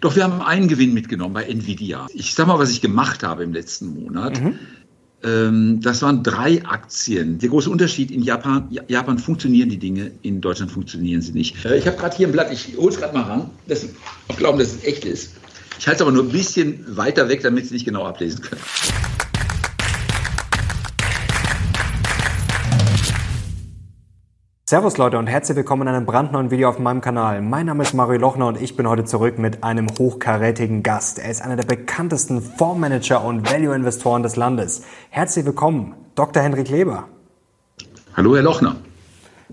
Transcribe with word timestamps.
Doch 0.00 0.16
wir 0.16 0.24
haben 0.24 0.40
einen 0.40 0.68
Gewinn 0.68 0.94
mitgenommen 0.94 1.34
bei 1.34 1.44
Nvidia. 1.44 2.06
Ich 2.12 2.34
sag 2.34 2.46
mal, 2.46 2.58
was 2.58 2.70
ich 2.70 2.80
gemacht 2.80 3.22
habe 3.22 3.42
im 3.42 3.52
letzten 3.52 4.02
Monat. 4.02 4.40
Mhm. 4.40 4.58
Ähm, 5.24 5.80
das 5.80 6.02
waren 6.02 6.22
drei 6.22 6.64
Aktien. 6.64 7.38
Der 7.38 7.48
große 7.48 7.68
Unterschied 7.68 8.10
in 8.10 8.22
Japan, 8.22 8.68
Japan 8.86 9.18
funktionieren 9.18 9.68
die 9.68 9.78
Dinge, 9.78 10.12
in 10.22 10.40
Deutschland 10.40 10.70
funktionieren 10.70 11.22
sie 11.22 11.32
nicht. 11.32 11.64
Äh, 11.64 11.78
ich 11.78 11.86
habe 11.86 11.96
gerade 11.96 12.16
hier 12.16 12.28
ein 12.28 12.32
Blatt, 12.32 12.52
ich 12.52 12.76
hole 12.76 12.90
es 12.90 12.98
gerade 12.98 13.14
mal 13.14 13.24
ran. 13.24 13.50
Das, 13.66 13.84
ich 14.28 14.36
glaube, 14.36 14.58
dass 14.58 14.74
es 14.74 14.84
echt 14.84 15.04
ist. 15.04 15.32
Ich 15.78 15.86
halte 15.86 15.96
es 15.96 16.02
aber 16.02 16.12
nur 16.12 16.24
ein 16.24 16.30
bisschen 16.30 16.84
weiter 16.96 17.28
weg, 17.28 17.42
damit 17.42 17.66
Sie 17.66 17.74
nicht 17.74 17.84
genau 17.84 18.04
ablesen 18.04 18.42
können. 18.42 18.60
Servus 24.68 24.98
Leute 24.98 25.16
und 25.16 25.28
herzlich 25.28 25.56
willkommen 25.56 25.88
in 25.88 25.94
einem 25.94 26.04
brandneuen 26.04 26.50
Video 26.50 26.68
auf 26.68 26.78
meinem 26.78 27.00
Kanal. 27.00 27.40
Mein 27.40 27.64
Name 27.64 27.84
ist 27.84 27.94
Mario 27.94 28.20
Lochner 28.20 28.48
und 28.48 28.60
ich 28.60 28.76
bin 28.76 28.86
heute 28.86 29.06
zurück 29.06 29.38
mit 29.38 29.64
einem 29.64 29.86
hochkarätigen 29.98 30.82
Gast. 30.82 31.18
Er 31.18 31.30
ist 31.30 31.40
einer 31.40 31.56
der 31.56 31.64
bekanntesten 31.64 32.42
Fondsmanager 32.42 33.24
und 33.24 33.50
Value-Investoren 33.50 34.22
des 34.22 34.36
Landes. 34.36 34.82
Herzlich 35.08 35.46
willkommen, 35.46 35.94
Dr. 36.16 36.42
Henrik 36.42 36.68
Leber. 36.68 37.08
Hallo, 38.14 38.36
Herr 38.36 38.42
Lochner. 38.42 38.76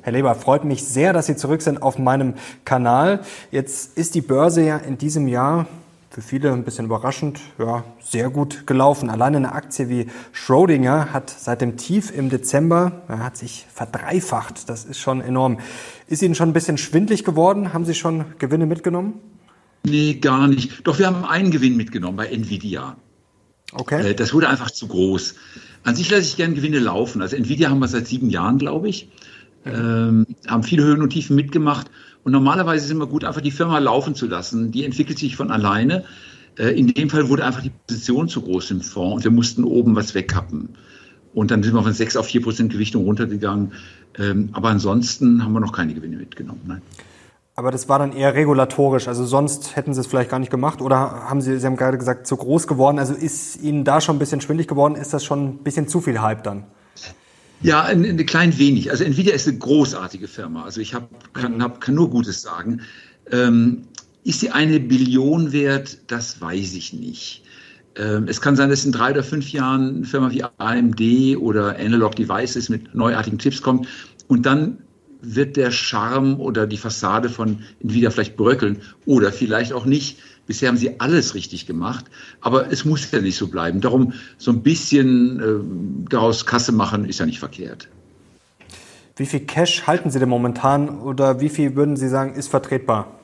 Herr 0.01 0.11
Leber, 0.11 0.35
freut 0.35 0.65
mich 0.65 0.83
sehr, 0.83 1.13
dass 1.13 1.27
Sie 1.27 1.37
zurück 1.37 1.61
sind 1.61 1.81
auf 1.81 1.97
meinem 1.97 2.33
Kanal. 2.65 3.21
Jetzt 3.51 3.97
ist 3.97 4.15
die 4.15 4.21
Börse 4.21 4.65
ja 4.65 4.75
in 4.75 4.97
diesem 4.97 5.29
Jahr 5.29 5.65
für 6.15 6.21
viele 6.21 6.53
ein 6.53 6.63
bisschen 6.63 6.85
überraschend, 6.85 7.41
ja, 7.59 7.83
sehr 7.99 8.29
gut 8.29 8.65
gelaufen. 8.67 9.09
Alleine 9.09 9.35
eine 9.35 9.51
Aktie 9.51 9.89
wie 9.89 10.07
Schrödinger 10.31 11.11
hat 11.11 11.29
seit 11.29 11.59
dem 11.59 11.75
Tief 11.75 12.09
im 12.09 12.29
Dezember, 12.29 13.03
ja, 13.09 13.19
hat 13.19 13.35
sich 13.35 13.65
verdreifacht. 13.73 14.69
Das 14.69 14.85
ist 14.85 14.97
schon 14.97 15.19
enorm. 15.19 15.59
Ist 16.07 16.23
Ihnen 16.23 16.33
schon 16.33 16.47
ein 16.47 16.53
bisschen 16.53 16.77
schwindlig 16.77 17.25
geworden? 17.25 17.73
Haben 17.73 17.83
Sie 17.83 17.93
schon 17.93 18.23
Gewinne 18.39 18.65
mitgenommen? 18.65 19.15
Nee, 19.83 20.13
gar 20.13 20.47
nicht. 20.47 20.87
Doch 20.87 20.99
wir 20.99 21.07
haben 21.07 21.25
einen 21.25 21.51
Gewinn 21.51 21.75
mitgenommen 21.75 22.15
bei 22.15 22.27
Nvidia. 22.27 22.95
Okay. 23.73 24.11
Äh, 24.11 24.15
das 24.15 24.33
wurde 24.33 24.47
einfach 24.47 24.71
zu 24.71 24.87
groß. 24.87 25.35
An 25.83 25.97
sich 25.97 26.09
lasse 26.09 26.23
ich 26.23 26.37
gerne 26.37 26.53
Gewinne 26.53 26.79
laufen. 26.79 27.21
Also 27.21 27.35
Nvidia 27.35 27.69
haben 27.69 27.79
wir 27.79 27.89
seit 27.89 28.07
sieben 28.07 28.29
Jahren, 28.29 28.57
glaube 28.57 28.87
ich. 28.87 29.09
Ähm, 29.65 30.27
haben 30.47 30.63
viele 30.63 30.83
Höhen 30.83 31.01
und 31.01 31.09
Tiefen 31.09 31.35
mitgemacht 31.35 31.91
und 32.25 32.31
normalerweise 32.31 32.85
ist 32.85 32.91
immer 32.91 33.05
gut, 33.05 33.23
einfach 33.23 33.41
die 33.41 33.51
Firma 33.51 33.77
laufen 33.77 34.15
zu 34.15 34.25
lassen. 34.25 34.71
Die 34.71 34.83
entwickelt 34.83 35.19
sich 35.19 35.35
von 35.35 35.51
alleine. 35.51 36.05
Äh, 36.57 36.77
in 36.77 36.87
dem 36.87 37.11
Fall 37.11 37.29
wurde 37.29 37.45
einfach 37.45 37.61
die 37.61 37.69
Position 37.69 38.27
zu 38.27 38.41
groß 38.41 38.71
im 38.71 38.81
Fonds 38.81 39.17
und 39.17 39.23
wir 39.23 39.29
mussten 39.29 39.63
oben 39.63 39.95
was 39.95 40.15
wegkappen. 40.15 40.69
Und 41.35 41.51
dann 41.51 41.61
sind 41.61 41.75
wir 41.75 41.83
von 41.83 41.93
6 41.93 42.17
auf 42.17 42.25
4 42.25 42.41
Prozent 42.41 42.71
Gewichtung 42.71 43.03
runtergegangen. 43.03 43.73
Ähm, 44.17 44.49
aber 44.53 44.69
ansonsten 44.69 45.43
haben 45.43 45.53
wir 45.53 45.59
noch 45.59 45.71
keine 45.71 45.93
Gewinne 45.93 46.17
mitgenommen. 46.17 46.61
Nein. 46.65 46.81
Aber 47.53 47.69
das 47.69 47.89
war 47.89 47.99
dann 47.99 48.11
eher 48.11 48.33
regulatorisch. 48.33 49.07
Also 49.07 49.23
sonst 49.23 49.75
hätten 49.75 49.93
Sie 49.93 49.99
es 50.01 50.07
vielleicht 50.07 50.31
gar 50.31 50.39
nicht 50.39 50.49
gemacht. 50.49 50.81
Oder 50.81 51.29
haben 51.29 51.41
Sie, 51.41 51.59
Sie 51.59 51.65
haben 51.67 51.77
gerade 51.77 51.99
gesagt, 51.99 52.25
zu 52.25 52.37
groß 52.37 52.65
geworden. 52.65 52.97
Also 52.97 53.13
ist 53.13 53.61
Ihnen 53.61 53.83
da 53.83 54.01
schon 54.01 54.15
ein 54.15 54.19
bisschen 54.19 54.41
schwindig 54.41 54.67
geworden? 54.67 54.95
Ist 54.95 55.13
das 55.13 55.23
schon 55.23 55.45
ein 55.45 55.57
bisschen 55.57 55.87
zu 55.87 56.01
viel 56.01 56.21
Hype 56.21 56.41
dann? 56.41 56.63
Ja, 57.61 57.83
ein, 57.83 58.05
ein 58.05 58.25
klein 58.25 58.57
wenig. 58.57 58.91
Also 58.91 59.03
Nvidia 59.03 59.33
ist 59.33 59.47
eine 59.47 59.57
großartige 59.57 60.27
Firma. 60.27 60.63
Also 60.63 60.81
ich 60.81 60.93
hab, 60.93 61.33
kann, 61.33 61.61
hab, 61.61 61.81
kann 61.81 61.95
nur 61.95 62.09
Gutes 62.09 62.41
sagen. 62.41 62.81
Ähm, 63.31 63.83
ist 64.23 64.39
sie 64.39 64.51
eine 64.51 64.79
Billion 64.79 65.51
wert? 65.51 65.99
Das 66.07 66.41
weiß 66.41 66.73
ich 66.75 66.93
nicht. 66.93 67.43
Ähm, 67.95 68.27
es 68.27 68.41
kann 68.41 68.55
sein, 68.55 68.69
dass 68.69 68.85
in 68.85 68.91
drei 68.91 69.11
oder 69.11 69.23
fünf 69.23 69.51
Jahren 69.51 69.97
eine 69.97 70.05
Firma 70.05 70.31
wie 70.31 70.43
AMD 70.57 71.37
oder 71.37 71.77
Analog 71.79 72.15
Devices 72.15 72.69
mit 72.69 72.93
neuartigen 72.93 73.39
Chips 73.39 73.61
kommt 73.61 73.87
und 74.27 74.45
dann 74.45 74.79
wird 75.21 75.55
der 75.55 75.71
Charme 75.71 76.39
oder 76.39 76.67
die 76.67 76.77
Fassade 76.77 77.29
von 77.29 77.63
Nvidia 77.81 78.11
vielleicht 78.11 78.35
bröckeln 78.35 78.81
oder 79.05 79.31
vielleicht 79.31 79.73
auch 79.73 79.85
nicht. 79.85 80.19
Bisher 80.47 80.69
haben 80.69 80.77
sie 80.77 80.99
alles 80.99 81.33
richtig 81.33 81.65
gemacht, 81.65 82.05
aber 82.41 82.71
es 82.71 82.85
muss 82.85 83.09
ja 83.11 83.19
nicht 83.19 83.37
so 83.37 83.47
bleiben. 83.47 83.81
Darum 83.81 84.13
so 84.37 84.51
ein 84.51 84.61
bisschen 84.61 85.39
äh, 85.39 86.09
daraus 86.09 86.45
Kasse 86.45 86.71
machen 86.71 87.05
ist 87.05 87.19
ja 87.19 87.25
nicht 87.25 87.39
verkehrt. 87.39 87.87
Wie 89.17 89.25
viel 89.25 89.41
Cash 89.41 89.87
halten 89.87 90.11
Sie 90.11 90.19
denn 90.19 90.29
momentan 90.29 90.99
oder 90.99 91.39
wie 91.39 91.49
viel 91.49 91.75
würden 91.75 91.95
Sie 91.95 92.09
sagen, 92.09 92.35
ist 92.35 92.49
vertretbar? 92.49 93.19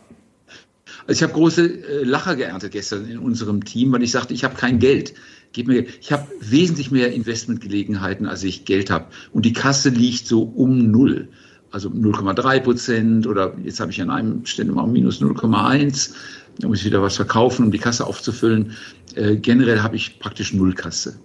Also 1.08 1.20
ich 1.20 1.24
habe 1.24 1.34
große 1.34 1.66
äh, 1.66 2.04
Lacher 2.04 2.36
geerntet 2.36 2.72
gestern 2.72 3.10
in 3.10 3.20
unserem 3.20 3.66
Team, 3.66 3.92
weil 3.92 4.04
ich 4.04 4.12
sagte, 4.12 4.34
ich 4.34 4.44
habe 4.44 4.56
kein 4.56 4.80
Geld. 4.80 5.14
Gib 5.54 5.68
mir, 5.68 5.86
ich 6.00 6.12
habe 6.12 6.28
wesentlich 6.40 6.92
mehr 6.92 7.12
Investmentgelegenheiten, 7.12 8.26
als 8.26 8.44
ich 8.44 8.66
Geld 8.66 8.90
habe. 8.90 9.08
Und 9.34 9.46
die 9.46 9.54
Kasse 9.54 9.90
liegt 9.90 10.28
so 10.28 10.44
um 10.44 10.92
null. 10.92 11.28
Also 11.72 11.90
0,3 11.90 12.60
Prozent 12.60 13.28
oder 13.28 13.54
jetzt 13.64 13.80
habe 13.80 13.92
ich 13.92 14.02
an 14.02 14.10
einem 14.10 14.46
Stelle 14.46 14.72
mal 14.72 14.88
minus 14.88 15.22
0,1 15.22 16.12
da 16.60 16.68
muss 16.68 16.80
ich 16.80 16.86
wieder 16.86 17.02
was 17.02 17.16
verkaufen, 17.16 17.66
um 17.66 17.72
die 17.72 17.80
Kasse 17.80 18.06
aufzufüllen. 18.06 18.76
Äh, 19.16 19.38
generell 19.38 19.82
habe 19.82 19.96
ich 19.96 20.20
praktisch 20.20 20.54
Nullkasse. 20.54 21.20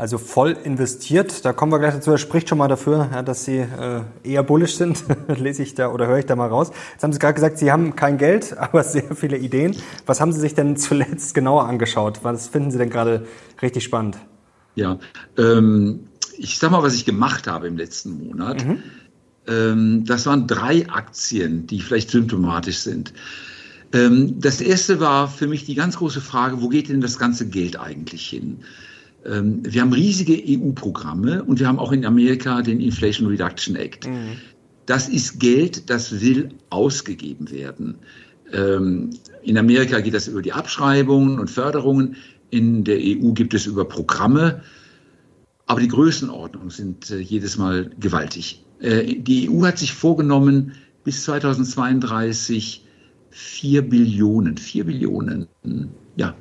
Also 0.00 0.16
voll 0.16 0.56
investiert, 0.64 1.44
da 1.44 1.52
kommen 1.52 1.72
wir 1.72 1.78
gleich 1.78 1.92
dazu. 1.92 2.10
Er 2.10 2.16
spricht 2.16 2.48
schon 2.48 2.56
mal 2.56 2.68
dafür, 2.68 3.10
ja, 3.12 3.22
dass 3.22 3.44
Sie 3.44 3.58
äh, 3.58 4.00
eher 4.22 4.42
bullisch 4.42 4.76
sind. 4.76 5.04
Lese 5.28 5.62
ich 5.62 5.74
da 5.74 5.92
oder 5.92 6.06
höre 6.06 6.18
ich 6.18 6.24
da 6.24 6.36
mal 6.36 6.48
raus. 6.48 6.70
Jetzt 6.92 7.02
haben 7.02 7.12
Sie 7.12 7.18
gerade 7.18 7.34
gesagt, 7.34 7.58
Sie 7.58 7.70
haben 7.70 7.96
kein 7.96 8.16
Geld, 8.16 8.56
aber 8.58 8.82
sehr 8.82 9.14
viele 9.14 9.36
Ideen. 9.36 9.76
Was 10.06 10.22
haben 10.22 10.32
Sie 10.32 10.40
sich 10.40 10.54
denn 10.54 10.78
zuletzt 10.78 11.34
genauer 11.34 11.66
angeschaut? 11.66 12.20
Was 12.22 12.48
finden 12.48 12.70
Sie 12.70 12.78
denn 12.78 12.88
gerade 12.88 13.26
richtig 13.60 13.84
spannend? 13.84 14.16
Ja, 14.74 14.98
ähm, 15.36 16.04
ich 16.38 16.58
sag 16.58 16.70
mal, 16.70 16.82
was 16.82 16.94
ich 16.94 17.04
gemacht 17.04 17.46
habe 17.46 17.66
im 17.66 17.76
letzten 17.76 18.26
Monat. 18.26 18.64
Mhm. 18.64 18.82
Ähm, 19.46 20.04
das 20.06 20.24
waren 20.24 20.46
drei 20.46 20.88
Aktien, 20.88 21.66
die 21.66 21.80
vielleicht 21.80 22.10
symptomatisch 22.10 22.78
sind. 22.78 23.12
Ähm, 23.92 24.40
das 24.40 24.60
erste 24.60 25.00
war 25.00 25.28
für 25.28 25.46
mich 25.46 25.64
die 25.64 25.74
ganz 25.74 25.96
große 25.96 26.20
Frage, 26.20 26.60
wo 26.62 26.68
geht 26.68 26.88
denn 26.88 27.00
das 27.00 27.18
ganze 27.18 27.48
Geld 27.48 27.78
eigentlich 27.78 28.28
hin? 28.28 28.58
Ähm, 29.24 29.60
wir 29.64 29.82
haben 29.82 29.92
riesige 29.92 30.34
EU-Programme 30.34 31.42
und 31.44 31.60
wir 31.60 31.66
haben 31.66 31.78
auch 31.78 31.92
in 31.92 32.04
Amerika 32.06 32.62
den 32.62 32.80
Inflation 32.80 33.28
Reduction 33.28 33.76
Act. 33.76 34.06
Mhm. 34.06 34.38
Das 34.86 35.08
ist 35.08 35.38
Geld, 35.40 35.90
das 35.90 36.20
will 36.20 36.50
ausgegeben 36.70 37.50
werden. 37.50 37.96
Ähm, 38.52 39.10
in 39.42 39.58
Amerika 39.58 40.00
geht 40.00 40.14
das 40.14 40.28
über 40.28 40.42
die 40.42 40.52
Abschreibungen 40.52 41.38
und 41.38 41.50
Förderungen. 41.50 42.16
In 42.50 42.84
der 42.84 42.98
EU 42.98 43.32
gibt 43.32 43.54
es 43.54 43.66
über 43.66 43.84
Programme. 43.84 44.62
Aber 45.66 45.80
die 45.80 45.88
Größenordnungen 45.88 46.70
sind 46.70 47.10
äh, 47.10 47.18
jedes 47.18 47.56
Mal 47.58 47.90
gewaltig. 48.00 48.64
Äh, 48.80 49.16
die 49.16 49.48
EU 49.48 49.64
hat 49.64 49.78
sich 49.78 49.92
vorgenommen, 49.92 50.72
bis 51.04 51.24
2032 51.24 52.84
vier 53.30 53.82
Billionen, 53.82 54.56
vier 54.56 54.84
Billionen, 54.84 55.46
ja, 56.16 56.34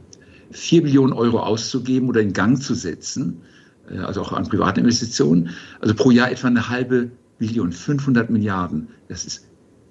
vier 0.51 0.83
Billionen 0.83 1.13
Euro 1.13 1.39
auszugeben 1.39 2.09
oder 2.09 2.21
in 2.21 2.33
Gang 2.33 2.61
zu 2.61 2.73
setzen, 2.73 3.41
äh, 3.89 3.99
also 3.99 4.21
auch 4.21 4.33
an 4.33 4.47
privaten 4.47 4.79
Investitionen, 4.79 5.51
also 5.79 5.93
pro 5.93 6.11
Jahr 6.11 6.31
etwa 6.31 6.47
eine 6.47 6.69
halbe 6.69 7.11
Billion, 7.37 7.71
500 7.71 8.29
Milliarden. 8.29 8.89
Das 9.07 9.25
ist 9.25 9.47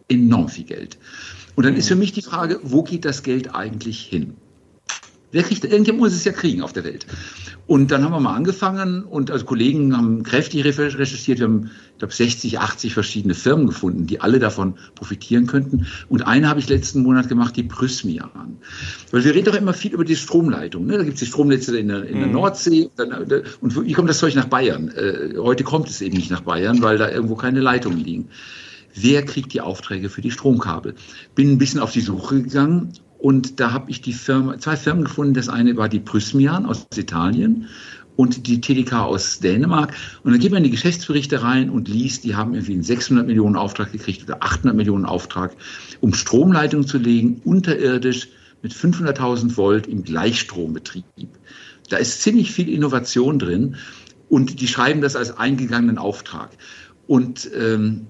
enorm 0.09 0.49
viel 0.49 0.65
Geld. 0.65 0.99
Und 1.55 1.65
dann 1.65 1.75
ist 1.75 1.89
für 1.89 1.97
mich 1.97 2.13
die 2.13 2.23
Frage, 2.23 2.61
wo 2.63 2.83
geht 2.83 3.05
das 3.05 3.23
Geld 3.23 3.55
eigentlich 3.55 4.01
hin? 4.01 4.35
Wer 5.31 5.43
kriegt, 5.43 5.65
irgendjemand 5.65 6.01
muss 6.01 6.13
es 6.15 6.25
ja 6.25 6.33
kriegen 6.33 6.63
auf 6.63 6.73
der 6.73 6.85
Welt. 6.85 7.07
Und 7.69 7.91
dann 7.91 8.03
haben 8.03 8.13
wir 8.13 8.21
mal 8.21 8.35
angefangen 8.35 9.05
und 9.05 9.31
also 9.31 9.45
Kollegen 9.45 9.95
haben 9.95 10.23
kräftig 10.23 10.65
recherchiert. 10.65 11.39
Wir 11.39 11.45
haben, 11.45 11.71
ich 11.93 11.99
glaube, 11.99 12.15
60, 12.15 12.59
80 12.59 12.95
verschiedene 12.95 13.35
Firmen 13.35 13.67
gefunden, 13.67 14.07
die 14.07 14.23
alle 14.23 14.39
davon 14.39 14.77
profitieren 14.95 15.47
könnten. 15.47 15.87
Und 16.09 16.27
eine 16.27 16.49
habe 16.49 16.61
ich 16.61 16.69
letzten 16.71 17.03
Monat 17.03 17.29
gemacht, 17.29 17.57
die 17.57 17.65
Prysmian. 17.65 18.57
Weil 19.11 19.23
wir 19.23 19.35
reden 19.35 19.45
doch 19.45 19.55
immer 19.55 19.75
viel 19.75 19.93
über 19.93 20.07
die 20.07 20.17
Stromleitung. 20.17 20.87
Ne? 20.87 20.97
Da 20.97 21.05
gibt 21.05 21.17
es 21.17 21.21
die 21.21 21.27
Stromnetze 21.27 21.79
in 21.79 21.89
der, 21.89 22.05
in 22.05 22.21
der 22.21 22.29
mhm. 22.29 22.33
Nordsee. 22.33 22.89
Und 23.61 23.85
wie 23.85 23.93
kommt 23.93 24.09
das 24.09 24.17
Zeug 24.17 24.35
nach 24.35 24.47
Bayern? 24.47 24.89
Äh, 24.89 25.35
heute 25.37 25.63
kommt 25.63 25.91
es 25.91 26.01
eben 26.01 26.17
nicht 26.17 26.31
nach 26.31 26.41
Bayern, 26.41 26.81
weil 26.81 26.97
da 26.97 27.11
irgendwo 27.11 27.35
keine 27.35 27.61
Leitungen 27.61 28.03
liegen. 28.03 28.31
Wer 28.95 29.27
kriegt 29.27 29.53
die 29.53 29.61
Aufträge 29.61 30.09
für 30.09 30.23
die 30.23 30.31
Stromkabel? 30.31 30.95
Bin 31.35 31.53
ein 31.53 31.59
bisschen 31.59 31.81
auf 31.81 31.93
die 31.93 32.01
Suche 32.01 32.41
gegangen 32.45 32.95
und 33.19 33.59
da 33.59 33.73
habe 33.73 33.91
ich 33.91 34.01
die 34.01 34.13
Firma, 34.13 34.59
zwei 34.59 34.77
Firmen 34.77 35.05
gefunden. 35.05 35.35
Das 35.35 35.49
eine 35.49 35.77
war 35.77 35.89
die 35.89 35.99
Prysmian 35.99 36.67
aus 36.67 36.87
Italien 36.97 37.67
und 38.15 38.47
die 38.47 38.61
TDK 38.61 38.93
aus 39.05 39.41
Dänemark. 39.41 39.95
Und 40.23 40.33
dann 40.33 40.41
geht 40.41 40.53
man 40.53 40.59
in 40.59 40.65
die 40.65 40.71
Geschäftsberichte 40.71 41.43
rein 41.43 41.69
und 41.69 41.89
liest, 41.89 42.25
die 42.25 42.37
haben 42.37 42.55
irgendwie 42.55 42.75
einen 42.75 42.83
600 42.83 43.27
Millionen 43.27 43.57
Auftrag 43.57 43.93
gekriegt 43.93 44.23
oder 44.25 44.43
800 44.43 44.77
Millionen 44.77 45.05
Auftrag, 45.05 45.57
um 46.01 46.15
Stromleitungen 46.15 46.87
zu 46.87 46.99
legen, 46.99 47.41
unterirdisch 47.45 48.29
mit 48.63 48.73
500.000 48.73 49.57
Volt 49.57 49.87
im 49.87 50.05
Gleichstrombetrieb. 50.05 51.29
Da 51.89 51.97
ist 51.97 52.23
ziemlich 52.23 52.53
viel 52.53 52.69
Innovation 52.69 53.39
drin 53.39 53.77
und 54.29 54.61
die 54.61 54.69
schreiben 54.69 55.01
das 55.01 55.17
als 55.17 55.37
eingegangenen 55.37 55.99
Auftrag. 55.99 56.51
Und 57.07 57.51
ähm, 57.57 58.07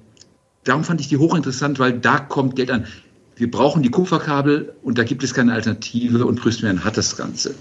darum 0.64 0.84
fand 0.84 1.00
ich 1.00 1.08
die 1.08 1.16
hochinteressant, 1.16 1.78
weil 1.78 1.99
da 1.99 2.19
kommt 2.19 2.56
Geld 2.56 2.70
an 2.70 2.87
wir 3.38 3.50
brauchen 3.50 3.82
die 3.82 3.90
Kupferkabel 3.90 4.75
und 4.82 4.99
da 4.99 5.05
gibt 5.05 5.23
es 5.23 5.32
keine 5.32 5.52
Alternative 5.52 6.26
und 6.26 6.40
Prysmian 6.40 6.85
hat 6.85 6.96
das 6.96 7.17
Ganze. 7.17 7.55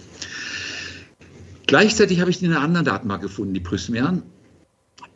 Gleichzeitig 1.68 2.20
habe 2.20 2.32
ich 2.32 2.42
in 2.42 2.52
einer 2.52 2.62
anderen 2.62 2.86
Datenbank 2.86 3.22
gefunden, 3.22 3.54
die 3.54 3.60
Prysmian. 3.60 4.24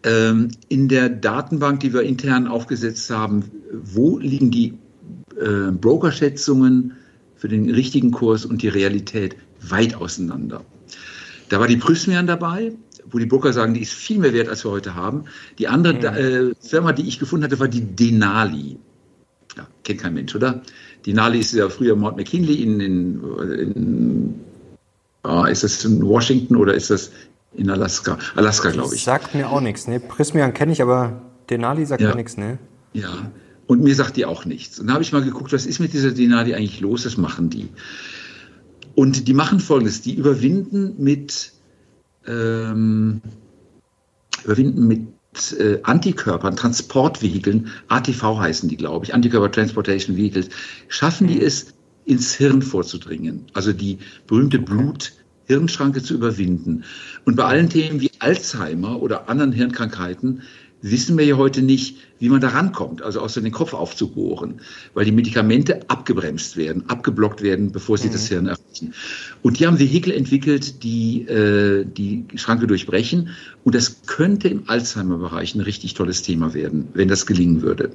Ähm, 0.03 0.49
in 0.69 0.87
der 0.87 1.09
Datenbank, 1.09 1.79
die 1.79 1.93
wir 1.93 2.01
intern 2.01 2.47
aufgesetzt 2.47 3.09
haben, 3.09 3.43
wo 3.71 4.19
liegen 4.19 4.51
die 4.51 4.73
äh, 5.39 5.71
Brokerschätzungen 5.71 6.93
für 7.35 7.47
den 7.47 7.69
richtigen 7.69 8.11
Kurs 8.11 8.45
und 8.45 8.61
die 8.61 8.67
Realität 8.67 9.35
weit 9.61 9.95
auseinander. 9.95 10.63
Da 11.49 11.59
war 11.59 11.67
die 11.67 11.77
Prysmian 11.77 12.27
dabei, 12.27 12.73
wo 13.09 13.17
die 13.17 13.25
Broker 13.25 13.53
sagen, 13.53 13.73
die 13.73 13.81
ist 13.81 13.93
viel 13.93 14.19
mehr 14.19 14.33
wert, 14.33 14.47
als 14.47 14.63
wir 14.65 14.71
heute 14.71 14.95
haben. 14.95 15.25
Die 15.57 15.67
andere 15.67 15.93
mhm. 15.93 16.51
äh, 16.51 16.55
Firma, 16.59 16.93
die 16.93 17.07
ich 17.07 17.19
gefunden 17.19 17.45
hatte, 17.45 17.59
war 17.59 17.67
die 17.67 17.81
Denali. 17.81 18.77
Ja, 19.57 19.67
kennt 19.83 20.01
kein 20.01 20.13
Mensch, 20.13 20.35
oder? 20.35 20.61
Denali 21.05 21.39
ist 21.39 21.53
ja 21.53 21.69
früher 21.69 21.95
Mount 21.95 22.17
McKinley 22.17 22.61
in, 22.61 22.79
in, 22.79 23.21
in 23.39 24.35
oh, 25.23 25.45
ist 25.45 25.63
das 25.63 25.83
in 25.83 26.05
Washington 26.05 26.55
oder 26.55 26.73
ist 26.73 26.89
das 26.89 27.11
in 27.53 27.69
Alaska? 27.69 28.17
Alaska, 28.35 28.71
glaube 28.71 28.95
ich. 28.95 29.03
Sagt 29.03 29.35
mir 29.35 29.49
auch 29.49 29.61
nichts. 29.61 29.87
Ne? 29.87 29.99
Prismian 29.99 30.53
kenne 30.53 30.71
ich, 30.71 30.81
aber 30.81 31.21
Denali 31.49 31.85
sagt 31.85 32.01
ja. 32.01 32.09
mir 32.09 32.15
nichts. 32.15 32.37
Ne? 32.37 32.59
Ja, 32.93 33.31
und 33.67 33.81
mir 33.81 33.95
sagt 33.95 34.17
die 34.17 34.25
auch 34.25 34.45
nichts. 34.45 34.79
Und 34.79 34.87
da 34.87 34.93
habe 34.93 35.03
ich 35.03 35.11
mal 35.11 35.23
geguckt, 35.23 35.53
was 35.53 35.65
ist 35.65 35.79
mit 35.79 35.93
dieser 35.93 36.11
Denali 36.11 36.53
eigentlich 36.53 36.81
los? 36.81 37.05
Was 37.05 37.17
machen 37.17 37.49
die? 37.49 37.69
Und 38.95 39.27
die 39.27 39.33
machen 39.33 39.59
folgendes: 39.59 40.01
Die 40.01 40.13
überwinden 40.13 40.95
mit, 40.97 41.53
ähm, 42.27 43.21
überwinden 44.43 44.87
mit 44.87 45.07
äh, 45.57 45.79
Antikörpern, 45.83 46.55
Transportvehikeln, 46.55 47.69
ATV 47.87 48.39
heißen 48.39 48.69
die, 48.69 48.77
glaube 48.77 49.05
ich, 49.05 49.13
Antikörper 49.13 49.51
Transportation 49.51 50.17
Vehicles, 50.17 50.49
schaffen 50.87 51.27
die 51.27 51.35
mhm. 51.35 51.45
es, 51.45 51.73
ins 52.05 52.33
Hirn 52.35 52.61
vorzudringen. 52.61 53.45
Also 53.53 53.73
die 53.73 53.99
berühmte 54.27 54.59
Blut-Hirnschranke 54.59 56.01
zu 56.01 56.15
überwinden. 56.15 56.83
Und 57.25 57.35
bei 57.35 57.45
allen 57.45 57.69
Themen 57.69 58.01
wie 58.01 58.11
Alzheimer 58.19 59.01
oder 59.01 59.29
anderen 59.29 59.51
Hirnkrankheiten 59.51 60.41
wissen 60.81 61.17
wir 61.17 61.25
ja 61.25 61.37
heute 61.37 61.61
nicht, 61.61 61.97
wie 62.19 62.29
man 62.29 62.41
da 62.41 62.49
rankommt, 62.49 63.01
also 63.01 63.19
außer 63.21 63.41
den 63.41 63.51
Kopf 63.51 63.73
aufzubohren, 63.73 64.61
weil 64.93 65.05
die 65.05 65.11
Medikamente 65.11 65.89
abgebremst 65.89 66.57
werden, 66.57 66.83
abgeblockt 66.87 67.41
werden, 67.41 67.71
bevor 67.71 67.97
sie 67.97 68.07
mhm. 68.07 68.13
das 68.13 68.27
Hirn 68.27 68.45
erreichen. 68.47 68.93
Und 69.41 69.59
die 69.59 69.67
haben 69.67 69.79
Vehikel 69.79 70.13
entwickelt, 70.13 70.83
die 70.83 71.21
äh, 71.27 71.85
die 71.85 72.25
Schranke 72.35 72.67
durchbrechen. 72.67 73.29
Und 73.63 73.75
das 73.75 74.03
könnte 74.05 74.47
im 74.47 74.63
Alzheimer-Bereich 74.67 75.55
ein 75.55 75.61
richtig 75.61 75.93
tolles 75.93 76.21
Thema 76.21 76.53
werden, 76.53 76.87
wenn 76.93 77.07
das 77.07 77.25
gelingen 77.25 77.61
würde. 77.61 77.91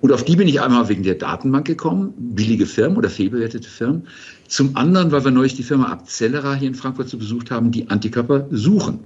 Und 0.00 0.12
auf 0.12 0.24
die 0.24 0.36
bin 0.36 0.48
ich 0.48 0.60
einmal 0.60 0.88
wegen 0.88 1.02
der 1.02 1.14
Datenbank 1.14 1.66
gekommen, 1.66 2.14
billige 2.16 2.66
Firmen 2.66 2.96
oder 2.96 3.10
fehlbewertete 3.10 3.68
Firmen. 3.68 4.06
Zum 4.48 4.76
anderen, 4.76 5.12
weil 5.12 5.24
wir 5.24 5.30
neulich 5.30 5.54
die 5.54 5.62
Firma 5.62 5.88
Abcellera 5.88 6.54
hier 6.54 6.68
in 6.68 6.74
Frankfurt 6.74 7.08
zu 7.08 7.18
besucht 7.18 7.50
haben, 7.50 7.70
die 7.70 7.90
Antikörper 7.90 8.46
suchen. 8.50 9.00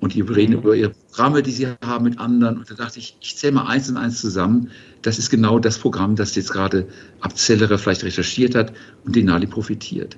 Und 0.00 0.14
die 0.14 0.22
reden 0.22 0.54
über 0.54 0.74
ihre 0.74 0.90
Programme, 0.90 1.42
die 1.42 1.52
sie 1.52 1.68
haben 1.82 2.04
mit 2.04 2.18
anderen. 2.18 2.58
Und 2.58 2.70
da 2.70 2.74
dachte 2.74 2.98
ich, 2.98 3.16
ich 3.20 3.36
zähle 3.36 3.52
mal 3.52 3.66
eins 3.66 3.90
und 3.90 3.98
eins 3.98 4.20
zusammen. 4.20 4.70
Das 5.02 5.18
ist 5.18 5.30
genau 5.30 5.58
das 5.58 5.78
Programm, 5.78 6.16
das 6.16 6.34
jetzt 6.34 6.52
gerade 6.52 6.88
Abzellere 7.20 7.76
vielleicht 7.78 8.02
recherchiert 8.04 8.54
hat 8.54 8.72
und 9.04 9.14
Denali 9.14 9.46
profitiert. 9.46 10.16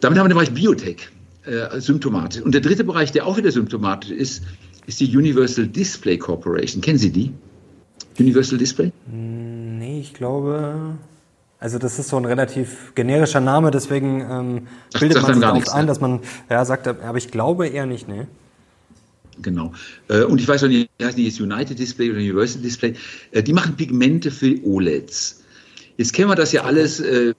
Damit 0.00 0.18
haben 0.18 0.26
wir 0.26 0.28
den 0.28 0.36
Bereich 0.36 0.54
Biotech, 0.54 1.08
äh, 1.44 1.80
symptomatisch. 1.80 2.40
Und 2.42 2.52
der 2.52 2.60
dritte 2.60 2.84
Bereich, 2.84 3.10
der 3.10 3.26
auch 3.26 3.36
wieder 3.36 3.50
symptomatisch 3.50 4.10
ist, 4.10 4.44
ist 4.86 5.00
die 5.00 5.16
Universal 5.16 5.66
Display 5.66 6.16
Corporation. 6.16 6.80
Kennen 6.80 6.98
Sie 6.98 7.10
die? 7.10 7.32
Universal 8.18 8.58
Display? 8.58 8.92
Nee, 9.10 10.00
ich 10.00 10.14
glaube. 10.14 10.96
Also 11.60 11.78
das 11.78 11.98
ist 11.98 12.08
so 12.08 12.16
ein 12.16 12.24
relativ 12.24 12.94
generischer 12.94 13.40
Name, 13.40 13.72
deswegen 13.72 14.20
ähm, 14.20 14.68
bildet 14.98 15.20
man 15.22 15.34
sich 15.34 15.44
oft 15.44 15.72
ein, 15.74 15.80
ne? 15.80 15.86
dass 15.86 16.00
man 16.00 16.20
ja 16.48 16.64
sagt, 16.64 16.86
aber 16.86 17.18
ich 17.18 17.32
glaube 17.32 17.66
eher 17.66 17.84
nicht, 17.84 18.06
ne? 18.06 18.28
Genau. 19.42 19.72
Äh, 20.08 20.24
und 20.24 20.40
ich 20.40 20.48
weiß 20.48 20.64
auch 20.64 20.68
nicht, 20.68 20.90
heißt 21.00 21.16
nicht 21.16 21.26
jetzt 21.26 21.40
United 21.40 21.78
Display 21.78 22.10
oder 22.10 22.18
Universal 22.18 22.62
Display. 22.62 22.94
Äh, 23.30 23.42
die 23.42 23.52
machen 23.52 23.76
Pigmente 23.76 24.30
für 24.30 24.56
OLEDs. 24.64 25.44
Jetzt 25.96 26.12
kennen 26.12 26.30
wir 26.30 26.36
das 26.36 26.52
ja 26.52 26.64
alles. 26.64 27.00
Äh, 27.00 27.34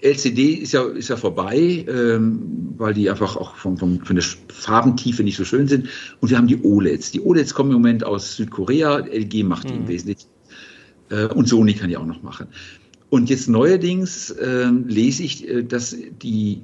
LCD 0.00 0.54
ist 0.54 0.72
ja, 0.72 0.84
ist 0.84 1.08
ja 1.08 1.16
vorbei, 1.18 1.84
ähm, 1.86 2.74
weil 2.78 2.94
die 2.94 3.10
einfach 3.10 3.36
auch 3.36 3.56
von, 3.56 3.76
von, 3.76 4.02
von 4.02 4.16
der 4.16 4.24
Farbentiefe 4.48 5.22
nicht 5.22 5.36
so 5.36 5.44
schön 5.44 5.68
sind. 5.68 5.88
Und 6.20 6.30
wir 6.30 6.38
haben 6.38 6.46
die 6.46 6.62
OLEDs. 6.62 7.10
Die 7.10 7.20
OLEDs 7.20 7.52
kommen 7.52 7.70
im 7.70 7.76
Moment 7.76 8.02
aus 8.02 8.36
Südkorea. 8.36 9.00
LG 9.00 9.44
macht 9.44 9.68
die 9.68 9.74
mhm. 9.74 9.80
im 9.80 9.88
Wesentlichen. 9.88 10.28
Und 11.34 11.46
Sony 11.46 11.74
kann 11.74 11.88
die 11.88 11.96
auch 11.96 12.06
noch 12.06 12.22
machen. 12.22 12.48
Und 13.10 13.30
jetzt 13.30 13.48
neuerdings 13.48 14.30
äh, 14.30 14.70
lese 14.88 15.22
ich, 15.22 15.46
dass 15.68 15.94
die 16.20 16.62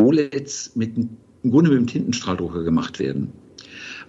OLEDs 0.00 0.74
mit, 0.74 0.96
im 0.96 1.50
Grunde 1.50 1.70
mit 1.70 1.78
dem 1.78 1.86
Tintenstrahldrucker 1.86 2.64
gemacht 2.64 2.98
werden. 2.98 3.32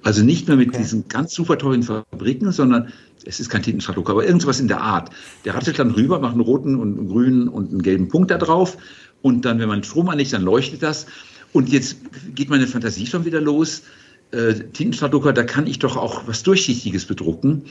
Also 0.04 0.24
nicht 0.24 0.48
mehr 0.48 0.57
mit 0.57 0.69
okay. 0.69 0.78
diesen 0.80 1.07
ganz 1.07 1.34
super 1.34 1.57
teuren 1.57 1.84
Fabriken, 1.84 2.51
sondern 2.51 2.92
es 3.25 3.40
ist 3.40 3.50
kein 3.50 3.63
Tintenstrahldrucker, 3.63 4.13
aber 4.13 4.25
irgendwas 4.25 4.60
in 4.60 4.68
der 4.68 4.81
Art. 4.81 5.10
Der 5.46 5.56
rattelt 5.56 5.78
dann 5.78 5.92
rüber, 5.92 6.19
macht 6.19 6.34
einen 6.34 6.42
roten 6.42 6.75
und 6.75 6.98
einen 6.98 7.10
grünen 7.10 7.48
und 7.48 7.72
einen 7.72 7.81
gelben 7.81 8.07
Punkt 8.07 8.31
da 8.31 8.38
drauf. 8.38 8.78
Und 9.22 9.44
dann, 9.44 9.60
wenn 9.60 9.68
man 9.68 9.84
Strom 9.84 10.10
anlegt, 10.10 10.31
dann 10.34 10.44
leuchtet 10.44 10.84
das. 10.84 11.06
Und 11.51 11.69
jetzt 11.69 11.98
geht 12.36 12.50
meine 12.50 12.68
Fantasie 12.68 13.07
schon 13.07 13.25
wieder 13.25 13.42
los. 13.42 13.84
Äh, 14.31 14.54
Tintenstrahldrucker, 14.74 15.34
da 15.34 15.44
kann 15.44 15.66
ich 15.66 15.80
doch 15.80 15.98
auch 15.98 16.28
was 16.28 16.44
Durchsichtiges 16.44 17.06
bedrucken. 17.06 17.64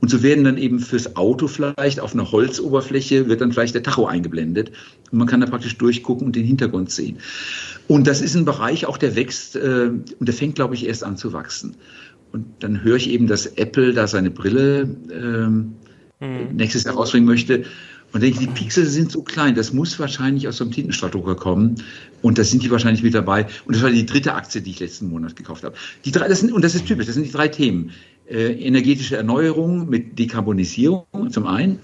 Und 0.00 0.10
so 0.10 0.22
werden 0.22 0.44
dann 0.44 0.58
eben 0.58 0.78
fürs 0.78 1.16
Auto 1.16 1.46
vielleicht 1.48 2.00
auf 2.00 2.12
einer 2.12 2.30
Holzoberfläche 2.30 3.28
wird 3.28 3.40
dann 3.40 3.52
vielleicht 3.52 3.74
der 3.74 3.82
Tacho 3.82 4.04
eingeblendet. 4.06 4.72
Und 5.10 5.18
man 5.18 5.26
kann 5.26 5.40
da 5.40 5.46
praktisch 5.46 5.78
durchgucken 5.78 6.26
und 6.26 6.36
den 6.36 6.44
Hintergrund 6.44 6.90
sehen. 6.90 7.16
Und 7.88 8.06
das 8.06 8.20
ist 8.20 8.34
ein 8.34 8.44
Bereich 8.44 8.84
auch, 8.84 8.98
der 8.98 9.16
wächst 9.16 9.56
äh, 9.56 9.90
und 9.90 10.12
der 10.20 10.34
fängt, 10.34 10.54
glaube 10.54 10.74
ich, 10.74 10.86
erst 10.86 11.02
an 11.02 11.16
zu 11.16 11.32
wachsen. 11.32 11.76
Und 12.32 12.44
dann 12.60 12.82
höre 12.82 12.96
ich 12.96 13.08
eben, 13.08 13.26
dass 13.26 13.46
Apple 13.46 13.94
da 13.94 14.06
seine 14.06 14.30
Brille 14.30 14.94
ähm, 15.10 15.74
hm. 16.18 16.56
nächstes 16.56 16.84
Jahr 16.84 16.94
rausbringen 16.94 17.26
möchte. 17.26 17.64
Und 18.12 18.22
denke 18.22 18.40
die 18.40 18.46
Pixel 18.46 18.86
sind 18.86 19.10
so 19.10 19.22
klein, 19.22 19.54
das 19.54 19.72
muss 19.72 19.98
wahrscheinlich 19.98 20.46
aus 20.46 20.58
so 20.58 20.64
einem 20.64 20.72
Tintenstrahldrucker 20.72 21.34
kommen. 21.34 21.76
Und 22.20 22.38
da 22.38 22.44
sind 22.44 22.62
die 22.62 22.70
wahrscheinlich 22.70 23.02
mit 23.02 23.14
dabei. 23.14 23.46
Und 23.64 23.74
das 23.74 23.82
war 23.82 23.90
die 23.90 24.04
dritte 24.04 24.34
Aktie, 24.34 24.60
die 24.60 24.70
ich 24.70 24.80
letzten 24.80 25.08
Monat 25.08 25.34
gekauft 25.34 25.64
habe. 25.64 25.74
Die 26.04 26.12
drei, 26.12 26.28
das 26.28 26.40
sind, 26.40 26.52
und 26.52 26.62
das 26.62 26.74
ist 26.74 26.86
typisch, 26.86 27.06
das 27.06 27.14
sind 27.14 27.26
die 27.26 27.32
drei 27.32 27.48
Themen. 27.48 27.90
Äh, 28.28 28.52
energetische 28.52 29.16
Erneuerung 29.16 29.88
mit 29.88 30.18
Dekarbonisierung 30.18 31.30
zum 31.30 31.46
einen, 31.46 31.80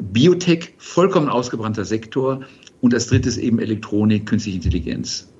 Biotech, 0.00 0.74
vollkommen 0.78 1.28
ausgebrannter 1.28 1.84
Sektor 1.84 2.40
und 2.80 2.94
als 2.94 3.08
drittes 3.08 3.36
eben 3.36 3.58
Elektronik, 3.58 4.26
künstliche 4.26 4.56
Intelligenz. 4.56 5.31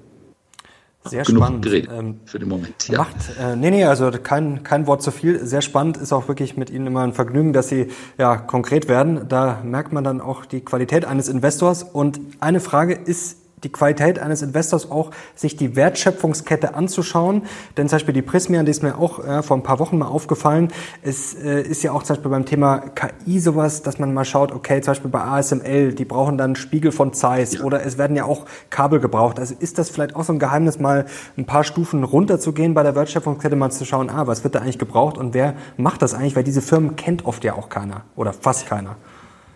Sehr 1.05 1.25
Genug 1.25 1.43
spannend. 1.43 1.65
Geredet 1.65 1.91
ähm, 1.93 2.21
für 2.25 2.39
den 2.39 2.49
Moment. 2.49 2.89
Ja. 2.89 2.99
Macht, 2.99 3.17
äh, 3.41 3.57
nee, 3.57 3.71
nee, 3.71 3.85
also 3.85 4.11
kein, 4.11 4.63
kein 4.63 4.87
Wort 4.87 5.03
zu 5.03 5.11
viel. 5.11 5.45
Sehr 5.45 5.61
spannend 5.61 5.97
ist 5.97 6.13
auch 6.13 6.29
wirklich 6.29 6.57
mit 6.57 6.71
Ihnen 6.71 6.87
immer 6.87 7.03
ein 7.03 7.13
Vergnügen, 7.13 7.53
dass 7.53 7.69
Sie 7.69 7.89
ja 8.19 8.37
konkret 8.37 8.89
werden. 8.89 9.29
Da 9.29 9.61
merkt 9.65 9.93
man 9.93 10.05
dann 10.05 10.21
auch 10.21 10.45
die 10.47 10.61
Qualität 10.61 11.05
eines 11.05 11.29
Investors. 11.29 11.83
Und 11.83 12.21
eine 12.41 12.61
Frage 12.61 12.95
ist 12.95 13.42
die 13.65 13.71
Qualität 13.71 14.19
eines 14.19 14.43
Investors 14.43 14.91
auch, 14.91 15.11
sich 15.35 15.57
die 15.57 15.77
Wertschöpfungskette 15.77 16.75
anzuschauen. 16.75 17.43
Denn 17.77 17.89
zum 17.89 17.97
Beispiel 17.97 18.15
die 18.15 18.23
Prismian, 18.23 18.67
die 18.67 18.71
ist 18.71 18.83
mir 18.83 18.99
auch 18.99 19.25
äh, 19.25 19.43
vor 19.43 19.57
ein 19.57 19.63
paar 19.63 19.79
Wochen 19.79 19.99
mal 19.99 20.07
aufgefallen. 20.07 20.73
Es 21.03 21.35
äh, 21.35 21.63
ist 21.63 21.83
ja 21.83 21.93
auch 21.93 22.03
zum 22.03 22.17
Beispiel 22.17 22.31
beim 22.31 22.45
Thema 22.45 22.79
KI 22.79 23.39
sowas, 23.39 23.83
dass 23.83 23.99
man 23.99 24.13
mal 24.15 24.25
schaut, 24.25 24.53
okay, 24.53 24.81
zum 24.81 24.93
Beispiel 24.93 25.11
bei 25.11 25.21
ASML, 25.21 25.95
die 25.95 26.05
brauchen 26.05 26.39
dann 26.39 26.57
Spiegel 26.57 26.93
von 26.93 27.13
Zeiss 27.13 27.55
ja. 27.55 27.63
oder 27.63 27.85
es 27.85 27.99
werden 27.99 28.17
ja 28.17 28.25
auch 28.25 28.47
Kabel 28.71 29.01
gebraucht. 29.01 29.39
Also 29.39 29.55
ist 29.59 29.79
das 29.79 29.91
vielleicht 29.91 30.17
auch 30.17 30.25
so 30.25 30.33
ein 30.33 30.39
Geheimnis, 30.39 30.79
mal 30.79 31.07
ein 31.37 31.47
paar 31.47 31.65
Stufen 31.65 32.05
runterzugehen 32.05 32.75
bei 32.75 32.83
der 32.83 32.95
Wertschöpfungskette, 32.95 33.57
mal 33.57 33.71
zu 33.71 33.85
schauen, 33.85 34.11
ah, 34.11 34.27
was 34.27 34.45
wird 34.45 34.55
da 34.55 34.61
eigentlich 34.61 34.79
gebraucht 34.79 35.19
und 35.19 35.35
wer 35.35 35.55
macht 35.77 36.03
das 36.03 36.15
eigentlich? 36.15 36.37
Weil 36.37 36.45
diese 36.45 36.63
Firmen 36.63 36.97
kennt 36.97 37.25
oft 37.25 37.45
ja 37.45 37.55
auch 37.55 37.69
keiner 37.69 38.05
oder 38.17 38.33
fast 38.33 38.67
keiner. 38.67 38.97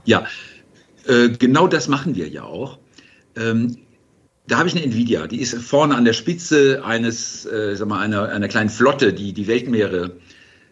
Ja, 0.04 0.24
äh, 1.06 1.30
genau 1.30 1.66
das 1.66 1.88
machen 1.88 2.14
wir 2.14 2.28
ja 2.28 2.44
auch. 2.44 2.78
Ähm, 3.36 3.76
da 4.48 4.58
habe 4.58 4.68
ich 4.68 4.76
eine 4.76 4.84
Nvidia, 4.84 5.26
die 5.26 5.40
ist 5.40 5.54
vorne 5.54 5.94
an 5.94 6.04
der 6.04 6.12
Spitze 6.12 6.84
eines, 6.84 7.46
äh, 7.46 7.74
sag 7.74 7.88
mal, 7.88 8.00
einer, 8.00 8.28
einer 8.28 8.48
kleinen 8.48 8.70
Flotte, 8.70 9.12
die 9.12 9.32
die 9.32 9.46
Weltmeere 9.46 10.16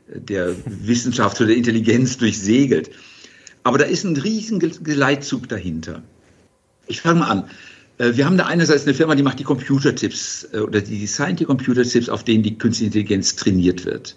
der 0.09 0.55
Wissenschaft 0.67 1.41
oder 1.41 1.49
der 1.49 1.57
Intelligenz 1.57 2.17
durchsegelt. 2.17 2.91
Aber 3.65 3.79
da 3.79 3.85
ist 3.85 4.05
ein 4.05 4.17
riesen 4.17 4.59
Geleitzug 4.59 5.49
dahinter. 5.49 6.03
Ich 6.87 7.01
fange 7.01 7.21
mal 7.21 7.31
an. 7.31 7.45
Äh, 7.99 8.17
wir 8.17 8.27
haben 8.27 8.37
da 8.37 8.47
einerseits 8.47 8.85
eine 8.85 8.95
Firma, 8.95 9.15
die 9.15 9.23
macht 9.23 9.41
die 9.41 9.45
Computerchips 9.45 10.49
äh, 10.53 10.59
oder 10.59 10.81
die 10.81 11.01
designt 11.01 11.41
die 11.41 11.45
Computerchips, 11.45 12.09
auf 12.09 12.23
denen 12.23 12.43
die 12.43 12.57
künstliche 12.59 12.87
Intelligenz 12.87 13.35
trainiert 13.37 13.85
wird. 13.85 14.17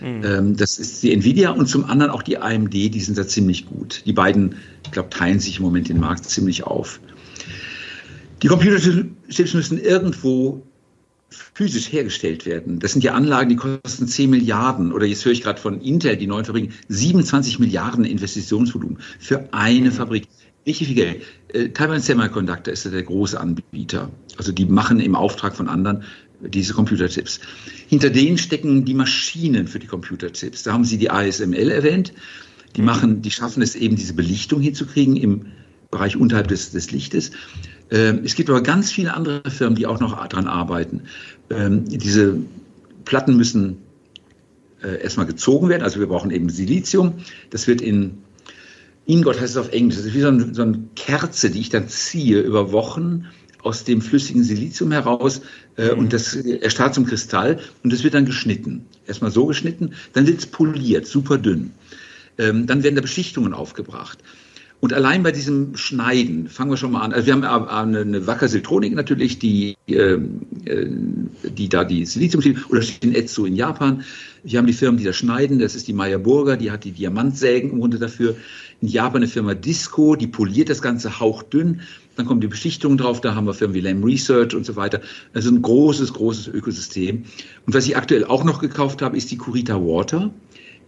Mhm. 0.00 0.58
Das 0.58 0.78
ist 0.78 1.02
die 1.02 1.14
Nvidia 1.14 1.52
und 1.52 1.68
zum 1.68 1.86
anderen 1.86 2.12
auch 2.12 2.22
die 2.22 2.36
AMD, 2.36 2.74
die 2.74 3.00
sind 3.00 3.16
da 3.16 3.26
ziemlich 3.26 3.64
gut. 3.64 4.02
Die 4.04 4.12
beiden, 4.12 4.56
ich 4.84 4.90
glaube, 4.90 5.08
teilen 5.08 5.40
sich 5.40 5.56
im 5.56 5.64
Moment 5.64 5.88
den 5.88 5.98
Markt 5.98 6.26
ziemlich 6.26 6.64
auf. 6.64 7.00
Die 8.46 8.48
Computerchips 8.48 9.54
müssen 9.54 9.76
irgendwo 9.76 10.62
physisch 11.30 11.90
hergestellt 11.90 12.46
werden. 12.46 12.78
Das 12.78 12.92
sind 12.92 13.02
ja 13.02 13.12
Anlagen, 13.12 13.48
die 13.48 13.56
kosten 13.56 14.06
10 14.06 14.30
Milliarden. 14.30 14.92
Oder 14.92 15.04
jetzt 15.04 15.24
höre 15.24 15.32
ich 15.32 15.42
gerade 15.42 15.60
von 15.60 15.80
Intel, 15.80 16.16
die 16.16 16.28
neuen 16.28 16.44
Fabriken, 16.44 16.72
27 16.86 17.58
Milliarden 17.58 18.04
Investitionsvolumen 18.04 18.98
für 19.18 19.52
eine. 19.52 19.90
Fabrik. 19.90 20.28
Richtig 20.64 20.86
viel 20.86 20.94
Geld. 20.94 21.22
Äh, 21.48 21.70
Taiwan 21.70 21.98
Semiconductor 21.98 22.72
ist 22.72 22.84
der 22.84 23.02
große 23.02 23.40
Anbieter. 23.40 24.10
Also 24.36 24.52
die 24.52 24.66
machen 24.66 25.00
im 25.00 25.16
Auftrag 25.16 25.56
von 25.56 25.66
anderen 25.66 26.04
diese 26.40 26.72
Computerchips. 26.72 27.40
Hinter 27.88 28.10
denen 28.10 28.38
stecken 28.38 28.84
die 28.84 28.94
Maschinen 28.94 29.66
für 29.66 29.80
die 29.80 29.88
Computerchips. 29.88 30.62
Da 30.62 30.72
haben 30.72 30.84
Sie 30.84 30.98
die 30.98 31.10
ASML 31.10 31.68
erwähnt. 31.68 32.12
Die 32.76 32.82
machen, 32.82 33.22
die 33.22 33.32
schaffen 33.32 33.60
es 33.60 33.74
eben, 33.74 33.96
diese 33.96 34.14
Belichtung 34.14 34.60
hinzukriegen 34.60 35.16
im 35.16 35.46
Bereich 35.90 36.16
unterhalb 36.16 36.46
des, 36.46 36.70
des 36.70 36.92
Lichtes. 36.92 37.32
Ähm, 37.90 38.20
es 38.24 38.34
gibt 38.34 38.50
aber 38.50 38.62
ganz 38.62 38.90
viele 38.90 39.14
andere 39.14 39.42
Firmen, 39.50 39.76
die 39.76 39.86
auch 39.86 40.00
noch 40.00 40.26
daran 40.28 40.48
arbeiten. 40.48 41.02
Ähm, 41.50 41.84
diese 41.84 42.38
Platten 43.04 43.36
müssen 43.36 43.78
äh, 44.82 45.00
erstmal 45.02 45.26
gezogen 45.26 45.68
werden. 45.68 45.82
Also 45.82 46.00
wir 46.00 46.06
brauchen 46.06 46.30
eben 46.30 46.48
Silizium. 46.50 47.14
Das 47.50 47.66
wird 47.66 47.80
in 47.80 48.18
Ingot 49.06 49.40
heißt 49.40 49.52
es 49.52 49.56
auf 49.56 49.72
Englisch. 49.72 49.96
Das 49.96 50.06
ist 50.06 50.14
wie 50.14 50.20
so, 50.20 50.28
ein, 50.28 50.54
so 50.54 50.62
eine 50.62 50.80
Kerze, 50.96 51.50
die 51.50 51.60
ich 51.60 51.68
dann 51.68 51.88
ziehe 51.88 52.40
über 52.40 52.72
Wochen 52.72 53.26
aus 53.62 53.84
dem 53.84 54.00
flüssigen 54.00 54.44
Silizium 54.44 54.92
heraus 54.92 55.40
äh, 55.76 55.92
mhm. 55.92 55.98
und 55.98 56.12
das 56.12 56.34
erstarrt 56.36 56.94
zum 56.94 57.06
Kristall 57.06 57.58
und 57.82 57.92
das 57.92 58.04
wird 58.04 58.14
dann 58.14 58.24
geschnitten. 58.24 58.86
Erstmal 59.06 59.30
so 59.30 59.46
geschnitten, 59.46 59.94
dann 60.12 60.26
wird 60.26 60.38
es 60.38 60.46
poliert, 60.46 61.06
super 61.06 61.38
dünn. 61.38 61.72
Ähm, 62.38 62.66
dann 62.66 62.82
werden 62.82 62.94
da 62.94 63.00
Beschichtungen 63.00 63.54
aufgebracht. 63.54 64.18
Und 64.80 64.92
allein 64.92 65.22
bei 65.22 65.32
diesem 65.32 65.76
Schneiden, 65.76 66.48
fangen 66.48 66.70
wir 66.70 66.76
schon 66.76 66.92
mal 66.92 67.00
an. 67.00 67.12
Also 67.12 67.26
wir 67.26 67.34
haben 67.34 67.44
eine, 67.44 68.00
eine 68.00 68.26
Wacker 68.26 68.46
Siltronik 68.46 68.94
natürlich, 68.94 69.38
die, 69.38 69.74
ähm, 69.88 70.42
äh, 70.66 70.86
die 71.48 71.68
da 71.68 71.84
die 71.84 72.04
Silizium 72.04 72.42
oder 72.68 72.82
Shinetsu 72.82 73.46
in 73.46 73.56
Japan. 73.56 74.04
Wir 74.44 74.58
haben 74.58 74.66
die 74.66 74.74
Firmen, 74.74 74.98
die 74.98 75.04
da 75.04 75.14
schneiden. 75.14 75.58
Das 75.58 75.74
ist 75.74 75.88
die 75.88 75.94
Meyer 75.94 76.18
Burger, 76.18 76.56
die 76.58 76.70
hat 76.70 76.84
die 76.84 76.92
Diamantsägen 76.92 77.70
im 77.70 77.80
Grunde 77.80 77.98
dafür. 77.98 78.36
In 78.82 78.88
Japan 78.88 79.22
eine 79.22 79.28
Firma 79.28 79.54
Disco, 79.54 80.14
die 80.14 80.26
poliert 80.26 80.68
das 80.68 80.82
Ganze 80.82 81.20
hauchdünn. 81.20 81.80
Dann 82.16 82.26
kommt 82.26 82.42
die 82.42 82.48
Beschichtung 82.48 82.98
drauf, 82.98 83.22
da 83.22 83.34
haben 83.34 83.46
wir 83.46 83.54
Firmen 83.54 83.74
wie 83.74 83.80
Lam 83.80 84.04
Research 84.04 84.54
und 84.54 84.66
so 84.66 84.76
weiter. 84.76 85.00
Also 85.32 85.50
ein 85.50 85.62
großes, 85.62 86.12
großes 86.12 86.48
Ökosystem. 86.48 87.24
Und 87.66 87.74
was 87.74 87.86
ich 87.86 87.96
aktuell 87.96 88.24
auch 88.24 88.44
noch 88.44 88.60
gekauft 88.60 89.00
habe, 89.00 89.16
ist 89.16 89.30
die 89.30 89.38
Curita 89.38 89.76
Water. 89.76 90.32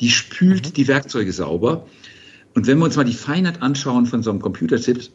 Die 0.01 0.11
spült 0.11 0.69
mhm. 0.69 0.73
die 0.75 0.89
Werkzeuge 0.89 1.33
sauber. 1.33 1.87
Und 2.55 2.67
wenn 2.67 2.79
wir 2.79 2.85
uns 2.85 2.97
mal 2.97 3.05
die 3.05 3.15
Feinheit 3.15 3.63
anschauen 3.63 4.07
von 4.07 4.23
so 4.23 4.31
einem 4.31 4.41
Computerchip, 4.41 5.11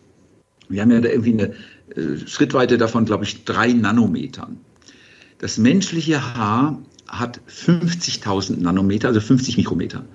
wir 0.69 0.81
haben 0.81 0.91
ja 0.91 1.01
da 1.01 1.09
irgendwie 1.09 1.33
eine 1.33 1.53
äh, 1.95 2.25
Schrittweite 2.25 2.77
davon, 2.77 3.05
glaube 3.05 3.25
ich, 3.25 3.43
drei 3.43 3.73
Nanometern. 3.73 4.57
Das 5.39 5.57
menschliche 5.57 6.35
Haar 6.35 6.81
hat 7.07 7.41
50.000 7.49 8.61
Nanometer, 8.61 9.09
also 9.09 9.19
50 9.19 9.57
Mikrometer. 9.57 10.05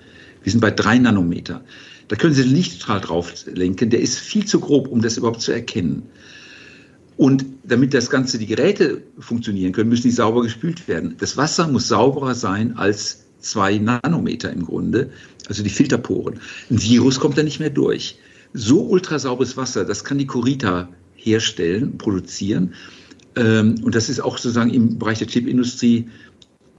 Wir 0.42 0.52
sind 0.52 0.60
bei 0.60 0.70
drei 0.70 0.98
Nanometer. 0.98 1.62
Da 2.08 2.16
können 2.16 2.32
Sie 2.32 2.42
den 2.42 2.54
Lichtstrahl 2.54 3.00
drauf 3.00 3.34
lenken. 3.46 3.90
Der 3.90 4.00
ist 4.00 4.18
viel 4.18 4.46
zu 4.46 4.60
grob, 4.60 4.88
um 4.88 5.02
das 5.02 5.18
überhaupt 5.18 5.42
zu 5.42 5.52
erkennen. 5.52 6.04
Und 7.18 7.44
damit 7.64 7.94
das 7.94 8.10
Ganze, 8.10 8.38
die 8.38 8.46
Geräte 8.46 9.02
funktionieren 9.18 9.72
können, 9.72 9.90
müssen 9.90 10.04
die 10.04 10.12
sauber 10.12 10.42
gespült 10.42 10.88
werden. 10.88 11.16
Das 11.18 11.36
Wasser 11.36 11.68
muss 11.68 11.88
sauberer 11.88 12.34
sein 12.34 12.76
als 12.78 13.24
zwei 13.40 13.78
Nanometer 13.78 14.52
im 14.52 14.64
Grunde, 14.64 15.10
also 15.48 15.62
die 15.62 15.70
Filterporen. 15.70 16.40
Ein 16.70 16.82
Virus 16.82 17.20
kommt 17.20 17.38
da 17.38 17.42
nicht 17.42 17.60
mehr 17.60 17.70
durch. 17.70 18.18
So 18.52 18.82
ultrasauberes 18.82 19.56
Wasser, 19.56 19.84
das 19.84 20.04
kann 20.04 20.18
die 20.18 20.26
Corita 20.26 20.88
herstellen, 21.16 21.98
produzieren. 21.98 22.74
Ähm, 23.36 23.76
und 23.82 23.94
das 23.94 24.08
ist 24.08 24.20
auch 24.20 24.38
sozusagen 24.38 24.70
im 24.70 24.98
Bereich 24.98 25.18
der 25.18 25.28
Chipindustrie 25.28 26.08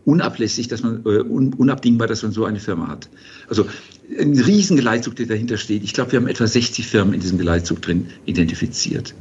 unablässig, 0.06 0.68
dass 0.68 0.82
man 0.82 1.04
äh, 1.06 1.20
unabdingbar, 1.20 2.08
dass 2.08 2.24
man 2.24 2.32
so 2.32 2.46
eine 2.46 2.60
Firma 2.60 2.88
hat. 2.88 3.10
Also 3.48 3.68
ein 4.20 4.39
riesen 4.39 4.75
Geleitzug, 4.75 5.16
der 5.16 5.28
dahinter 5.28 5.58
steht. 5.58 5.84
Ich 5.84 5.94
glaube, 5.94 6.12
wir 6.12 6.20
haben 6.20 6.28
etwa 6.28 6.48
60 6.48 6.88
Firmen 6.88 7.13
in 7.13 7.20
diesem 7.20 7.38
Geleitzug 7.38 7.82
drin 7.82 8.08
identifiziert. 8.25 9.13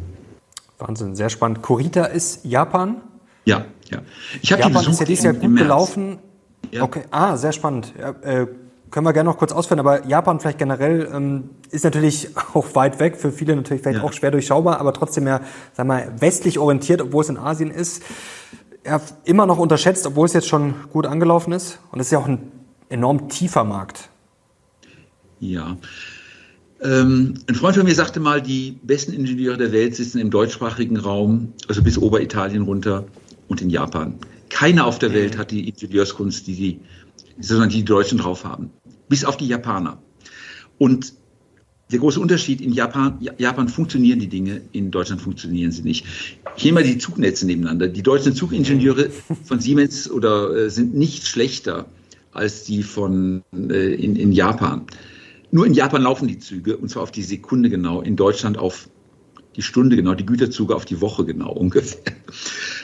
Wahnsinn, 0.78 1.14
sehr 1.14 1.28
spannend. 1.28 1.62
Corita 1.62 2.04
ist 2.04 2.44
Japan? 2.44 3.02
Ja, 3.44 3.66
ja. 3.90 4.02
Ich 4.40 4.50
Japan 4.50 4.72
die 4.72 4.90
ist 4.90 5.00
ja 5.00 5.06
dieses 5.06 5.24
Jahr 5.24 5.34
gut 5.34 5.56
gelaufen. 5.56 6.18
Ja. 6.70 6.82
Okay, 6.82 7.02
ah, 7.10 7.36
sehr 7.36 7.52
spannend. 7.52 7.92
Ja, 7.98 8.10
äh, 8.22 8.46
können 8.90 9.06
wir 9.06 9.12
gerne 9.12 9.28
noch 9.28 9.38
kurz 9.38 9.52
ausführen, 9.52 9.80
aber 9.80 10.06
Japan 10.06 10.40
vielleicht 10.40 10.58
generell 10.58 11.08
ähm, 11.12 11.50
ist 11.70 11.84
natürlich 11.84 12.30
auch 12.54 12.74
weit 12.74 13.00
weg, 13.00 13.16
für 13.16 13.32
viele 13.32 13.54
natürlich 13.56 13.82
vielleicht 13.82 14.00
ja. 14.00 14.04
auch 14.04 14.12
schwer 14.12 14.30
durchschaubar, 14.30 14.80
aber 14.80 14.92
trotzdem 14.92 15.26
ja, 15.26 15.40
sagen 15.74 15.88
wir, 15.88 16.12
westlich 16.20 16.58
orientiert, 16.58 17.02
obwohl 17.02 17.22
es 17.22 17.28
in 17.28 17.36
Asien 17.36 17.70
ist. 17.70 18.02
Ja, 18.86 19.00
immer 19.24 19.44
noch 19.44 19.58
unterschätzt, 19.58 20.06
obwohl 20.06 20.26
es 20.26 20.32
jetzt 20.32 20.48
schon 20.48 20.74
gut 20.92 21.04
angelaufen 21.04 21.52
ist. 21.52 21.78
Und 21.90 22.00
es 22.00 22.06
ist 22.06 22.12
ja 22.12 22.18
auch 22.18 22.28
ein 22.28 22.50
enorm 22.88 23.28
tiefer 23.28 23.64
Markt. 23.64 24.08
Ja. 25.40 25.76
Ähm, 26.82 27.34
ein 27.48 27.54
Freund 27.54 27.76
von 27.76 27.84
mir 27.84 27.94
sagte 27.94 28.20
mal, 28.20 28.40
die 28.40 28.78
besten 28.82 29.12
Ingenieure 29.12 29.56
der 29.56 29.72
Welt 29.72 29.96
sitzen 29.96 30.18
im 30.18 30.30
deutschsprachigen 30.30 30.96
Raum, 30.96 31.52
also 31.66 31.82
bis 31.82 31.98
Oberitalien 31.98 32.62
runter 32.62 33.04
und 33.48 33.60
in 33.60 33.68
Japan. 33.68 34.14
Keiner 34.50 34.86
auf 34.86 34.98
der 34.98 35.12
Welt 35.12 35.36
hat 35.38 35.50
die 35.50 35.68
Ingenieurskunst, 35.68 36.46
die 36.46 36.54
die, 36.54 36.80
sondern 37.40 37.68
die, 37.68 37.78
die 37.78 37.84
Deutschen 37.84 38.18
drauf 38.18 38.44
haben. 38.44 38.70
Bis 39.08 39.24
auf 39.24 39.36
die 39.36 39.46
Japaner. 39.46 40.02
Und 40.78 41.14
der 41.90 41.98
große 42.00 42.20
Unterschied 42.20 42.60
in 42.60 42.72
Japan, 42.72 43.18
Japan 43.38 43.68
funktionieren 43.68 44.18
die 44.18 44.28
Dinge, 44.28 44.60
in 44.72 44.90
Deutschland 44.90 45.22
funktionieren 45.22 45.72
sie 45.72 45.82
nicht. 45.82 46.04
Hier 46.56 46.72
mal 46.74 46.82
die 46.82 46.98
Zugnetze 46.98 47.46
nebeneinander. 47.46 47.88
Die 47.88 48.02
deutschen 48.02 48.34
Zugingenieure 48.34 49.08
von 49.44 49.60
Siemens 49.60 50.10
oder 50.10 50.54
äh, 50.54 50.70
sind 50.70 50.94
nicht 50.94 51.26
schlechter 51.26 51.86
als 52.32 52.64
die 52.64 52.82
von 52.82 53.42
äh, 53.54 53.94
in, 53.94 54.16
in 54.16 54.32
Japan. 54.32 54.82
Nur 55.50 55.66
in 55.66 55.72
Japan 55.72 56.02
laufen 56.02 56.28
die 56.28 56.38
Züge 56.38 56.76
und 56.76 56.90
zwar 56.90 57.02
auf 57.02 57.12
die 57.12 57.22
Sekunde 57.22 57.70
genau, 57.70 58.02
in 58.02 58.16
Deutschland 58.16 58.58
auf 58.58 58.90
die 59.56 59.62
Stunde 59.62 59.96
genau, 59.96 60.14
die 60.14 60.26
Güterzüge 60.26 60.76
auf 60.76 60.84
die 60.84 61.00
Woche 61.00 61.24
genau 61.24 61.52
ungefähr. 61.52 62.12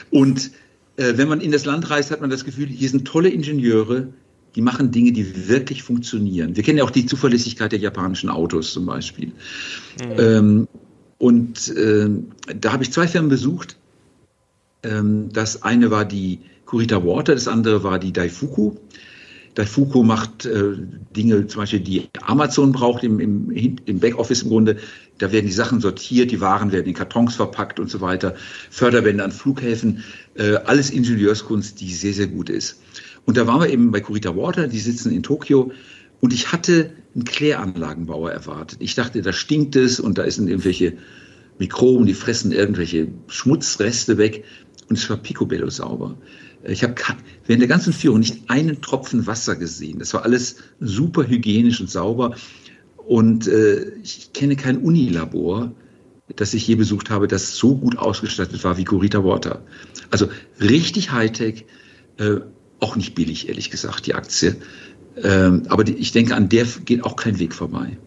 Und 0.09 0.51
wenn 0.97 1.27
man 1.27 1.41
in 1.41 1.51
das 1.51 1.65
Land 1.65 1.89
reist, 1.89 2.11
hat 2.11 2.21
man 2.21 2.29
das 2.29 2.45
Gefühl, 2.45 2.67
hier 2.67 2.89
sind 2.89 3.05
tolle 3.05 3.29
Ingenieure, 3.29 4.07
die 4.55 4.61
machen 4.61 4.91
Dinge, 4.91 5.11
die 5.11 5.49
wirklich 5.49 5.83
funktionieren. 5.83 6.55
Wir 6.55 6.63
kennen 6.63 6.77
ja 6.77 6.85
auch 6.85 6.91
die 6.91 7.05
Zuverlässigkeit 7.05 7.71
der 7.71 7.79
japanischen 7.79 8.29
Autos 8.29 8.71
zum 8.71 8.85
Beispiel. 8.85 9.27
Mhm. 9.27 10.15
Ähm, 10.17 10.67
und 11.17 11.75
äh, 11.75 12.09
da 12.59 12.71
habe 12.71 12.83
ich 12.83 12.91
zwei 12.91 13.07
Firmen 13.07 13.29
besucht. 13.29 13.77
Ähm, 14.83 15.29
das 15.33 15.63
eine 15.63 15.91
war 15.91 16.05
die 16.05 16.39
Kurita 16.65 17.03
Water, 17.03 17.33
das 17.33 17.47
andere 17.47 17.83
war 17.83 17.99
die 17.99 18.13
Daifuku. 18.13 18.75
Daifuku 19.55 20.03
macht 20.03 20.45
äh, 20.45 20.73
Dinge, 21.15 21.47
zum 21.47 21.61
Beispiel, 21.61 21.79
die 21.79 22.09
Amazon 22.21 22.73
braucht 22.73 23.03
im, 23.03 23.19
im, 23.19 23.77
im 23.85 23.99
Backoffice 23.99 24.43
im 24.43 24.49
Grunde. 24.49 24.77
Da 25.17 25.31
werden 25.31 25.45
die 25.45 25.53
Sachen 25.53 25.79
sortiert, 25.79 26.31
die 26.31 26.41
Waren 26.41 26.73
werden 26.73 26.87
in 26.87 26.93
Kartons 26.93 27.35
verpackt 27.35 27.79
und 27.79 27.89
so 27.89 28.01
weiter. 28.01 28.35
Förderbände 28.69 29.23
an 29.23 29.31
Flughäfen, 29.31 30.03
äh, 30.35 30.55
alles 30.55 30.89
Ingenieurskunst, 30.89 31.79
die 31.79 31.93
sehr, 31.93 32.13
sehr 32.13 32.27
gut 32.27 32.49
ist. 32.49 32.81
Und 33.25 33.37
da 33.37 33.47
waren 33.47 33.61
wir 33.61 33.69
eben 33.69 33.91
bei 33.91 34.01
Kurita 34.01 34.35
Water, 34.35 34.67
die 34.67 34.79
sitzen 34.79 35.11
in 35.11 35.23
Tokio. 35.23 35.71
Und 36.19 36.33
ich 36.33 36.51
hatte 36.51 36.91
einen 37.13 37.23
Kläranlagenbauer 37.23 38.31
erwartet. 38.31 38.79
Ich 38.81 38.95
dachte, 38.95 39.21
da 39.21 39.31
stinkt 39.31 39.77
es 39.77 40.01
und 40.01 40.17
da 40.17 40.29
sind 40.29 40.49
irgendwelche 40.49 40.97
Mikroben, 41.59 42.05
die 42.05 42.13
fressen 42.13 42.51
irgendwelche 42.51 43.07
Schmutzreste 43.27 44.17
weg. 44.17 44.43
Und 44.89 44.97
es 44.97 45.09
war 45.09 45.17
picobello 45.17 45.69
sauber. 45.69 46.17
Ich 46.67 46.83
habe 46.83 46.95
während 47.45 47.61
der 47.61 47.67
ganzen 47.67 47.93
Führung 47.93 48.19
nicht 48.19 48.49
einen 48.49 48.81
Tropfen 48.81 49.27
Wasser 49.27 49.55
gesehen. 49.55 49.99
Das 49.99 50.13
war 50.13 50.23
alles 50.23 50.57
super 50.79 51.27
hygienisch 51.27 51.79
und 51.79 51.89
sauber. 51.89 52.35
Und 52.97 53.47
äh, 53.47 53.91
ich 54.03 54.33
kenne 54.33 54.55
kein 54.55 54.77
Unilabor, 54.77 55.71
das 56.35 56.53
ich 56.53 56.67
je 56.67 56.75
besucht 56.75 57.09
habe, 57.09 57.27
das 57.27 57.55
so 57.55 57.75
gut 57.75 57.97
ausgestattet 57.97 58.63
war 58.63 58.77
wie 58.77 58.83
Curita 58.83 59.23
Water. 59.23 59.63
Also 60.09 60.27
richtig 60.59 61.11
Hightech, 61.11 61.65
äh, 62.17 62.37
auch 62.79 62.95
nicht 62.95 63.15
billig, 63.15 63.47
ehrlich 63.47 63.69
gesagt, 63.69 64.07
die 64.07 64.15
Aktie. 64.15 64.55
Ähm, 65.21 65.63
aber 65.69 65.83
die, 65.83 65.93
ich 65.93 66.11
denke, 66.11 66.35
an 66.35 66.49
der 66.49 66.65
geht 66.85 67.03
auch 67.03 67.15
kein 67.15 67.39
Weg 67.39 67.53
vorbei. 67.53 67.97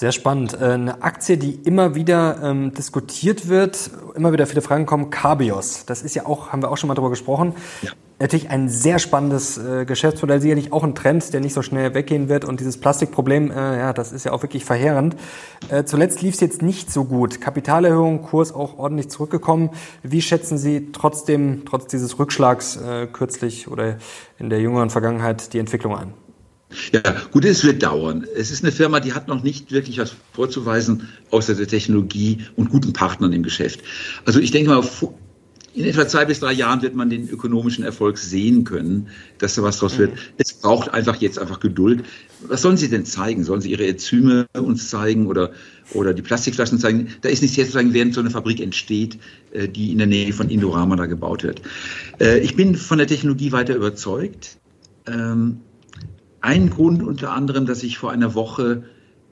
Sehr 0.00 0.12
spannend. 0.12 0.54
Äh, 0.58 0.64
eine 0.64 1.02
Aktie, 1.02 1.36
die 1.36 1.52
immer 1.52 1.94
wieder 1.94 2.38
ähm, 2.42 2.72
diskutiert 2.72 3.48
wird, 3.48 3.90
immer 4.14 4.32
wieder 4.32 4.46
viele 4.46 4.62
Fragen 4.62 4.86
kommen, 4.86 5.10
Carbios. 5.10 5.84
Das 5.84 6.00
ist 6.00 6.14
ja 6.14 6.24
auch, 6.24 6.52
haben 6.52 6.62
wir 6.62 6.70
auch 6.70 6.78
schon 6.78 6.88
mal 6.88 6.94
drüber 6.94 7.10
gesprochen. 7.10 7.52
Ja. 7.82 7.90
Natürlich 8.18 8.48
ein 8.48 8.70
sehr 8.70 8.98
spannendes 8.98 9.58
äh, 9.58 9.84
Geschäftsmodell, 9.84 10.40
sicherlich 10.40 10.72
auch 10.72 10.84
ein 10.84 10.94
Trend, 10.94 11.34
der 11.34 11.42
nicht 11.42 11.52
so 11.52 11.60
schnell 11.60 11.92
weggehen 11.92 12.30
wird. 12.30 12.46
Und 12.46 12.60
dieses 12.60 12.80
Plastikproblem, 12.80 13.50
äh, 13.50 13.78
ja, 13.78 13.92
das 13.92 14.12
ist 14.12 14.24
ja 14.24 14.32
auch 14.32 14.40
wirklich 14.40 14.64
verheerend. 14.64 15.16
Äh, 15.68 15.84
zuletzt 15.84 16.22
lief 16.22 16.32
es 16.32 16.40
jetzt 16.40 16.62
nicht 16.62 16.90
so 16.90 17.04
gut. 17.04 17.42
Kapitalerhöhung, 17.42 18.22
Kurs 18.22 18.54
auch 18.54 18.78
ordentlich 18.78 19.10
zurückgekommen. 19.10 19.68
Wie 20.02 20.22
schätzen 20.22 20.56
Sie 20.56 20.92
trotzdem, 20.92 21.64
trotz 21.66 21.88
dieses 21.88 22.18
Rückschlags 22.18 22.78
äh, 22.78 23.06
kürzlich 23.06 23.68
oder 23.68 23.98
in 24.38 24.48
der 24.48 24.62
jüngeren 24.62 24.88
Vergangenheit 24.88 25.52
die 25.52 25.58
Entwicklung 25.58 25.94
an? 25.94 26.14
Ja, 26.92 27.02
gut, 27.32 27.44
es 27.44 27.64
wird 27.64 27.82
dauern. 27.82 28.26
Es 28.36 28.50
ist 28.50 28.62
eine 28.62 28.72
Firma, 28.72 29.00
die 29.00 29.12
hat 29.12 29.28
noch 29.28 29.42
nicht 29.42 29.72
wirklich 29.72 29.98
was 29.98 30.14
vorzuweisen, 30.32 31.08
außer 31.30 31.54
der 31.54 31.66
Technologie 31.66 32.38
und 32.56 32.70
guten 32.70 32.92
Partnern 32.92 33.32
im 33.32 33.42
Geschäft. 33.42 33.80
Also 34.24 34.40
ich 34.40 34.50
denke 34.50 34.70
mal, 34.70 34.82
in 35.72 35.84
etwa 35.84 36.06
zwei 36.06 36.24
bis 36.24 36.40
drei 36.40 36.52
Jahren 36.52 36.82
wird 36.82 36.94
man 36.96 37.10
den 37.10 37.28
ökonomischen 37.28 37.84
Erfolg 37.84 38.18
sehen 38.18 38.64
können, 38.64 39.08
dass 39.38 39.54
da 39.54 39.62
was 39.62 39.78
draus 39.78 39.98
wird. 39.98 40.12
Mhm. 40.12 40.18
Es 40.38 40.52
braucht 40.52 40.92
einfach 40.92 41.16
jetzt 41.16 41.38
einfach 41.38 41.60
Geduld. 41.60 42.04
Was 42.48 42.62
sollen 42.62 42.76
Sie 42.76 42.88
denn 42.88 43.04
zeigen? 43.04 43.44
Sollen 43.44 43.60
Sie 43.60 43.70
Ihre 43.70 43.86
Enzyme 43.86 44.46
uns 44.54 44.90
zeigen 44.90 45.26
oder, 45.26 45.52
oder 45.92 46.12
die 46.12 46.22
Plastikflaschen 46.22 46.78
zeigen? 46.78 47.08
Da 47.20 47.28
ist 47.28 47.42
nichts 47.42 47.72
sagen, 47.72 47.94
während 47.94 48.14
so 48.14 48.20
eine 48.20 48.30
Fabrik 48.30 48.60
entsteht, 48.60 49.18
äh, 49.52 49.68
die 49.68 49.92
in 49.92 49.98
der 49.98 50.08
Nähe 50.08 50.32
von 50.32 50.48
Indorama 50.48 50.96
da 50.96 51.06
gebaut 51.06 51.44
wird. 51.44 51.62
Äh, 52.20 52.40
ich 52.40 52.56
bin 52.56 52.74
von 52.74 52.98
der 52.98 53.06
Technologie 53.06 53.52
weiter 53.52 53.76
überzeugt. 53.76 54.56
Ein 56.40 56.70
Grund 56.70 57.02
unter 57.02 57.32
anderem, 57.32 57.66
dass 57.66 57.82
ich 57.82 57.98
vor 57.98 58.12
einer 58.12 58.34
Woche 58.34 58.84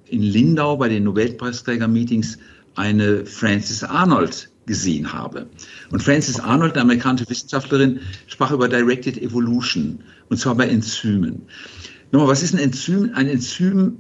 in 0.07 0.23
Lindau 0.23 0.77
bei 0.77 0.89
den 0.89 1.05
Nobelpreisträger-Meetings 1.05 2.39
eine 2.75 3.27
Frances 3.27 3.83
Arnold 3.83 4.51
gesehen 4.67 5.13
habe. 5.13 5.47
Und 5.91 6.03
Frances 6.03 6.39
Arnold, 6.39 6.75
eine 6.75 6.83
amerikanische 6.83 7.29
Wissenschaftlerin, 7.29 8.01
sprach 8.27 8.53
über 8.53 8.69
Directed 8.69 9.21
Evolution, 9.21 10.01
und 10.29 10.37
zwar 10.37 10.55
bei 10.55 10.69
Enzymen. 10.69 11.43
Nochmal, 12.13 12.29
was 12.29 12.43
ist 12.43 12.55
ein 12.55 12.61
Enzym? 12.61 13.11
Ein 13.15 13.29
Enzym 13.29 13.99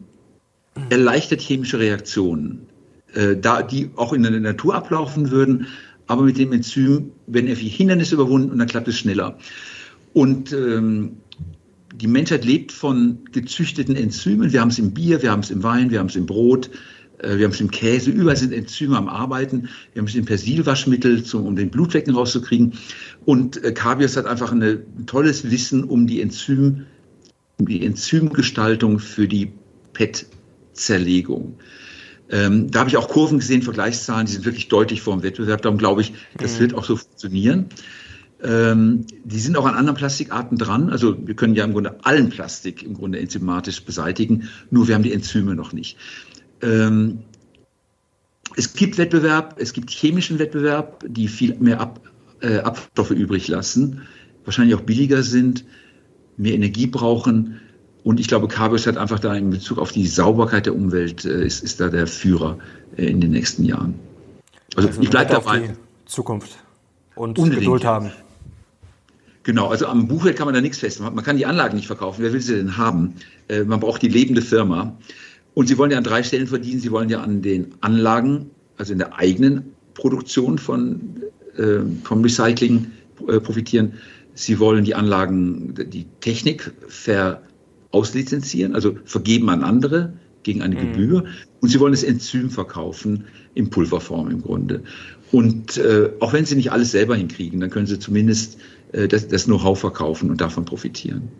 erleichtert 0.90 1.40
chemische 1.40 1.78
Reaktionen, 1.78 2.66
äh, 3.14 3.36
da 3.36 3.62
die 3.62 3.90
auch 3.96 4.12
in 4.12 4.22
der 4.22 4.32
Natur 4.32 4.74
ablaufen 4.74 5.30
würden, 5.30 5.66
aber 6.06 6.22
mit 6.22 6.38
dem 6.38 6.52
Enzym 6.52 7.12
werden 7.26 7.48
irgendwie 7.48 7.68
Hindernisse 7.68 8.14
überwunden 8.14 8.50
und 8.50 8.58
dann 8.58 8.68
klappt 8.68 8.88
es 8.88 8.98
schneller. 8.98 9.36
Und 10.14 10.52
ähm, 10.52 11.18
die 12.00 12.06
Menschheit 12.06 12.44
lebt 12.44 12.72
von 12.72 13.18
gezüchteten 13.32 13.96
Enzymen. 13.96 14.52
Wir 14.52 14.60
haben 14.60 14.68
es 14.70 14.78
im 14.78 14.92
Bier, 14.92 15.22
wir 15.22 15.30
haben 15.30 15.40
es 15.40 15.50
im 15.50 15.62
Wein, 15.62 15.90
wir 15.90 15.98
haben 15.98 16.06
es 16.06 16.16
im 16.16 16.26
Brot, 16.26 16.70
äh, 17.18 17.36
wir 17.36 17.44
haben 17.44 17.52
es 17.52 17.60
im 17.60 17.70
Käse. 17.70 18.10
Überall 18.10 18.36
sind 18.36 18.52
Enzyme 18.52 18.96
am 18.96 19.08
Arbeiten. 19.08 19.68
Wir 19.92 20.00
haben 20.00 20.06
es 20.06 20.14
im 20.14 20.24
Persilwaschmittel, 20.24 21.24
zum, 21.24 21.44
um 21.44 21.56
den 21.56 21.70
Blutflecken 21.70 22.14
rauszukriegen. 22.14 22.74
Und 23.24 23.62
äh, 23.64 23.72
Kabios 23.72 24.16
hat 24.16 24.26
einfach 24.26 24.52
eine, 24.52 24.82
ein 24.96 25.06
tolles 25.06 25.50
Wissen 25.50 25.84
um 25.84 26.06
die 26.06 26.22
Enzym, 26.22 26.86
um 27.58 27.66
die 27.66 27.84
Enzymgestaltung 27.84 29.00
für 29.00 29.26
die 29.26 29.52
PET-Zerlegung. 29.92 31.58
Ähm, 32.30 32.70
da 32.70 32.80
habe 32.80 32.90
ich 32.90 32.96
auch 32.96 33.08
Kurven 33.08 33.38
gesehen, 33.38 33.62
Vergleichszahlen, 33.62 34.26
die 34.26 34.32
sind 34.32 34.44
wirklich 34.44 34.68
deutlich 34.68 35.00
vor 35.00 35.16
dem 35.16 35.22
Wettbewerb. 35.22 35.62
Darum 35.62 35.78
glaube 35.78 36.02
ich, 36.02 36.12
das 36.36 36.56
mhm. 36.56 36.60
wird 36.60 36.74
auch 36.74 36.84
so 36.84 36.96
funktionieren. 36.96 37.66
Ähm, 38.42 39.04
die 39.24 39.40
sind 39.40 39.56
auch 39.56 39.66
an 39.66 39.74
anderen 39.74 39.96
Plastikarten 39.96 40.58
dran. 40.58 40.90
Also 40.90 41.16
wir 41.26 41.34
können 41.34 41.54
ja 41.54 41.64
im 41.64 41.72
Grunde 41.72 42.04
allen 42.04 42.28
Plastik 42.28 42.82
im 42.82 42.94
Grunde 42.94 43.18
enzymatisch 43.18 43.82
beseitigen, 43.84 44.48
nur 44.70 44.86
wir 44.86 44.94
haben 44.94 45.02
die 45.02 45.12
Enzyme 45.12 45.54
noch 45.54 45.72
nicht. 45.72 45.96
Ähm, 46.62 47.20
es 48.56 48.74
gibt 48.74 48.98
Wettbewerb, 48.98 49.56
es 49.58 49.72
gibt 49.72 49.90
chemischen 49.90 50.38
Wettbewerb, 50.38 51.04
die 51.06 51.28
viel 51.28 51.56
mehr 51.58 51.80
Ab, 51.80 52.00
äh, 52.40 52.58
Abstoffe 52.58 53.10
übrig 53.10 53.48
lassen, 53.48 54.02
wahrscheinlich 54.44 54.74
auch 54.76 54.82
billiger 54.82 55.22
sind, 55.22 55.64
mehr 56.36 56.54
Energie 56.54 56.86
brauchen. 56.86 57.60
Und 58.04 58.20
ich 58.20 58.28
glaube, 58.28 58.48
Cabios 58.48 58.86
hat 58.86 58.96
einfach 58.96 59.18
da 59.18 59.34
in 59.34 59.50
Bezug 59.50 59.78
auf 59.78 59.92
die 59.92 60.06
Sauberkeit 60.06 60.66
der 60.66 60.74
Umwelt, 60.74 61.24
äh, 61.24 61.44
ist, 61.44 61.62
ist 61.62 61.80
da 61.80 61.88
der 61.88 62.06
Führer 62.06 62.58
äh, 62.96 63.06
in 63.06 63.20
den 63.20 63.32
nächsten 63.32 63.64
Jahren. 63.64 63.94
Also, 64.76 64.88
also 64.88 65.00
ich 65.02 65.10
bleibe 65.10 65.32
dabei. 65.32 65.74
Zukunft 66.06 66.56
und 67.16 67.38
Unbedingt. 67.38 67.64
Geduld 67.64 67.84
haben. 67.84 68.12
Genau, 69.42 69.68
also 69.68 69.86
am 69.86 70.08
Buchwert 70.08 70.36
kann 70.36 70.46
man 70.46 70.54
da 70.54 70.60
nichts 70.60 70.78
festmachen. 70.78 71.14
Man 71.14 71.24
kann 71.24 71.36
die 71.36 71.46
Anlagen 71.46 71.76
nicht 71.76 71.86
verkaufen. 71.86 72.22
Wer 72.22 72.32
will 72.32 72.40
sie 72.40 72.56
denn 72.56 72.76
haben? 72.76 73.14
Äh, 73.48 73.64
man 73.64 73.80
braucht 73.80 74.02
die 74.02 74.08
lebende 74.08 74.42
Firma. 74.42 74.96
Und 75.54 75.68
sie 75.68 75.78
wollen 75.78 75.90
ja 75.90 75.98
an 75.98 76.04
drei 76.04 76.22
Stellen 76.22 76.46
verdienen. 76.46 76.80
Sie 76.80 76.90
wollen 76.90 77.08
ja 77.08 77.20
an 77.20 77.42
den 77.42 77.74
Anlagen, 77.80 78.50
also 78.76 78.92
in 78.92 78.98
der 78.98 79.16
eigenen 79.16 79.72
Produktion 79.94 80.58
von, 80.58 81.22
äh, 81.56 81.78
vom 82.04 82.22
Recycling 82.22 82.90
äh, 83.26 83.40
profitieren. 83.40 83.94
Sie 84.34 84.60
wollen 84.60 84.84
die 84.84 84.94
Anlagen, 84.94 85.74
die 85.74 86.06
Technik 86.20 86.72
ver 86.86 87.42
auslizenzieren, 87.90 88.74
also 88.74 88.96
vergeben 89.04 89.48
an 89.48 89.64
andere 89.64 90.12
gegen 90.42 90.62
eine 90.62 90.76
mhm. 90.76 90.92
Gebühr. 90.92 91.24
Und 91.60 91.68
sie 91.70 91.80
wollen 91.80 91.92
das 91.92 92.04
Enzym 92.04 92.50
verkaufen 92.50 93.24
in 93.54 93.70
Pulverform 93.70 94.30
im 94.30 94.42
Grunde. 94.42 94.82
Und 95.32 95.76
äh, 95.76 96.10
auch 96.20 96.32
wenn 96.32 96.44
sie 96.44 96.54
nicht 96.54 96.70
alles 96.70 96.92
selber 96.92 97.16
hinkriegen, 97.16 97.60
dann 97.60 97.70
können 97.70 97.86
sie 97.86 97.98
zumindest 97.98 98.58
das, 98.92 99.28
das 99.28 99.44
Know-how 99.44 99.78
verkaufen 99.78 100.30
und 100.30 100.40
davon 100.40 100.64
profitieren. 100.64 101.30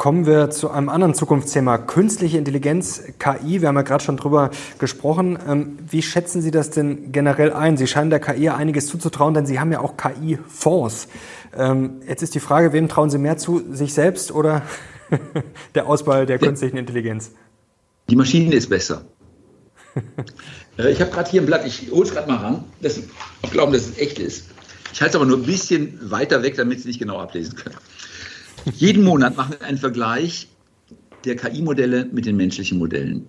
Kommen 0.00 0.24
wir 0.24 0.48
zu 0.48 0.70
einem 0.70 0.88
anderen 0.88 1.12
Zukunftsthema, 1.12 1.76
künstliche 1.76 2.38
Intelligenz, 2.38 3.02
KI. 3.18 3.60
Wir 3.60 3.68
haben 3.68 3.76
ja 3.76 3.82
gerade 3.82 4.02
schon 4.02 4.16
drüber 4.16 4.50
gesprochen. 4.78 5.38
Ähm, 5.46 5.78
wie 5.90 6.00
schätzen 6.00 6.40
Sie 6.40 6.50
das 6.50 6.70
denn 6.70 7.12
generell 7.12 7.52
ein? 7.52 7.76
Sie 7.76 7.86
scheinen 7.86 8.08
der 8.08 8.18
KI 8.18 8.48
einiges 8.48 8.86
zuzutrauen, 8.86 9.34
denn 9.34 9.44
Sie 9.44 9.60
haben 9.60 9.70
ja 9.72 9.80
auch 9.80 9.98
KI-Fonds. 9.98 11.08
Ähm, 11.54 12.00
jetzt 12.08 12.22
ist 12.22 12.34
die 12.34 12.40
Frage, 12.40 12.72
wem 12.72 12.88
trauen 12.88 13.10
Sie 13.10 13.18
mehr 13.18 13.36
zu, 13.36 13.62
sich 13.74 13.92
selbst 13.92 14.32
oder 14.32 14.62
der 15.74 15.86
Ausbau 15.86 16.24
der 16.24 16.38
künstlichen 16.38 16.78
Intelligenz? 16.78 17.32
Die 18.08 18.16
Maschine 18.16 18.54
ist 18.54 18.70
besser. 18.70 19.04
Äh, 20.78 20.92
ich 20.92 21.00
habe 21.00 21.10
gerade 21.10 21.28
hier 21.28 21.42
ein 21.42 21.46
Blatt, 21.46 21.66
ich 21.66 21.90
hole 21.90 22.04
es 22.04 22.12
gerade 22.12 22.30
mal 22.30 22.36
ran. 22.36 22.64
Das, 22.80 22.96
ich 23.42 23.50
glaube, 23.50 23.72
dass 23.72 23.88
es 23.88 23.98
echt 23.98 24.20
ist. 24.20 24.49
Ich 24.92 25.00
halte 25.00 25.10
es 25.10 25.16
aber 25.16 25.26
nur 25.26 25.38
ein 25.38 25.44
bisschen 25.44 25.98
weiter 26.10 26.42
weg, 26.42 26.56
damit 26.56 26.80
Sie 26.80 26.88
nicht 26.88 26.98
genau 26.98 27.18
ablesen 27.18 27.56
können. 27.56 27.76
Jeden 28.74 29.04
Monat 29.04 29.36
machen 29.36 29.56
wir 29.58 29.66
einen 29.66 29.78
Vergleich 29.78 30.48
der 31.24 31.36
KI-Modelle 31.36 32.06
mit 32.12 32.26
den 32.26 32.36
menschlichen 32.36 32.78
Modellen. 32.78 33.26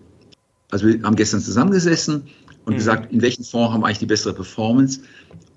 Also 0.69 0.87
wir 0.87 1.01
haben 1.03 1.15
gestern 1.15 1.41
zusammengesessen 1.41 2.23
und 2.65 2.73
mhm. 2.73 2.77
gesagt, 2.77 3.11
in 3.11 3.21
welchen 3.21 3.43
Fonds 3.43 3.73
haben 3.73 3.81
wir 3.81 3.87
eigentlich 3.87 3.99
die 3.99 4.05
bessere 4.05 4.33
Performance. 4.33 5.01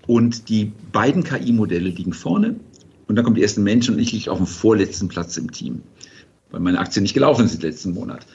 Und 0.07 0.49
die 0.49 0.73
beiden 0.93 1.25
KI-Modelle 1.25 1.89
liegen 1.89 2.13
vorne. 2.13 2.57
Und 3.07 3.17
dann 3.17 3.25
kommen 3.25 3.37
die 3.37 3.43
ersten 3.43 3.63
Menschen 3.63 3.95
und 3.95 4.01
ich 4.01 4.13
liege 4.13 4.31
auf 4.31 4.39
dem 4.39 4.47
vorletzten 4.47 5.09
Platz 5.09 5.37
im 5.37 5.51
Team, 5.51 5.83
weil 6.51 6.61
meine 6.61 6.79
Aktien 6.79 7.03
nicht 7.03 7.15
gelaufen 7.15 7.49
sind 7.49 7.63
letzten 7.63 7.93
Monat. 7.93 8.27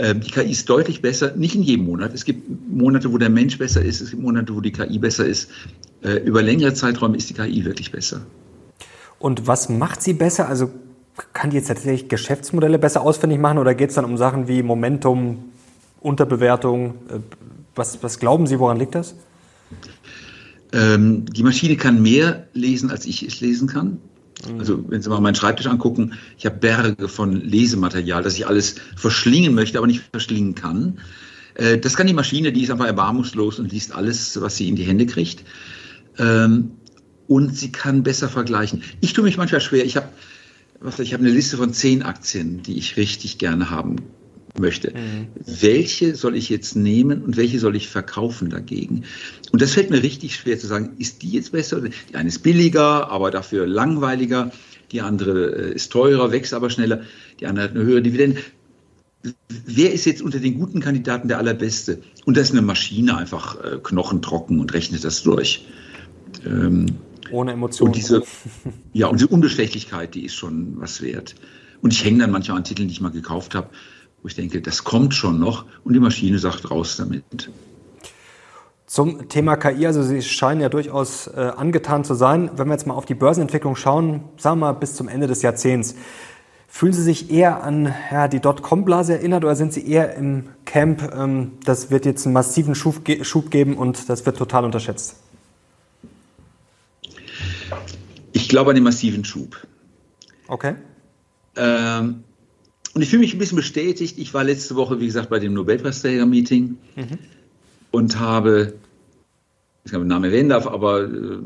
Ähm, 0.00 0.20
die 0.20 0.30
KI 0.30 0.50
ist 0.50 0.66
deutlich 0.70 1.02
besser, 1.02 1.36
nicht 1.36 1.54
in 1.54 1.62
jedem 1.62 1.84
Monat. 1.84 2.14
Es 2.14 2.24
gibt 2.24 2.48
Monate, 2.70 3.12
wo 3.12 3.18
der 3.18 3.28
Mensch 3.28 3.58
besser 3.58 3.82
ist, 3.82 4.00
es 4.00 4.10
gibt 4.10 4.22
Monate, 4.22 4.54
wo 4.54 4.62
die 4.62 4.72
KI 4.72 4.98
besser 4.98 5.26
ist. 5.26 5.50
Äh, 6.02 6.20
über 6.24 6.40
längere 6.40 6.72
Zeiträume 6.72 7.18
ist 7.18 7.28
die 7.28 7.34
KI 7.34 7.66
wirklich 7.66 7.92
besser. 7.92 8.22
Und 9.18 9.46
was 9.46 9.68
macht 9.68 10.00
sie 10.00 10.14
besser? 10.14 10.48
Also 10.48 10.70
kann 11.34 11.50
die 11.50 11.58
jetzt 11.58 11.66
tatsächlich 11.66 12.08
Geschäftsmodelle 12.08 12.78
besser 12.78 13.02
ausfindig 13.02 13.38
machen 13.38 13.58
oder 13.58 13.74
geht 13.74 13.90
es 13.90 13.96
dann 13.96 14.06
um 14.06 14.16
Sachen 14.16 14.48
wie 14.48 14.62
Momentum, 14.62 15.44
Unterbewertung? 16.00 16.94
Äh, 17.10 17.18
was, 17.74 18.02
was 18.02 18.18
glauben 18.18 18.46
Sie, 18.46 18.58
woran 18.58 18.78
liegt 18.78 18.94
das? 18.94 19.14
Ähm, 20.72 21.26
die 21.26 21.42
Maschine 21.42 21.76
kann 21.76 22.00
mehr 22.00 22.46
lesen, 22.54 22.90
als 22.90 23.04
ich 23.04 23.22
es 23.22 23.42
lesen 23.42 23.68
kann. 23.68 23.98
Also 24.58 24.84
wenn 24.88 25.02
Sie 25.02 25.08
mal 25.08 25.20
meinen 25.20 25.34
Schreibtisch 25.34 25.66
angucken, 25.66 26.14
ich 26.38 26.46
habe 26.46 26.56
Berge 26.56 27.08
von 27.08 27.32
Lesematerial, 27.32 28.22
das 28.22 28.34
ich 28.34 28.46
alles 28.46 28.76
verschlingen 28.96 29.54
möchte, 29.54 29.78
aber 29.78 29.86
nicht 29.86 30.02
verschlingen 30.10 30.54
kann. 30.54 30.98
Äh, 31.54 31.78
das 31.78 31.96
kann 31.96 32.06
die 32.06 32.14
Maschine, 32.14 32.52
die 32.52 32.62
ist 32.62 32.70
einfach 32.70 32.86
erbarmungslos 32.86 33.58
und 33.58 33.70
liest 33.70 33.94
alles, 33.94 34.40
was 34.40 34.56
sie 34.56 34.68
in 34.68 34.76
die 34.76 34.84
Hände 34.84 35.06
kriegt. 35.06 35.44
Ähm, 36.18 36.72
und 37.26 37.56
sie 37.56 37.70
kann 37.70 38.02
besser 38.02 38.28
vergleichen. 38.28 38.82
Ich 39.00 39.12
tue 39.12 39.24
mich 39.24 39.36
manchmal 39.36 39.60
schwer. 39.60 39.84
Ich 39.84 39.96
habe 39.96 40.08
ich 40.98 41.12
habe 41.12 41.22
eine 41.22 41.32
Liste 41.32 41.58
von 41.58 41.74
zehn 41.74 42.02
Aktien, 42.02 42.62
die 42.62 42.78
ich 42.78 42.96
richtig 42.96 43.36
gerne 43.36 43.68
haben 43.68 43.96
möchte. 44.58 44.92
Mhm. 44.92 45.28
Welche 45.44 46.14
soll 46.14 46.36
ich 46.36 46.48
jetzt 46.48 46.76
nehmen 46.76 47.22
und 47.22 47.36
welche 47.36 47.58
soll 47.58 47.76
ich 47.76 47.88
verkaufen 47.88 48.50
dagegen? 48.50 49.04
Und 49.52 49.62
das 49.62 49.72
fällt 49.72 49.90
mir 49.90 50.02
richtig 50.02 50.36
schwer 50.36 50.58
zu 50.58 50.66
sagen, 50.66 50.90
ist 50.98 51.22
die 51.22 51.30
jetzt 51.30 51.52
besser? 51.52 51.80
Die 51.80 52.14
eine 52.14 52.28
ist 52.28 52.40
billiger, 52.40 53.10
aber 53.10 53.30
dafür 53.30 53.66
langweiliger. 53.66 54.50
Die 54.92 55.00
andere 55.00 55.70
äh, 55.70 55.74
ist 55.74 55.92
teurer, 55.92 56.32
wächst 56.32 56.54
aber 56.54 56.70
schneller. 56.70 57.02
Die 57.38 57.46
andere 57.46 57.64
hat 57.64 57.70
eine 57.76 57.84
höhere 57.84 58.02
Dividende. 58.02 58.40
Wer 59.66 59.92
ist 59.92 60.06
jetzt 60.06 60.22
unter 60.22 60.38
den 60.38 60.58
guten 60.58 60.80
Kandidaten 60.80 61.28
der 61.28 61.38
allerbeste? 61.38 62.00
Und 62.24 62.36
das 62.36 62.48
ist 62.48 62.52
eine 62.52 62.62
Maschine 62.62 63.16
einfach 63.16 63.62
äh, 63.62 63.78
knochentrocken 63.82 64.58
und 64.60 64.72
rechnet 64.72 65.04
das 65.04 65.22
durch. 65.22 65.66
Ähm, 66.46 66.86
Ohne 67.30 67.52
Emotionen. 67.52 67.88
Und 67.88 67.96
diese, 67.96 68.22
ja, 68.92 69.08
und 69.08 69.20
diese 69.20 69.28
Unbestechlichkeit, 69.28 70.14
die 70.14 70.24
ist 70.24 70.34
schon 70.34 70.80
was 70.80 71.02
wert. 71.02 71.34
Und 71.82 71.92
ich 71.92 72.04
hänge 72.04 72.18
dann 72.18 72.30
manchmal 72.30 72.58
an 72.58 72.64
Titeln, 72.64 72.88
die 72.88 72.92
ich 72.92 73.00
mal 73.00 73.10
gekauft 73.10 73.54
habe, 73.54 73.68
wo 74.22 74.28
ich 74.28 74.34
denke, 74.34 74.60
das 74.60 74.84
kommt 74.84 75.14
schon 75.14 75.38
noch 75.38 75.64
und 75.84 75.94
die 75.94 76.00
Maschine 76.00 76.38
sagt 76.38 76.70
raus 76.70 76.96
damit. 76.96 77.50
Zum 78.86 79.28
Thema 79.28 79.56
KI, 79.56 79.86
also 79.86 80.02
Sie 80.02 80.20
scheinen 80.20 80.60
ja 80.60 80.68
durchaus 80.68 81.28
äh, 81.28 81.52
angetan 81.56 82.02
zu 82.02 82.14
sein. 82.14 82.50
Wenn 82.56 82.66
wir 82.66 82.72
jetzt 82.72 82.88
mal 82.88 82.94
auf 82.94 83.06
die 83.06 83.14
Börsenentwicklung 83.14 83.76
schauen, 83.76 84.24
sagen 84.36 84.58
wir 84.58 84.66
mal 84.66 84.72
bis 84.72 84.94
zum 84.94 85.06
Ende 85.06 85.28
des 85.28 85.42
Jahrzehnts, 85.42 85.94
fühlen 86.66 86.92
Sie 86.92 87.02
sich 87.02 87.30
eher 87.30 87.62
an 87.62 87.94
ja, 88.10 88.26
die 88.26 88.40
Dotcom-Blase 88.40 89.12
erinnert 89.12 89.44
oder 89.44 89.54
sind 89.54 89.72
Sie 89.72 89.86
eher 89.86 90.16
im 90.16 90.48
Camp, 90.64 91.08
ähm, 91.14 91.52
das 91.64 91.92
wird 91.92 92.04
jetzt 92.04 92.26
einen 92.26 92.32
massiven 92.32 92.74
Schub, 92.74 93.02
Schub 93.22 93.52
geben 93.52 93.76
und 93.76 94.08
das 94.08 94.26
wird 94.26 94.36
total 94.36 94.64
unterschätzt? 94.64 95.16
Ich 98.32 98.48
glaube 98.48 98.70
an 98.70 98.74
den 98.74 98.84
massiven 98.84 99.24
Schub. 99.24 99.56
Okay. 100.48 100.74
Ähm, 101.56 102.24
und 102.94 103.02
ich 103.02 103.10
fühle 103.10 103.20
mich 103.20 103.34
ein 103.34 103.38
bisschen 103.38 103.56
bestätigt. 103.56 104.18
Ich 104.18 104.34
war 104.34 104.44
letzte 104.44 104.74
Woche, 104.76 105.00
wie 105.00 105.06
gesagt, 105.06 105.30
bei 105.30 105.38
dem 105.38 105.54
Nobelpreisträger-Meeting 105.54 106.76
mhm. 106.96 107.18
und 107.90 108.18
habe, 108.18 108.74
ich 109.84 109.92
kann 109.92 110.00
den 110.00 110.08
Namen 110.08 110.24
erwähnen 110.24 110.48
darf, 110.48 110.66
aber 110.66 111.04
äh, 111.04 111.38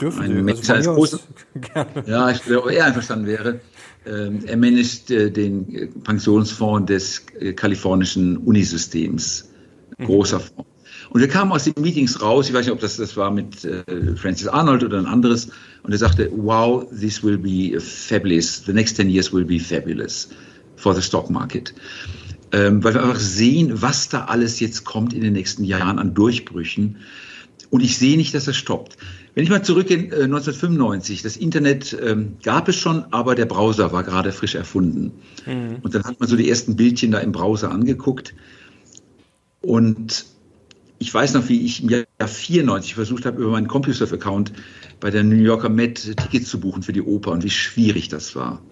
Dürfen 0.00 0.22
ein 0.22 0.44
Mensch 0.44 0.68
also 0.68 0.94
großen, 0.94 1.20
Ja, 2.06 2.30
ich 2.30 2.46
wäre 2.48 2.70
eher 2.72 2.84
einverstanden 2.84 3.26
wäre. 3.26 3.60
Ähm, 4.04 4.40
er 4.44 4.56
managt 4.56 5.10
äh, 5.10 5.30
den 5.30 6.02
Pensionsfonds 6.02 6.86
des 6.86 7.22
äh, 7.40 7.54
kalifornischen 7.54 8.36
Unisystems. 8.36 9.48
Mhm. 9.96 10.04
Großer 10.04 10.40
Fonds. 10.40 10.75
Und 11.16 11.22
wir 11.22 11.28
kamen 11.28 11.50
aus 11.50 11.64
den 11.64 11.72
Meetings 11.80 12.20
raus, 12.20 12.46
ich 12.46 12.54
weiß 12.54 12.66
nicht, 12.66 12.74
ob 12.74 12.80
das, 12.80 12.98
das 12.98 13.16
war 13.16 13.30
mit 13.30 13.64
äh, 13.64 13.82
Francis 14.16 14.48
Arnold 14.48 14.84
oder 14.84 14.98
ein 14.98 15.06
anderes, 15.06 15.48
und 15.82 15.92
er 15.92 15.96
sagte, 15.96 16.30
wow, 16.30 16.84
this 16.90 17.24
will 17.24 17.38
be 17.38 17.80
fabulous, 17.80 18.62
the 18.66 18.74
next 18.74 18.96
10 18.96 19.08
years 19.08 19.32
will 19.32 19.46
be 19.46 19.58
fabulous 19.58 20.28
for 20.76 20.94
the 20.94 21.00
stock 21.00 21.30
market. 21.30 21.72
ähm, 22.52 22.84
weil 22.84 22.92
wir 22.92 23.02
einfach 23.02 23.18
sehen, 23.18 23.80
was 23.80 24.10
da 24.10 24.26
alles 24.26 24.60
jetzt 24.60 24.84
kommt 24.84 25.14
in 25.14 25.22
den 25.22 25.32
nächsten 25.32 25.64
Jahren 25.64 25.98
an 25.98 26.12
Durchbrüchen. 26.12 26.98
Und 27.70 27.82
ich 27.82 27.96
sehe 27.96 28.18
nicht, 28.18 28.34
dass 28.34 28.44
das 28.44 28.56
stoppt. 28.56 28.98
Wenn 29.34 29.42
ich 29.42 29.48
mal 29.48 29.62
zurück 29.62 29.90
in 29.90 30.12
äh, 30.12 30.24
1995, 30.24 31.22
das 31.22 31.38
Internet 31.38 31.96
ähm, 31.98 32.36
gab 32.42 32.68
es 32.68 32.76
schon, 32.76 33.06
aber 33.10 33.34
der 33.34 33.46
Browser 33.46 33.90
war 33.90 34.02
gerade 34.02 34.32
frisch 34.32 34.54
erfunden. 34.54 35.12
Mhm. 35.46 35.78
Und 35.80 35.94
dann 35.94 36.04
hat 36.04 36.20
man 36.20 36.28
so 36.28 36.36
die 36.36 36.50
ersten 36.50 36.76
Bildchen 36.76 37.10
da 37.10 37.20
im 37.20 37.32
Browser 37.32 37.70
angeguckt. 37.70 38.34
Und 39.62 40.35
ich 40.98 41.12
weiß 41.12 41.34
noch, 41.34 41.48
wie 41.48 41.64
ich 41.64 41.82
im 41.82 41.90
Jahr 41.90 42.04
94 42.24 42.94
versucht 42.94 43.26
habe, 43.26 43.42
über 43.42 43.50
meinen 43.50 43.68
CompuServe-Account 43.68 44.52
bei 45.00 45.10
der 45.10 45.24
New 45.24 45.36
Yorker 45.36 45.68
Met 45.68 46.16
Tickets 46.16 46.48
zu 46.48 46.60
buchen 46.60 46.82
für 46.82 46.92
die 46.92 47.02
Oper 47.02 47.32
und 47.32 47.44
wie 47.44 47.50
schwierig 47.50 48.08
das 48.08 48.34
war. 48.34 48.62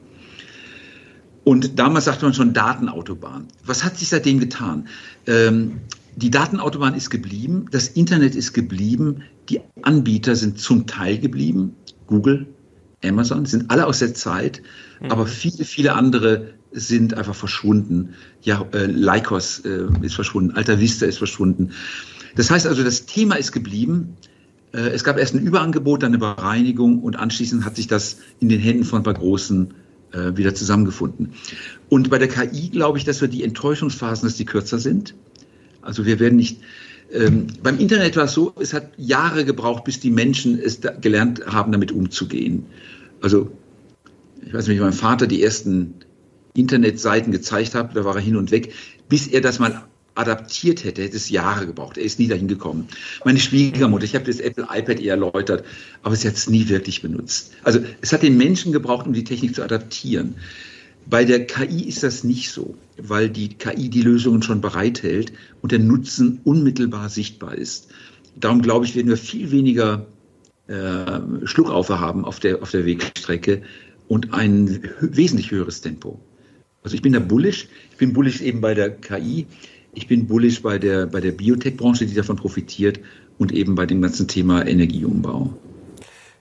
Und 1.44 1.78
damals 1.78 2.06
sagte 2.06 2.24
man 2.24 2.32
schon 2.32 2.54
Datenautobahn. 2.54 3.48
Was 3.64 3.84
hat 3.84 3.98
sich 3.98 4.08
seitdem 4.08 4.40
getan? 4.40 4.88
Ähm, 5.26 5.80
die 6.16 6.30
Datenautobahn 6.30 6.94
ist 6.94 7.10
geblieben, 7.10 7.66
das 7.70 7.88
Internet 7.88 8.34
ist 8.34 8.54
geblieben, 8.54 9.24
die 9.48 9.60
Anbieter 9.82 10.36
sind 10.36 10.58
zum 10.58 10.86
Teil 10.86 11.18
geblieben, 11.18 11.76
Google, 12.06 12.46
Amazon, 13.04 13.44
sind 13.44 13.70
alle 13.70 13.86
aus 13.86 13.98
der 13.98 14.14
Zeit, 14.14 14.62
mhm. 15.00 15.10
aber 15.10 15.26
viele, 15.26 15.64
viele 15.64 15.94
andere 15.94 16.54
sind 16.72 17.14
einfach 17.14 17.34
verschwunden. 17.34 18.14
Ja, 18.42 18.66
äh, 18.72 18.86
Lycos 18.86 19.60
äh, 19.60 19.86
ist 20.02 20.14
verschwunden, 20.14 20.56
Alta 20.56 20.80
Vista 20.80 21.04
ist 21.06 21.18
verschwunden. 21.18 21.72
Das 22.34 22.50
heißt 22.50 22.66
also, 22.66 22.82
das 22.82 23.06
Thema 23.06 23.36
ist 23.36 23.52
geblieben. 23.52 24.16
Äh, 24.72 24.88
es 24.90 25.04
gab 25.04 25.18
erst 25.18 25.34
ein 25.34 25.40
Überangebot, 25.40 26.02
dann 26.02 26.10
eine 26.10 26.18
Bereinigung 26.18 27.00
und 27.00 27.16
anschließend 27.16 27.64
hat 27.64 27.76
sich 27.76 27.86
das 27.86 28.18
in 28.40 28.48
den 28.48 28.60
Händen 28.60 28.84
von 28.84 29.00
ein 29.00 29.04
paar 29.04 29.14
großen 29.14 29.74
äh, 30.12 30.36
wieder 30.36 30.54
zusammengefunden. 30.54 31.34
Und 31.88 32.10
bei 32.10 32.18
der 32.18 32.28
KI 32.28 32.70
glaube 32.70 32.98
ich, 32.98 33.04
dass 33.04 33.20
wir 33.20 33.28
die 33.28 33.44
Enttäuschungsphasen, 33.44 34.26
dass 34.26 34.36
die 34.36 34.44
kürzer 34.44 34.78
sind. 34.78 35.14
Also 35.82 36.06
wir 36.06 36.18
werden 36.18 36.36
nicht. 36.36 36.60
Ähm, 37.12 37.46
beim 37.62 37.78
Internet 37.78 38.16
war 38.16 38.24
es 38.24 38.32
so, 38.32 38.54
es 38.58 38.72
hat 38.72 38.92
Jahre 38.96 39.44
gebraucht, 39.44 39.84
bis 39.84 40.00
die 40.00 40.10
Menschen 40.10 40.58
es 40.58 40.80
gelernt 41.00 41.46
haben, 41.46 41.70
damit 41.70 41.92
umzugehen. 41.92 42.66
Also 43.20 43.52
ich 44.44 44.52
weiß 44.52 44.66
nicht, 44.68 44.78
wie 44.78 44.82
mein 44.82 44.92
Vater 44.92 45.26
die 45.26 45.42
ersten 45.42 45.94
Internetseiten 46.54 47.32
gezeigt 47.32 47.74
hat, 47.74 47.96
da 47.96 48.04
war 48.04 48.14
er 48.14 48.20
hin 48.20 48.36
und 48.36 48.50
weg, 48.50 48.72
bis 49.08 49.26
er 49.26 49.40
das 49.40 49.58
mal 49.58 49.84
adaptiert 50.14 50.84
hätte, 50.84 51.02
hätte 51.02 51.16
es 51.16 51.28
Jahre 51.28 51.66
gebraucht. 51.66 51.98
Er 51.98 52.04
ist 52.04 52.18
nie 52.18 52.28
dahin 52.28 52.48
gekommen. 52.48 52.88
Meine 53.24 53.40
Schwiegermutter, 53.40 54.04
ich 54.04 54.14
habe 54.14 54.24
das 54.24 54.40
Apple 54.40 54.68
iPad 54.70 55.00
eher 55.00 55.14
erläutert, 55.14 55.64
aber 56.02 56.16
sie 56.16 56.28
hat 56.28 56.36
es 56.36 56.48
nie 56.48 56.68
wirklich 56.68 57.02
benutzt. 57.02 57.52
Also 57.62 57.80
es 58.00 58.12
hat 58.12 58.22
den 58.22 58.36
Menschen 58.36 58.72
gebraucht, 58.72 59.06
um 59.06 59.12
die 59.12 59.24
Technik 59.24 59.54
zu 59.54 59.62
adaptieren. 59.62 60.36
Bei 61.06 61.24
der 61.24 61.46
KI 61.46 61.84
ist 61.84 62.02
das 62.02 62.24
nicht 62.24 62.50
so, 62.50 62.76
weil 62.96 63.28
die 63.28 63.48
KI 63.48 63.90
die 63.90 64.02
Lösungen 64.02 64.42
schon 64.42 64.60
bereithält 64.60 65.32
und 65.60 65.72
der 65.72 65.78
Nutzen 65.78 66.40
unmittelbar 66.44 67.08
sichtbar 67.08 67.54
ist. 67.56 67.88
Darum 68.36 68.62
glaube 68.62 68.86
ich, 68.86 68.96
werden 68.96 69.08
wir 69.08 69.16
viel 69.16 69.50
weniger 69.50 70.06
äh, 70.66 71.20
Schluckaufe 71.44 72.00
haben 72.00 72.24
auf 72.24 72.40
der, 72.40 72.62
auf 72.62 72.70
der 72.70 72.86
Wegstrecke 72.86 73.62
und 74.08 74.32
ein 74.32 74.88
wesentlich 75.00 75.50
höheres 75.50 75.82
Tempo. 75.82 76.20
Also 76.82 76.94
ich 76.96 77.02
bin 77.02 77.12
da 77.12 77.18
bullish. 77.18 77.68
Ich 77.92 77.96
bin 77.98 78.12
bullish 78.12 78.40
eben 78.40 78.60
bei 78.60 78.74
der 78.74 78.90
KI. 78.90 79.46
Ich 79.94 80.08
bin 80.08 80.26
bullish 80.26 80.62
bei 80.62 80.78
der, 80.78 81.06
bei 81.06 81.20
der 81.20 81.32
Biotech-Branche, 81.32 82.06
die 82.06 82.14
davon 82.14 82.36
profitiert 82.36 83.00
und 83.38 83.52
eben 83.52 83.74
bei 83.74 83.86
dem 83.86 84.02
ganzen 84.02 84.28
Thema 84.28 84.66
Energieumbau. 84.66 85.50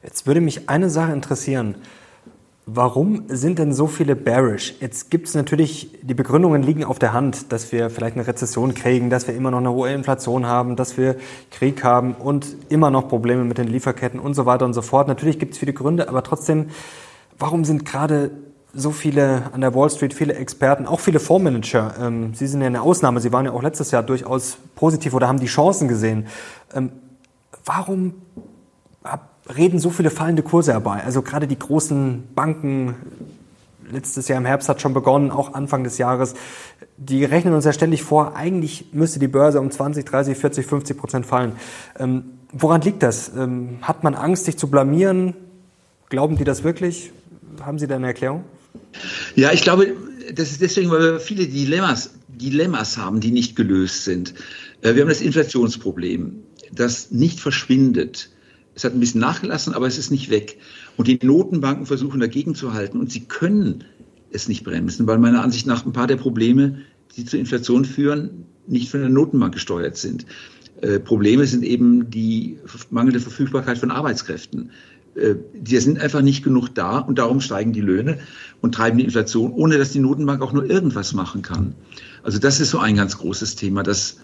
Jetzt 0.04 0.28
würde 0.28 0.42
mich 0.42 0.70
eine 0.70 0.90
Sache 0.90 1.14
interessieren. 1.14 1.76
Warum 2.66 3.26
sind 3.28 3.60
denn 3.60 3.74
so 3.74 3.88
viele 3.88 4.16
bearish? 4.16 4.76
Jetzt 4.80 5.12
gibt 5.12 5.28
es 5.28 5.36
natürlich, 5.36 5.90
die 6.02 6.14
Begründungen 6.14 6.64
liegen 6.64 6.86
auf 6.86 6.98
der 6.98 7.12
Hand, 7.12 7.52
dass 7.52 7.74
wir 7.74 7.90
vielleicht 7.90 8.16
eine 8.16 8.26
Rezession 8.26 8.74
kriegen, 8.74 9.10
dass 9.10 9.28
wir 9.28 9.36
immer 9.36 9.52
noch 9.52 9.58
eine 9.58 9.72
hohe 9.72 9.92
Inflation 9.94 10.46
haben, 10.46 10.78
dass 10.78 10.98
wir 10.98 11.18
Krieg 11.52 11.84
haben 11.84 12.14
und 12.14 12.56
immer 12.70 12.90
noch 12.90 13.10
Probleme 13.10 13.44
mit 13.44 13.58
den 13.58 13.68
Lieferketten 13.68 14.20
und 14.20 14.34
so 14.34 14.46
weiter 14.46 14.64
und 14.66 14.74
so 14.74 14.82
fort. 14.82 15.10
Natürlich 15.10 15.40
gibt 15.40 15.54
es 15.54 15.60
viele 15.60 15.74
Gründe, 15.74 16.08
aber 16.08 16.24
trotzdem, 16.24 16.68
warum 17.38 17.66
sind 17.66 17.84
gerade 17.84 18.32
so 18.74 18.92
viele 18.92 19.52
an 19.54 19.62
der 19.62 19.76
Wall 19.76 19.90
Street, 19.90 20.14
viele 20.14 20.34
Experten, 20.34 20.88
auch 20.88 21.00
viele 21.00 21.20
Fondsmanager. 21.20 21.94
Ähm, 22.02 22.34
Sie 22.34 22.48
sind 22.48 22.62
ja 22.62 22.68
eine 22.68 22.82
Ausnahme. 22.82 23.20
Sie 23.20 23.32
waren 23.32 23.46
ja 23.46 23.52
auch 23.52 23.62
letztes 23.62 23.92
Jahr 23.92 24.02
durchaus 24.02 24.58
positiv 24.76 25.14
oder 25.14 25.28
haben 25.28 25.40
die 25.40 25.46
Chancen 25.46 25.88
gesehen. 25.88 26.28
Ähm, 26.74 26.92
warum 27.66 28.16
reden 29.56 29.80
so 29.80 29.90
viele 29.90 30.10
fallende 30.10 30.42
Kurse 30.42 30.72
herbei? 30.72 31.04
Also 31.06 31.22
gerade 31.22 31.48
die 31.48 31.60
großen 31.60 32.30
Banken, 32.34 32.96
letztes 33.92 34.28
Jahr 34.28 34.40
im 34.40 34.46
Herbst 34.46 34.70
hat 34.70 34.82
schon 34.82 34.94
begonnen, 34.94 35.32
auch 35.32 35.54
Anfang 35.54 35.84
des 35.84 35.98
Jahres, 35.98 36.34
die 36.98 37.26
rechnen 37.26 37.54
uns 37.54 37.66
ja 37.66 37.74
ständig 37.74 38.04
vor, 38.04 38.36
eigentlich 38.36 38.94
müsste 38.94 39.20
die 39.20 39.28
Börse 39.28 39.60
um 39.60 39.70
20, 39.70 40.06
30, 40.06 40.38
40, 40.38 40.66
50 40.66 40.98
Prozent 40.98 41.26
fallen. 41.26 41.54
Ähm, 42.00 42.24
woran 42.52 42.82
liegt 42.82 43.04
das? 43.04 43.32
Ähm, 43.36 43.80
hat 43.82 44.04
man 44.04 44.16
Angst, 44.16 44.46
sich 44.46 44.58
zu 44.58 44.68
blamieren? 44.68 45.36
Glauben 46.10 46.38
die 46.38 46.44
das 46.44 46.64
wirklich? 46.64 47.12
Haben 47.62 47.78
Sie 47.78 47.88
da 47.88 47.96
eine 47.96 48.08
Erklärung? 48.08 48.44
Ja, 49.36 49.52
ich 49.52 49.62
glaube, 49.62 49.96
das 50.34 50.52
ist 50.52 50.62
deswegen, 50.62 50.90
weil 50.92 51.02
wir 51.02 51.20
viele 51.20 51.48
Dilemmas, 51.48 52.14
Dilemmas 52.28 52.98
haben, 52.98 53.20
die 53.20 53.32
nicht 53.32 53.56
gelöst 53.56 54.04
sind. 54.04 54.34
Äh, 54.82 54.96
wir 54.96 55.02
haben 55.02 55.10
das 55.10 55.22
Inflationsproblem, 55.22 56.44
das 56.72 57.12
nicht 57.12 57.40
verschwindet. 57.40 58.30
Es 58.76 58.84
hat 58.84 58.94
ein 58.94 59.00
bisschen 59.00 59.22
nachgelassen, 59.22 59.74
aber 59.74 59.88
es 59.88 59.98
ist 59.98 60.12
nicht 60.12 60.30
weg. 60.30 60.58
Und 60.98 61.08
die 61.08 61.20
Notenbanken 61.22 61.86
versuchen 61.86 62.20
dagegen 62.20 62.56
zu 62.56 62.74
halten 62.74 63.00
und 63.00 63.12
sie 63.12 63.26
können 63.26 63.84
es 64.32 64.48
nicht 64.48 64.64
bremsen, 64.64 65.06
weil 65.06 65.20
meiner 65.20 65.44
Ansicht 65.44 65.68
nach 65.68 65.86
ein 65.86 65.94
paar 65.94 66.08
der 66.08 66.16
Probleme, 66.16 66.80
die 67.16 67.26
zur 67.26 67.40
Inflation 67.40 67.86
führen, 67.86 68.46
nicht 68.66 68.90
von 68.90 69.02
der 69.02 69.10
Notenbank 69.10 69.54
gesteuert 69.54 69.98
sind. 69.98 70.26
Äh, 70.82 71.00
Probleme 71.00 71.46
sind 71.46 71.64
eben 71.64 72.10
die 72.10 72.58
mangelnde 72.90 73.20
Verfügbarkeit 73.20 73.78
von 73.78 73.92
Arbeitskräften. 73.92 74.72
Äh, 75.16 75.36
die 75.54 75.78
sind 75.78 76.00
einfach 76.00 76.22
nicht 76.22 76.44
genug 76.44 76.70
da 76.70 77.00
und 77.00 77.20
darum 77.20 77.42
steigen 77.42 77.74
die 77.74 77.82
Löhne 77.82 78.20
und 78.62 78.76
treiben 78.76 78.98
die 78.98 79.04
Inflation, 79.06 79.52
ohne 79.52 79.78
dass 79.78 79.92
die 79.92 80.00
Notenbank 80.00 80.42
auch 80.42 80.54
nur 80.54 80.70
irgendwas 80.70 81.14
machen 81.14 81.42
kann. 81.42 81.76
Also 82.24 82.40
das 82.40 82.60
ist 82.60 82.72
so 82.72 82.80
ein 82.80 82.96
ganz 82.96 83.18
großes 83.18 83.56
Thema, 83.56 83.84
das, 83.84 84.18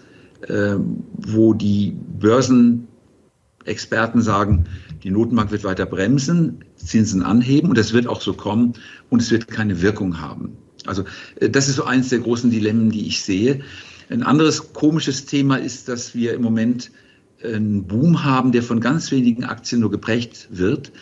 äh, 0.48 0.76
wo 1.16 1.54
die 1.54 1.96
Börsenexperten 2.18 4.22
sagen, 4.22 4.64
die 5.02 5.10
Notenbank 5.10 5.52
wird 5.52 5.64
weiter 5.64 5.86
bremsen, 5.86 6.64
Zinsen 6.76 7.22
anheben 7.22 7.68
und 7.68 7.78
das 7.78 7.92
wird 7.92 8.06
auch 8.06 8.20
so 8.20 8.34
kommen 8.34 8.74
und 9.10 9.22
es 9.22 9.30
wird 9.30 9.48
keine 9.48 9.82
Wirkung 9.82 10.20
haben. 10.20 10.56
Also 10.86 11.04
äh, 11.36 11.50
das 11.50 11.68
ist 11.68 11.76
so 11.76 11.84
eines 11.84 12.08
der 12.08 12.20
großen 12.20 12.50
Dilemmen, 12.50 12.90
die 12.90 13.06
ich 13.06 13.22
sehe. 13.22 13.60
Ein 14.08 14.22
anderes 14.24 14.72
komisches 14.72 15.26
Thema 15.26 15.56
ist, 15.56 15.88
dass 15.88 16.16
wir 16.16 16.34
im 16.34 16.42
Moment 16.42 16.90
einen 17.42 17.86
Boom 17.86 18.24
haben, 18.24 18.52
der 18.52 18.62
von 18.62 18.80
ganz 18.80 19.10
wenigen 19.10 19.44
Aktien 19.44 19.80
nur 19.80 19.90
geprägt 19.90 20.48
wird. 20.50 20.92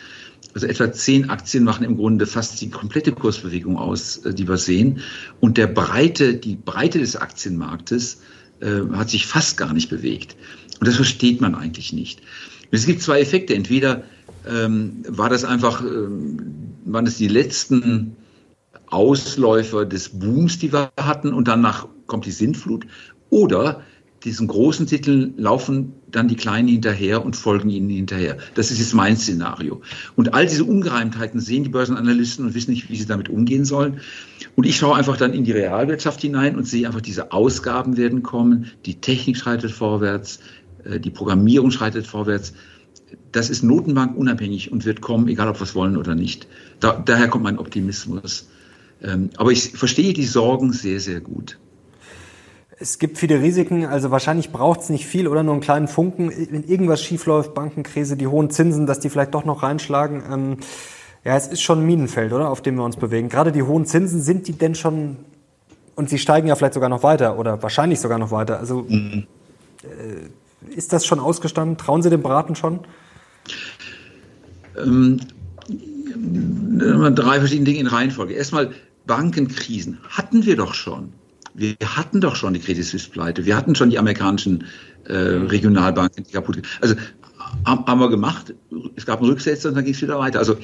Also 0.53 0.65
etwa 0.65 0.91
zehn 0.91 1.29
Aktien 1.29 1.63
machen 1.63 1.85
im 1.85 1.95
Grunde 1.95 2.25
fast 2.25 2.59
die 2.61 2.69
komplette 2.69 3.11
Kursbewegung 3.11 3.77
aus, 3.77 4.17
äh, 4.17 4.33
die 4.33 4.47
wir 4.47 4.57
sehen. 4.57 4.99
Und 5.39 5.57
der 5.57 5.67
Breite, 5.67 6.33
die 6.35 6.55
Breite 6.55 6.99
des 6.99 7.15
Aktienmarktes 7.15 8.21
äh, 8.61 8.81
hat 8.93 9.09
sich 9.09 9.27
fast 9.27 9.57
gar 9.57 9.73
nicht 9.73 9.89
bewegt. 9.89 10.35
Und 10.79 10.87
das 10.87 10.95
versteht 10.95 11.41
man 11.41 11.55
eigentlich 11.55 11.93
nicht. 11.93 12.21
Es 12.71 12.85
gibt 12.85 13.01
zwei 13.01 13.19
Effekte. 13.19 13.53
Entweder 13.53 14.03
ähm, 14.47 15.03
war 15.07 15.29
das 15.29 15.43
einfach, 15.43 15.81
ähm, 15.81 16.37
waren 16.85 17.05
es 17.05 17.17
die 17.17 17.27
letzten 17.27 18.15
Ausläufer 18.87 19.85
des 19.85 20.09
Booms, 20.09 20.57
die 20.57 20.73
wir 20.73 20.91
hatten, 20.97 21.33
und 21.33 21.47
danach 21.47 21.87
kommt 22.07 22.25
die 22.25 22.31
Sintflut. 22.31 22.87
Oder 23.29 23.83
diesen 24.23 24.47
großen 24.47 24.87
Titeln 24.87 25.35
laufen 25.37 25.93
dann 26.11 26.27
die 26.27 26.35
Kleinen 26.35 26.67
hinterher 26.67 27.23
und 27.23 27.35
folgen 27.35 27.69
ihnen 27.69 27.89
hinterher. 27.89 28.37
Das 28.55 28.71
ist 28.71 28.79
jetzt 28.79 28.93
mein 28.93 29.17
Szenario. 29.17 29.81
Und 30.15 30.33
all 30.33 30.45
diese 30.45 30.63
Ungereimtheiten 30.63 31.39
sehen 31.39 31.63
die 31.63 31.69
Börsenanalysten 31.69 32.45
und 32.45 32.53
wissen 32.53 32.71
nicht, 32.71 32.89
wie 32.89 32.95
sie 32.95 33.05
damit 33.05 33.29
umgehen 33.29 33.65
sollen. 33.65 33.99
Und 34.55 34.65
ich 34.65 34.77
schaue 34.77 34.95
einfach 34.95 35.17
dann 35.17 35.33
in 35.33 35.43
die 35.43 35.51
Realwirtschaft 35.51 36.21
hinein 36.21 36.55
und 36.55 36.67
sehe 36.67 36.87
einfach, 36.87 37.01
diese 37.01 37.31
Ausgaben 37.31 37.97
werden 37.97 38.23
kommen, 38.23 38.71
die 38.85 38.95
Technik 38.95 39.37
schreitet 39.37 39.71
vorwärts, 39.71 40.39
äh, 40.83 40.99
die 40.99 41.11
Programmierung 41.11 41.71
schreitet 41.71 42.07
vorwärts. 42.07 42.53
Das 43.31 43.49
ist 43.49 43.63
notenbankunabhängig 43.63 44.71
und 44.71 44.85
wird 44.85 45.01
kommen, 45.01 45.27
egal 45.27 45.47
ob 45.47 45.59
wir 45.59 45.63
es 45.63 45.75
wollen 45.75 45.97
oder 45.97 46.15
nicht. 46.15 46.47
Da, 46.79 46.93
daher 46.93 47.27
kommt 47.27 47.43
mein 47.43 47.59
Optimismus. 47.59 48.49
Ähm, 49.01 49.29
aber 49.37 49.51
ich 49.51 49.69
verstehe 49.69 50.13
die 50.13 50.25
Sorgen 50.25 50.73
sehr, 50.73 50.99
sehr 50.99 51.21
gut. 51.21 51.57
Es 52.81 52.97
gibt 52.97 53.17
viele 53.17 53.41
Risiken, 53.41 53.85
also 53.85 54.09
wahrscheinlich 54.09 54.51
braucht 54.51 54.79
es 54.79 54.89
nicht 54.89 55.05
viel 55.05 55.27
oder 55.27 55.43
nur 55.43 55.53
einen 55.53 55.61
kleinen 55.61 55.89
Funken. 55.89 56.29
Wenn 56.29 56.63
irgendwas 56.63 57.01
schiefläuft, 57.03 57.53
Bankenkrise, 57.53 58.15
die 58.15 58.27
hohen 58.27 58.49
Zinsen, 58.51 58.85
dass 58.85 59.01
die 59.01 59.09
vielleicht 59.09 59.33
doch 59.33 59.43
noch 59.43 59.63
reinschlagen. 59.63 60.23
Ähm, 60.31 60.57
ja, 61.25 61.35
es 61.35 61.47
ist 61.47 61.61
schon 61.61 61.79
ein 61.79 61.85
Minenfeld, 61.85 62.31
oder, 62.31 62.49
auf 62.49 62.61
dem 62.61 62.75
wir 62.75 62.85
uns 62.85 62.95
bewegen. 62.95 63.27
Gerade 63.27 63.51
die 63.51 63.63
hohen 63.63 63.85
Zinsen, 63.85 64.21
sind 64.21 64.47
die 64.47 64.53
denn 64.53 64.75
schon, 64.75 65.17
und 65.95 66.09
sie 66.09 66.17
steigen 66.17 66.47
ja 66.47 66.55
vielleicht 66.55 66.73
sogar 66.73 66.87
noch 66.87 67.03
weiter 67.03 67.37
oder 67.37 67.61
wahrscheinlich 67.61 67.99
sogar 67.99 68.17
noch 68.17 68.31
weiter. 68.31 68.59
Also 68.59 68.85
mhm. 68.87 69.27
äh, 69.83 70.73
ist 70.73 70.93
das 70.93 71.05
schon 71.05 71.19
ausgestanden? 71.19 71.77
Trauen 71.77 72.01
Sie 72.01 72.09
dem 72.09 72.21
Braten 72.21 72.55
schon? 72.55 72.79
Ähm, 74.77 75.19
drei 77.13 77.39
verschiedene 77.39 77.65
Dinge 77.65 77.79
in 77.79 77.87
Reihenfolge. 77.87 78.35
Erstmal 78.35 78.71
Bankenkrisen 79.05 79.97
hatten 80.09 80.45
wir 80.45 80.55
doch 80.55 80.73
schon. 80.73 81.11
Wir 81.53 81.75
hatten 81.81 82.21
doch 82.21 82.35
schon 82.35 82.53
die 82.53 82.59
Credit 82.59 82.85
Suisse 82.85 83.09
Pleite, 83.09 83.45
wir 83.45 83.55
hatten 83.55 83.75
schon 83.75 83.89
die 83.89 83.99
amerikanischen 83.99 84.65
äh, 85.05 85.13
Regionalbanken, 85.13 86.23
die 86.23 86.31
kaputt 86.31 86.61
Also 86.81 86.95
haben 87.65 87.99
wir 87.99 88.09
gemacht, 88.09 88.53
es 88.95 89.05
gab 89.05 89.19
einen 89.19 89.29
Rücksetzer 89.29 89.69
und 89.69 89.75
dann 89.75 89.83
ging 89.83 89.93
es 89.93 90.01
wieder 90.01 90.19
weiter. 90.19 90.39
Also 90.39 90.57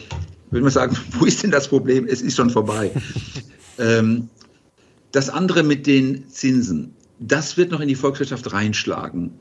würde 0.52 0.64
man 0.64 0.72
sagen, 0.72 0.96
wo 1.20 1.26
ist 1.26 1.44
denn 1.44 1.52
das 1.52 1.68
Problem? 1.68 2.06
Es 2.08 2.22
ist 2.22 2.36
schon 2.36 2.50
vorbei. 2.50 2.92
ähm, 3.80 4.30
das 5.12 5.30
andere 5.30 5.64
mit 5.64 5.88
den 5.88 6.30
Zinsen, 6.30 6.94
das 7.20 7.58
wird 7.58 7.72
noch 7.72 7.80
in 7.80 7.88
die 7.88 7.96
Volkswirtschaft 7.96 8.52
reinschlagen. 8.52 9.32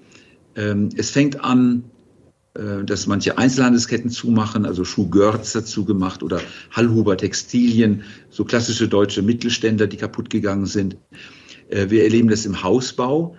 Ähm, 0.57 0.91
es 0.97 1.11
fängt 1.11 1.45
an, 1.45 1.85
dass 2.85 3.09
manche 3.09 3.37
Einzelhandelsketten 3.37 4.11
zumachen, 4.11 4.65
also 4.65 4.85
Schuh-Görz 4.85 5.53
zugemacht 5.65 6.23
oder 6.23 6.41
Hallhuber 6.71 7.17
Textilien, 7.17 8.05
so 8.31 8.45
klassische 8.45 8.87
deutsche 8.87 9.23
Mittelständler, 9.23 9.89
die 9.89 9.97
kaputt 9.97 10.31
gegangen 10.31 10.67
sind. 10.67 10.97
Äh, 11.69 11.91
wir 11.91 12.05
erleben 12.05 12.29
das 12.29 12.47
im 12.47 12.63
Hausbau. 12.63 13.37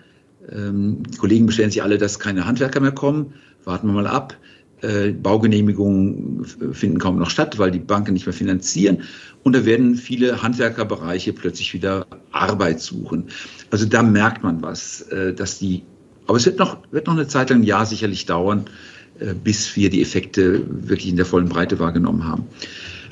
Ähm, 0.50 1.02
die 1.02 1.18
Kollegen 1.18 1.46
beschweren 1.46 1.70
sich 1.70 1.82
alle, 1.82 1.98
dass 1.98 2.18
keine 2.18 2.46
Handwerker 2.46 2.80
mehr 2.80 2.92
kommen. 2.92 3.34
Warten 3.64 3.88
wir 3.88 3.94
mal 3.94 4.06
ab. 4.06 4.36
Äh, 4.82 5.12
Baugenehmigungen 5.12 6.44
finden 6.72 6.98
kaum 6.98 7.18
noch 7.18 7.30
statt, 7.30 7.58
weil 7.58 7.70
die 7.70 7.78
Banken 7.78 8.12
nicht 8.12 8.26
mehr 8.26 8.34
finanzieren. 8.34 9.02
Und 9.42 9.54
da 9.54 9.64
werden 9.64 9.94
viele 9.94 10.42
Handwerkerbereiche 10.42 11.32
plötzlich 11.32 11.72
wieder 11.72 12.06
Arbeit 12.30 12.80
suchen. 12.80 13.24
Also 13.70 13.86
da 13.86 14.02
merkt 14.02 14.42
man 14.42 14.60
was, 14.62 15.06
dass 15.36 15.58
die, 15.58 15.84
aber 16.26 16.36
es 16.36 16.46
wird 16.46 16.58
noch, 16.58 16.78
wird 16.90 17.06
noch 17.06 17.14
eine 17.14 17.28
Zeit 17.28 17.50
lang, 17.50 17.60
ein 17.60 17.64
Jahr 17.64 17.86
sicherlich 17.86 18.26
dauern, 18.26 18.66
äh, 18.66 18.95
bis 19.42 19.76
wir 19.76 19.90
die 19.90 20.02
Effekte 20.02 20.62
wirklich 20.68 21.08
in 21.08 21.16
der 21.16 21.26
vollen 21.26 21.48
Breite 21.48 21.78
wahrgenommen 21.78 22.24
haben. 22.24 22.44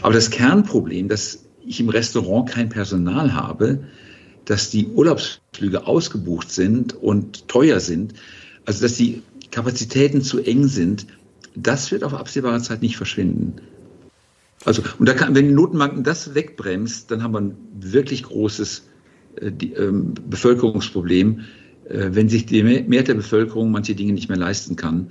Aber 0.03 0.13
das 0.13 0.31
Kernproblem, 0.31 1.09
dass 1.09 1.45
ich 1.67 1.81
im 1.81 1.89
Restaurant 1.89 2.51
kein 2.51 2.69
Personal 2.69 3.35
habe, 3.35 3.81
dass 4.45 4.71
die 4.71 4.87
Urlaubsflüge 4.87 5.87
ausgebucht 5.87 6.51
sind 6.51 6.93
und 6.95 7.49
teuer 7.49 7.81
sind, 7.81 8.15
also 8.67 8.83
dass 8.83 8.97
die 8.97 9.23
Kapazitäten 9.51 10.23
zu 10.23 10.41
eng 10.41 10.67
sind, 10.67 11.07
das 11.55 11.91
wird 11.93 12.05
auf 12.05 12.15
absehbare 12.15 12.61
Zeit 12.61 12.83
nicht 12.83 12.97
verschwinden. 12.97 13.55
Also, 14.65 14.83
und 14.99 15.09
da 15.09 15.15
kann, 15.15 15.35
wenn 15.35 15.49
die 15.49 15.55
Notenbanken 15.55 16.05
das 16.05 16.35
wegbremst, 16.35 17.11
dann 17.11 17.23
haben 17.23 17.33
wir 17.33 17.41
ein 17.41 17.57
wirklich 17.79 18.23
großes 18.25 18.89
äh, 19.37 19.53
die, 19.53 19.73
ähm, 19.75 20.15
Bevölkerungsproblem, 20.29 21.41
äh, 21.89 22.09
wenn 22.11 22.29
sich 22.29 22.47
die 22.47 22.63
Mehrheit 22.63 23.09
der 23.09 23.15
Bevölkerung 23.15 23.71
manche 23.71 23.95
Dinge 23.95 24.13
nicht 24.13 24.29
mehr 24.29 24.39
leisten 24.39 24.77
kann. 24.77 25.09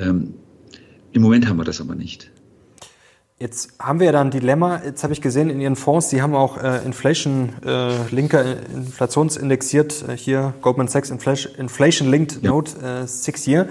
Ähm, 0.00 0.34
Im 1.12 1.22
Moment 1.22 1.48
haben 1.48 1.58
wir 1.58 1.64
das 1.64 1.80
aber 1.80 1.94
nicht. 1.94 2.30
Jetzt 3.38 3.72
haben 3.78 4.00
wir 4.00 4.06
ja 4.06 4.12
da 4.12 4.20
ein 4.20 4.30
Dilemma. 4.30 4.82
Jetzt 4.84 5.02
habe 5.02 5.14
ich 5.14 5.22
gesehen 5.22 5.48
in 5.48 5.60
Ihren 5.60 5.76
Fonds, 5.76 6.10
Sie 6.10 6.20
haben 6.20 6.34
auch 6.34 6.58
äh, 6.62 6.84
Inflation 6.84 7.54
äh, 7.64 8.06
Linker, 8.10 8.44
äh, 8.44 8.56
inflationsindexiert, 8.74 10.04
äh, 10.08 10.16
hier 10.16 10.52
Goldman 10.60 10.88
Sachs 10.88 11.08
Inflation, 11.08 11.54
Inflation 11.54 12.10
Linked 12.10 12.42
ja. 12.42 12.50
Note 12.50 12.76
äh, 12.80 13.06
Six 13.06 13.46
Year. 13.46 13.66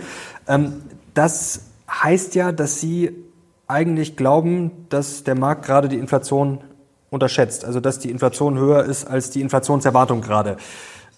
Ähm, 0.47 0.81
das 1.13 1.61
heißt 1.87 2.33
ja, 2.33 2.51
dass 2.51 2.81
Sie 2.81 3.11
eigentlich 3.67 4.15
glauben, 4.15 4.71
dass 4.89 5.23
der 5.23 5.35
Markt 5.35 5.65
gerade 5.65 5.87
die 5.87 5.97
Inflation 5.97 6.61
unterschätzt, 7.11 7.63
also 7.63 7.79
dass 7.79 7.99
die 7.99 8.09
Inflation 8.09 8.57
höher 8.57 8.85
ist 8.85 9.05
als 9.05 9.29
die 9.29 9.41
Inflationserwartung 9.41 10.21
gerade. 10.21 10.57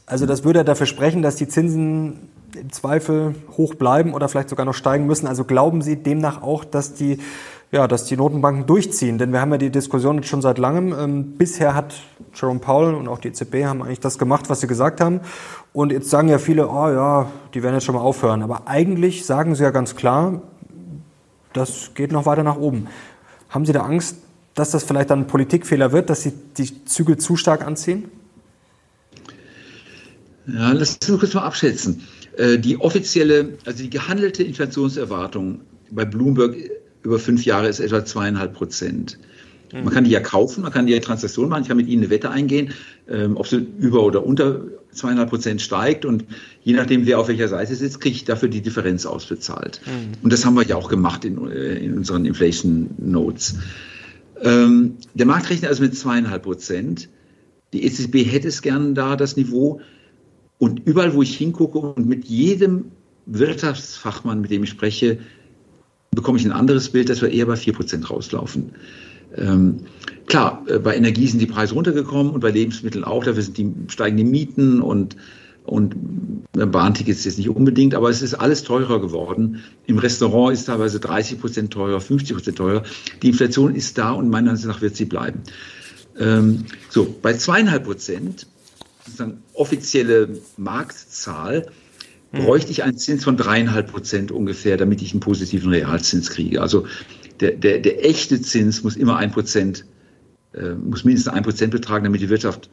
Also 0.05 0.25
das 0.25 0.43
würde 0.43 0.59
ja 0.59 0.63
dafür 0.65 0.87
sprechen, 0.87 1.21
dass 1.21 1.37
die 1.37 1.47
Zinsen 1.47 2.27
im 2.55 2.71
Zweifel 2.71 3.35
hoch 3.57 3.75
bleiben 3.75 4.13
oder 4.13 4.27
vielleicht 4.29 4.49
sogar 4.49 4.65
noch 4.65 4.73
steigen 4.73 5.05
müssen. 5.05 5.27
Also 5.27 5.43
glauben 5.43 5.81
Sie 5.81 5.97
demnach 5.97 6.41
auch, 6.41 6.63
dass 6.63 6.93
die, 6.93 7.19
ja, 7.71 7.87
dass 7.87 8.05
die 8.05 8.17
Notenbanken 8.17 8.65
durchziehen? 8.65 9.17
Denn 9.17 9.31
wir 9.31 9.41
haben 9.41 9.51
ja 9.51 9.57
die 9.57 9.69
Diskussion 9.69 10.23
schon 10.23 10.41
seit 10.41 10.57
langem. 10.57 10.93
Ähm, 10.97 11.37
bisher 11.37 11.75
hat 11.75 11.95
Jerome 12.33 12.59
Powell 12.59 12.95
und 12.95 13.07
auch 13.07 13.19
die 13.19 13.29
EZB 13.29 13.65
haben 13.65 13.81
eigentlich 13.81 13.99
das 13.99 14.17
gemacht, 14.17 14.49
was 14.49 14.61
sie 14.61 14.67
gesagt 14.67 15.01
haben. 15.01 15.21
Und 15.73 15.91
jetzt 15.91 16.09
sagen 16.09 16.27
ja 16.27 16.37
viele, 16.37 16.67
oh 16.69 16.89
ja, 16.89 17.31
die 17.53 17.63
werden 17.63 17.75
jetzt 17.75 17.85
schon 17.85 17.95
mal 17.95 18.01
aufhören. 18.01 18.43
Aber 18.43 18.67
eigentlich 18.67 19.25
sagen 19.25 19.55
sie 19.55 19.63
ja 19.63 19.71
ganz 19.71 19.95
klar, 19.95 20.41
das 21.53 21.91
geht 21.95 22.11
noch 22.11 22.25
weiter 22.25 22.43
nach 22.43 22.57
oben. 22.57 22.87
Haben 23.49 23.65
Sie 23.65 23.73
da 23.73 23.81
Angst, 23.81 24.17
dass 24.55 24.71
das 24.71 24.83
vielleicht 24.83 25.09
dann 25.09 25.21
ein 25.21 25.27
Politikfehler 25.27 25.91
wird, 25.91 26.09
dass 26.09 26.21
Sie 26.23 26.31
die 26.57 26.85
Zügel 26.85 27.17
zu 27.17 27.35
stark 27.35 27.65
anziehen? 27.65 28.09
Ja, 30.47 30.71
lass 30.71 30.97
uns 31.07 31.19
kurz 31.19 31.33
mal 31.33 31.43
abschätzen. 31.43 32.07
Äh, 32.37 32.57
die 32.57 32.77
offizielle, 32.79 33.57
also 33.65 33.83
die 33.83 33.89
gehandelte 33.89 34.43
Inflationserwartung 34.43 35.61
bei 35.89 36.05
Bloomberg 36.05 36.55
über 37.03 37.19
fünf 37.19 37.45
Jahre 37.45 37.67
ist 37.67 37.79
etwa 37.79 38.05
zweieinhalb 38.05 38.53
Prozent. 38.53 39.17
Man 39.73 39.93
kann 39.93 40.03
die 40.03 40.11
ja 40.11 40.19
kaufen, 40.19 40.63
man 40.63 40.71
kann 40.71 40.85
die 40.85 40.93
ja 40.93 40.99
Transaktion 40.99 41.47
machen, 41.47 41.61
ich 41.61 41.69
kann 41.69 41.77
mit 41.77 41.87
Ihnen 41.87 42.03
eine 42.03 42.09
Wette 42.09 42.29
eingehen, 42.29 42.73
ähm, 43.09 43.37
ob 43.37 43.47
sie 43.47 43.65
über 43.79 44.03
oder 44.03 44.25
unter 44.25 44.65
zweieinhalb 44.91 45.29
Prozent 45.29 45.61
steigt 45.61 46.03
und 46.03 46.25
je 46.63 46.73
nachdem, 46.73 47.05
wer 47.05 47.19
auf 47.19 47.29
welcher 47.29 47.47
Seite 47.47 47.73
sitzt, 47.75 48.01
kriege 48.01 48.15
ich 48.15 48.25
dafür 48.25 48.49
die 48.49 48.61
Differenz 48.61 49.05
ausbezahlt. 49.05 49.79
Mhm. 49.85 50.23
Und 50.23 50.33
das 50.33 50.45
haben 50.45 50.55
wir 50.55 50.65
ja 50.65 50.75
auch 50.75 50.89
gemacht 50.89 51.23
in, 51.23 51.49
äh, 51.49 51.75
in 51.75 51.97
unseren 51.97 52.25
Inflation 52.25 52.89
Notes. 52.97 53.55
Ähm, 54.41 54.97
der 55.13 55.25
Markt 55.25 55.49
rechnet 55.49 55.69
also 55.69 55.83
mit 55.83 55.95
zweieinhalb 55.95 56.43
Prozent. 56.43 57.07
Die 57.71 57.85
EZB 57.85 58.29
hätte 58.29 58.49
es 58.49 58.61
gern 58.61 58.93
da, 58.95 59.15
das 59.15 59.37
Niveau. 59.37 59.79
Und 60.61 60.85
überall, 60.85 61.15
wo 61.15 61.23
ich 61.23 61.35
hingucke 61.35 61.79
und 61.79 62.07
mit 62.07 62.25
jedem 62.25 62.91
Wirtschaftsfachmann, 63.25 64.41
mit 64.41 64.51
dem 64.51 64.61
ich 64.61 64.69
spreche, 64.69 65.17
bekomme 66.11 66.37
ich 66.37 66.45
ein 66.45 66.51
anderes 66.51 66.89
Bild, 66.89 67.09
dass 67.09 67.23
wir 67.23 67.31
eher 67.31 67.47
bei 67.47 67.55
4% 67.55 68.05
rauslaufen. 68.05 68.69
Ähm, 69.35 69.77
klar, 70.27 70.63
äh, 70.67 70.77
bei 70.77 70.95
Energie 70.95 71.25
sind 71.25 71.39
die 71.39 71.47
Preise 71.47 71.73
runtergekommen 71.73 72.31
und 72.31 72.41
bei 72.41 72.51
Lebensmitteln 72.51 73.03
auch. 73.03 73.23
Dafür 73.23 73.41
sind 73.41 73.57
die 73.57 73.73
steigenden 73.87 74.29
Mieten 74.29 74.83
und, 74.83 75.15
und 75.63 75.95
Bahntickets 76.51 77.25
jetzt 77.25 77.39
nicht 77.39 77.49
unbedingt, 77.49 77.95
aber 77.95 78.11
es 78.11 78.21
ist 78.21 78.35
alles 78.35 78.61
teurer 78.61 79.01
geworden. 79.01 79.63
Im 79.87 79.97
Restaurant 79.97 80.53
ist 80.53 80.65
teilweise 80.65 80.99
30 80.99 81.41
Prozent 81.41 81.73
teurer, 81.73 81.99
50 81.99 82.35
Prozent 82.35 82.57
teurer. 82.59 82.83
Die 83.23 83.29
Inflation 83.29 83.73
ist 83.73 83.97
da 83.97 84.11
und 84.11 84.29
meiner 84.29 84.51
Ansicht 84.51 84.67
nach 84.67 84.83
wird 84.83 84.95
sie 84.95 85.05
bleiben. 85.05 85.41
Ähm, 86.19 86.65
so, 86.91 87.15
bei 87.19 87.33
zweieinhalb 87.33 87.85
Prozent 87.85 88.45
sozusagen 89.05 89.43
offizielle 89.53 90.39
Marktzahl, 90.57 91.67
hm. 92.31 92.45
bräuchte 92.45 92.71
ich 92.71 92.83
einen 92.83 92.97
Zins 92.97 93.23
von 93.23 93.37
dreieinhalb 93.37 93.91
Prozent 93.91 94.31
ungefähr, 94.31 94.77
damit 94.77 95.01
ich 95.01 95.11
einen 95.11 95.19
positiven 95.19 95.69
Realzins 95.69 96.29
kriege. 96.29 96.61
Also 96.61 96.85
der, 97.39 97.51
der, 97.51 97.79
der 97.79 98.05
echte 98.05 98.41
Zins 98.41 98.83
muss 98.83 98.95
immer 98.95 99.17
ein 99.17 99.31
Prozent, 99.31 99.85
äh, 100.53 100.73
muss 100.73 101.03
mindestens 101.03 101.33
ein 101.33 101.43
Prozent 101.43 101.71
betragen, 101.71 102.03
damit 102.03 102.21
die 102.21 102.29
Wirtschaft 102.29 102.69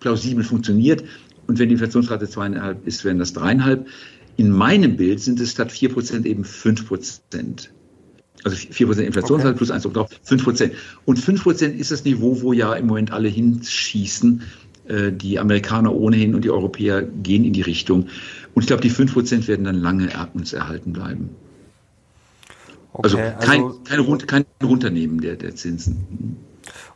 plausibel 0.00 0.44
funktioniert. 0.44 1.04
Und 1.46 1.58
wenn 1.58 1.68
die 1.68 1.74
Inflationsrate 1.74 2.28
zweieinhalb 2.28 2.86
ist, 2.86 3.04
wären 3.04 3.18
das 3.18 3.32
dreieinhalb. 3.32 3.86
In 4.36 4.50
meinem 4.50 4.96
Bild 4.96 5.20
sind 5.20 5.40
es 5.40 5.52
statt 5.52 5.72
vier 5.72 5.88
Prozent 5.92 6.26
eben 6.26 6.44
fünf 6.44 6.86
Prozent. 6.86 7.72
Also 8.44 8.56
vier 8.56 8.86
Prozent 8.86 9.06
Inflationsrate 9.06 9.48
okay. 9.48 9.58
plus 9.58 9.70
eins 9.70 9.84
obendrauf, 9.84 10.10
fünf 10.22 10.44
Prozent. 10.44 10.74
Und 11.06 11.18
fünf 11.18 11.42
Prozent 11.42 11.80
ist 11.80 11.90
das 11.90 12.04
Niveau, 12.04 12.40
wo 12.42 12.52
ja 12.52 12.74
im 12.74 12.86
Moment 12.86 13.10
alle 13.10 13.28
hinschießen. 13.28 14.42
Äh, 14.88 15.12
die 15.12 15.38
Amerikaner 15.38 15.94
ohnehin 15.94 16.34
und 16.34 16.44
die 16.44 16.50
Europäer 16.50 17.02
gehen 17.02 17.44
in 17.44 17.52
die 17.52 17.60
Richtung. 17.60 18.08
Und 18.54 18.62
ich 18.62 18.66
glaube, 18.66 18.80
die 18.80 18.90
5% 18.90 19.46
werden 19.46 19.64
dann 19.64 19.76
lange 19.76 20.08
uns 20.32 20.54
erhalten 20.54 20.94
bleiben. 20.94 21.30
Okay, 22.94 23.04
also 23.04 23.16
kein, 23.16 23.62
also, 23.62 24.16
kein, 24.16 24.26
kein 24.26 24.46
Runternehmen 24.62 25.20
der, 25.20 25.36
der 25.36 25.54
Zinsen. 25.54 26.38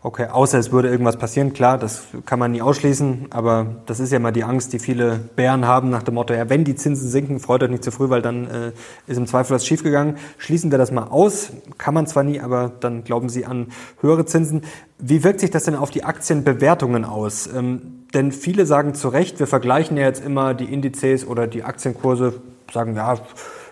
Okay, 0.03 0.27
außer 0.27 0.59
es 0.59 0.73
würde 0.73 0.89
irgendwas 0.89 1.17
passieren, 1.17 1.53
klar, 1.53 1.79
das 1.79 2.05
kann 2.27 2.39
man 2.39 2.51
nie 2.51 2.63
ausschließen, 2.63 3.27
aber 3.31 3.67
das 3.87 4.01
ist 4.01 4.13
ja 4.13 4.19
mal 4.19 4.33
die 4.33 4.43
Angst, 4.43 4.73
die 4.73 4.79
viele 4.79 5.21
Bären 5.37 5.67
haben 5.67 5.91
nach 5.91 6.03
dem 6.03 6.15
Motto, 6.15 6.35
ja, 6.35 6.49
wenn 6.51 6.65
die 6.65 6.75
Zinsen 6.75 7.09
sinken, 7.09 7.39
freut 7.39 7.63
euch 7.63 7.71
nicht 7.71 7.85
zu 7.85 7.93
früh, 7.93 8.11
weil 8.11 8.21
dann 8.21 8.47
äh, 8.47 8.73
ist 9.07 9.17
im 9.17 9.27
Zweifel 9.27 9.55
was 9.55 9.65
schiefgegangen. 9.65 10.17
Schließen 10.39 10.71
wir 10.71 10.79
das 10.79 10.91
mal 10.91 11.05
aus, 11.05 11.51
kann 11.79 11.95
man 11.95 12.07
zwar 12.07 12.25
nie, 12.25 12.41
aber 12.41 12.73
dann 12.81 13.05
glauben 13.05 13.29
Sie 13.29 13.47
an 13.47 13.69
höhere 14.01 14.27
Zinsen. 14.27 14.63
Wie 14.99 15.23
wirkt 15.23 15.41
sich 15.41 15.51
das 15.51 15.65
denn 15.65 15.77
auf 15.77 15.91
die 15.91 16.05
Aktienbewertungen 16.05 17.05
aus? 17.05 17.47
Ähm, 17.47 18.07
denn 18.15 18.33
viele 18.33 18.67
sagen 18.67 18.95
zu 18.95 19.09
Recht, 19.09 19.39
wir 19.39 19.47
vergleichen 19.47 19.97
ja 19.97 20.05
jetzt 20.05 20.25
immer 20.25 20.55
die 20.55 20.73
Indizes 20.73 21.27
oder 21.27 21.47
die 21.47 21.65
Aktienkurse, 21.65 22.35
sagen, 22.73 22.97
ja, 22.97 23.19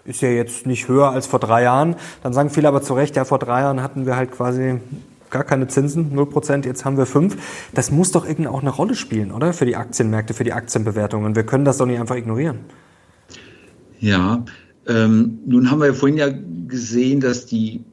ist 0.05 0.23
ja 0.23 0.29
jetzt 0.29 0.67
nicht 0.67 0.89
höher 0.89 1.11
als 1.11 1.27
vor 1.27 1.41
drei 1.41 1.63
Jahren. 1.63 1.97
Dann 2.23 2.33
sagen 2.33 2.51
viele 2.51 2.69
aber 2.69 2.83
zu 2.83 2.95
Recht, 2.95 3.17
ja, 3.17 3.25
vor 3.25 3.39
drei 3.39 3.61
Jahren 3.61 3.83
hatten 3.83 4.07
wir 4.07 4.17
halt 4.17 4.33
quasi 4.33 4.81
gar 5.31 5.45
keine 5.45 5.69
Zinsen, 5.69 6.17
0%, 6.17 6.67
jetzt 6.67 6.85
haben 6.85 6.97
wir 6.97 7.07
5. 7.07 7.37
Das 7.75 7.91
muss 7.91 8.13
doch 8.13 8.27
irgendwie 8.27 8.49
auch 8.49 8.61
eine 8.61 8.71
Rolle 8.71 8.95
spielen, 8.95 9.33
oder? 9.33 9.53
Für 9.53 9.67
die 9.67 9.77
Aktienmärkte, 9.77 10.35
für 10.35 10.45
die 10.45 10.53
Aktienbewertungen. 10.53 11.37
Wir 11.37 11.45
können 11.45 11.65
das 11.65 11.79
doch 11.79 11.87
nicht 11.87 12.01
einfach 12.01 12.17
ignorieren. 12.17 12.61
Ja, 14.01 14.45
ähm, 14.87 15.39
nun 15.47 15.71
haben 15.71 15.81
wir 15.81 15.87
ja 15.87 15.93
vorhin 15.93 16.19
ja 16.19 16.31
gesehen, 16.67 17.21
dass 17.21 17.47
die 17.47 17.85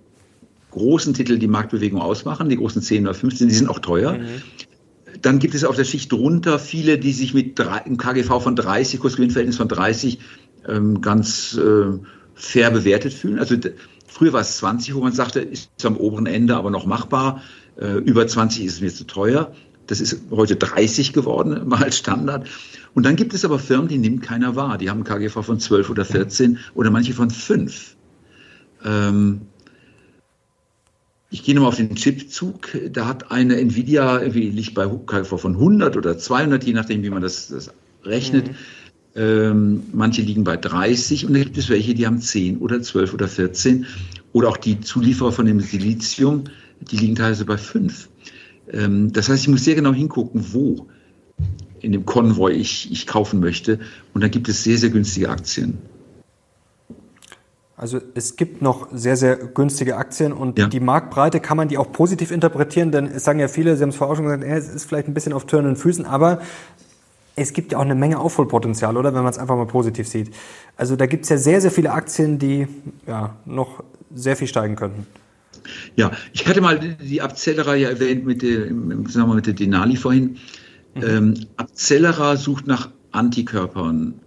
großen 0.72 1.14
Titel 1.14 1.38
die 1.38 1.48
Marktbewegung 1.48 2.02
ausmachen, 2.02 2.50
die 2.50 2.58
großen 2.58 2.82
10 2.82 3.04
oder 3.06 3.14
15, 3.14 3.48
die 3.48 3.54
sind 3.54 3.70
auch 3.70 3.80
teuer. 3.80 4.14
Mhm. 4.14 4.26
Dann 5.22 5.40
gibt 5.40 5.56
es 5.56 5.64
auf 5.64 5.76
der 5.76 5.84
Schicht 5.84 6.12
drunter 6.12 6.60
viele, 6.60 6.98
die 6.98 7.12
sich 7.12 7.34
mit 7.34 7.58
drei, 7.58 7.80
im 7.86 7.98
KGV 7.98 8.42
von 8.42 8.56
30, 8.56 9.00
Kursgewinnverhältnis 9.00 9.58
von 9.58 9.68
30 9.68 10.20
ähm, 10.68 11.02
ganz 11.02 11.58
äh, 11.58 11.98
fair 12.36 12.72
bewertet 12.72 13.14
fühlen. 13.14 13.40
Also 13.40 13.56
Früher 14.18 14.34
war 14.34 14.42
es 14.42 14.58
20, 14.58 14.96
wo 14.96 15.02
man 15.02 15.14
sagte, 15.14 15.42
ist 15.42 15.70
am 15.86 15.96
oberen 15.96 16.26
Ende 16.26 16.56
aber 16.56 16.72
noch 16.72 16.88
machbar. 16.88 17.44
Äh, 17.80 17.98
über 18.00 18.26
20 18.26 18.66
ist 18.66 18.74
es 18.74 18.82
mir 18.82 18.92
zu 18.92 19.04
teuer. 19.04 19.54
Das 19.86 20.02
ist 20.02 20.22
heute 20.32 20.56
30 20.56 21.14
geworden, 21.14 21.62
mal 21.68 21.84
als 21.84 22.00
Standard. 22.00 22.48
Und 22.96 23.06
dann 23.06 23.16
gibt 23.16 23.36
es 23.36 23.46
aber 23.46 23.60
Firmen, 23.60 23.88
die 23.88 24.00
nimmt 24.00 24.24
keiner 24.24 24.56
wahr. 24.56 24.80
Die 24.80 24.90
haben 24.90 25.04
KGV 25.04 25.46
von 25.46 25.60
12 25.60 25.92
oder 25.92 26.04
14 26.04 26.58
oder 26.74 26.90
manche 26.90 27.14
von 27.14 27.30
5. 27.30 27.96
Ähm, 28.84 29.42
ich 31.30 31.44
gehe 31.44 31.54
nochmal 31.54 31.70
auf 31.70 31.78
den 31.78 31.94
Chipzug. 31.94 32.76
Da 32.92 33.06
hat 33.06 33.30
eine 33.30 33.58
Nvidia 33.58 34.20
irgendwie 34.20 34.50
liegt 34.50 34.74
bei 34.74 34.88
KGV 34.88 35.40
von 35.40 35.54
100 35.54 35.96
oder 35.96 36.18
200, 36.18 36.64
je 36.64 36.74
nachdem, 36.74 37.04
wie 37.04 37.12
man 37.12 37.22
das, 37.22 37.50
das 37.50 37.72
rechnet. 38.04 38.48
Mhm. 38.48 38.56
Ähm, 39.18 39.84
manche 39.94 40.22
liegen 40.22 40.44
bei 40.44 40.58
30 40.58 41.26
und 41.26 41.34
da 41.34 41.40
gibt 41.40 41.58
es 41.58 41.70
welche, 41.70 41.96
die 41.96 42.06
haben 42.06 42.22
10 42.22 42.60
oder 42.60 42.82
12 42.82 43.14
oder 43.16 43.28
14. 43.28 43.86
Oder 44.34 44.50
auch 44.50 44.58
die 44.58 44.80
Zulieferer 44.80 45.32
von 45.32 45.48
dem 45.48 45.60
Silizium, 45.60 46.44
die 46.82 46.98
liegen 46.98 47.16
teilweise 47.16 47.46
bei 47.46 47.58
5. 47.58 48.10
Ähm, 48.72 49.12
das 49.12 49.30
heißt, 49.30 49.42
ich 49.42 49.48
muss 49.48 49.64
sehr 49.64 49.76
genau 49.76 49.94
hingucken, 49.94 50.46
wo 50.54 50.88
in 51.82 51.92
dem 51.92 52.06
Konvoi 52.06 52.52
ich, 52.52 52.92
ich 52.92 53.08
kaufen 53.08 53.40
möchte. 53.40 53.80
Und 54.14 54.22
da 54.22 54.28
gibt 54.28 54.50
es 54.50 54.64
sehr, 54.64 54.78
sehr 54.78 54.90
günstige 54.90 55.30
Aktien. 55.30 55.80
Also 57.76 58.00
es 58.16 58.36
gibt 58.36 58.64
noch 58.64 58.88
sehr, 58.92 59.16
sehr 59.16 59.36
günstige 59.36 59.98
Aktien 59.98 60.34
und 60.34 60.58
ja. 60.58 60.68
die 60.68 60.80
Marktbreite 60.80 61.40
kann 61.40 61.58
man 61.58 61.68
die 61.68 61.78
auch 61.78 61.92
positiv 61.92 62.32
interpretieren, 62.32 62.92
denn 62.92 63.06
es 63.06 63.24
sagen 63.24 63.40
ja 63.40 63.48
viele, 63.48 63.76
Sie 63.76 63.84
haben 63.84 63.90
es 63.90 63.96
vorher 63.96 64.14
auch 64.14 64.16
schon 64.16 64.26
gesagt, 64.26 64.44
es 64.44 64.68
ist 64.68 64.86
vielleicht 64.86 65.08
ein 65.08 65.14
bisschen 65.14 65.32
auf 65.32 65.46
törenden 65.46 65.76
Füßen, 65.76 66.04
aber 66.04 66.42
es 67.38 67.54
gibt 67.54 67.72
ja 67.72 67.78
auch 67.78 67.84
eine 67.84 67.96
Menge 67.96 68.20
Aufholpotenzial, 68.20 68.98
oder? 68.98 69.14
Wenn 69.14 69.24
man 69.24 69.32
es 69.32 69.38
einfach 69.38 69.56
mal 69.56 69.68
positiv 69.68 70.08
sieht. 70.08 70.32
Also 70.76 70.96
da 70.96 71.06
gibt 71.06 71.24
es 71.24 71.30
ja 71.30 71.38
sehr, 71.38 71.62
sehr 71.62 71.72
viele 71.72 71.92
Aktien, 71.92 72.40
die 72.40 72.68
ja 73.06 73.38
noch 73.46 73.84
sehr 74.14 74.36
viel 74.36 74.48
steigen 74.48 74.76
könnten. 74.76 75.08
Ja, 75.96 76.12
ich 76.34 76.48
hatte 76.48 76.62
mal 76.62 76.80
die 76.80 77.22
Abzellerer 77.22 77.76
ja 77.76 77.90
erwähnt 77.90 78.26
mit 78.26 78.42
der, 78.42 78.68
im 78.68 79.06
Zusammenhang 79.06 79.38
mit 79.38 79.48
der 79.48 79.54
Denali 79.54 79.96
vorhin. 79.96 80.38
Mhm. 80.96 81.04
Ähm, 81.04 81.34
Abzellerer 81.58 82.38
sucht 82.38 82.68
nach 82.68 82.90
Antikörpern 83.12 84.22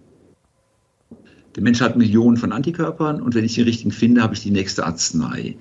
der 1.55 1.63
Mensch 1.63 1.81
hat 1.81 1.97
Millionen 1.97 2.37
von 2.37 2.51
Antikörpern 2.51 3.21
und 3.21 3.35
wenn 3.35 3.43
ich 3.43 3.55
die 3.55 3.61
richtigen 3.61 3.91
finde, 3.91 4.21
habe 4.21 4.33
ich 4.33 4.41
die 4.41 4.51
nächste 4.51 4.85
Arznei. 4.85 5.57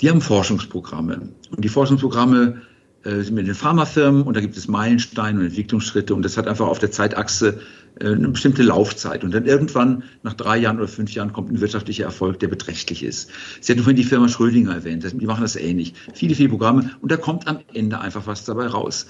Die 0.00 0.08
haben 0.08 0.20
Forschungsprogramme. 0.20 1.28
Und 1.50 1.64
die 1.64 1.68
Forschungsprogramme 1.68 2.62
mit 3.04 3.46
den 3.46 3.54
Pharmafirmen 3.54 4.22
und 4.22 4.36
da 4.36 4.40
gibt 4.40 4.56
es 4.56 4.68
Meilensteine 4.68 5.40
und 5.40 5.46
Entwicklungsschritte 5.46 6.14
und 6.14 6.22
das 6.22 6.36
hat 6.36 6.46
einfach 6.46 6.66
auf 6.66 6.78
der 6.78 6.90
Zeitachse 6.92 7.60
äh, 7.98 8.06
eine 8.06 8.28
bestimmte 8.28 8.62
Laufzeit. 8.62 9.24
Und 9.24 9.34
dann 9.34 9.44
irgendwann, 9.44 10.04
nach 10.22 10.34
drei 10.34 10.58
Jahren 10.58 10.78
oder 10.78 10.88
fünf 10.88 11.12
Jahren, 11.12 11.32
kommt 11.32 11.50
ein 11.50 11.60
wirtschaftlicher 11.60 12.04
Erfolg, 12.04 12.38
der 12.38 12.48
beträchtlich 12.48 13.02
ist. 13.02 13.30
Sie 13.60 13.72
hatten 13.72 13.82
vorhin 13.82 13.96
die 13.96 14.04
Firma 14.04 14.28
Schrödinger 14.28 14.74
erwähnt, 14.74 15.04
die 15.12 15.26
machen 15.26 15.42
das 15.42 15.56
ähnlich. 15.56 15.94
Viele, 16.14 16.34
viele 16.34 16.48
Programme 16.48 16.90
und 17.00 17.10
da 17.10 17.16
kommt 17.16 17.48
am 17.48 17.58
Ende 17.74 18.00
einfach 18.00 18.26
was 18.26 18.44
dabei 18.44 18.66
raus. 18.66 19.06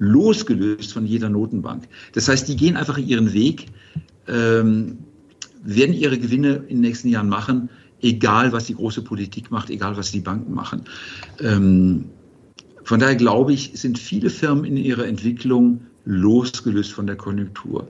Losgelöst 0.00 0.92
von 0.92 1.06
jeder 1.06 1.28
Notenbank. 1.28 1.84
Das 2.12 2.28
heißt, 2.28 2.48
die 2.48 2.56
gehen 2.56 2.76
einfach 2.76 2.98
ihren 2.98 3.32
Weg. 3.32 3.66
Ähm, 4.26 4.98
werden 5.62 5.94
ihre 5.94 6.18
Gewinne 6.18 6.64
in 6.68 6.76
den 6.76 6.80
nächsten 6.80 7.08
Jahren 7.08 7.28
machen, 7.28 7.68
egal 8.00 8.52
was 8.52 8.66
die 8.66 8.74
große 8.74 9.02
Politik 9.02 9.50
macht, 9.50 9.70
egal 9.70 9.96
was 9.96 10.12
die 10.12 10.20
Banken 10.20 10.54
machen. 10.54 10.82
Ähm, 11.40 12.06
von 12.88 13.00
daher 13.00 13.16
glaube 13.16 13.52
ich, 13.52 13.72
sind 13.74 13.98
viele 13.98 14.30
Firmen 14.30 14.64
in 14.64 14.78
ihrer 14.78 15.06
Entwicklung 15.06 15.82
losgelöst 16.06 16.90
von 16.90 17.06
der 17.06 17.16
Konjunktur. 17.16 17.86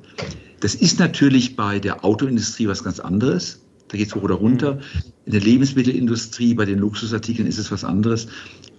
Das 0.58 0.74
ist 0.74 0.98
natürlich 0.98 1.54
bei 1.54 1.78
der 1.78 2.04
Autoindustrie 2.04 2.66
was 2.66 2.82
ganz 2.82 2.98
anderes. 2.98 3.60
Da 3.86 3.96
geht 3.96 4.08
es 4.08 4.16
hoch 4.16 4.24
oder 4.24 4.34
runter. 4.34 4.80
In 5.24 5.30
der 5.30 5.40
Lebensmittelindustrie, 5.40 6.52
bei 6.54 6.64
den 6.64 6.80
Luxusartikeln 6.80 7.46
ist 7.46 7.58
es 7.58 7.70
was 7.70 7.84
anderes. 7.84 8.26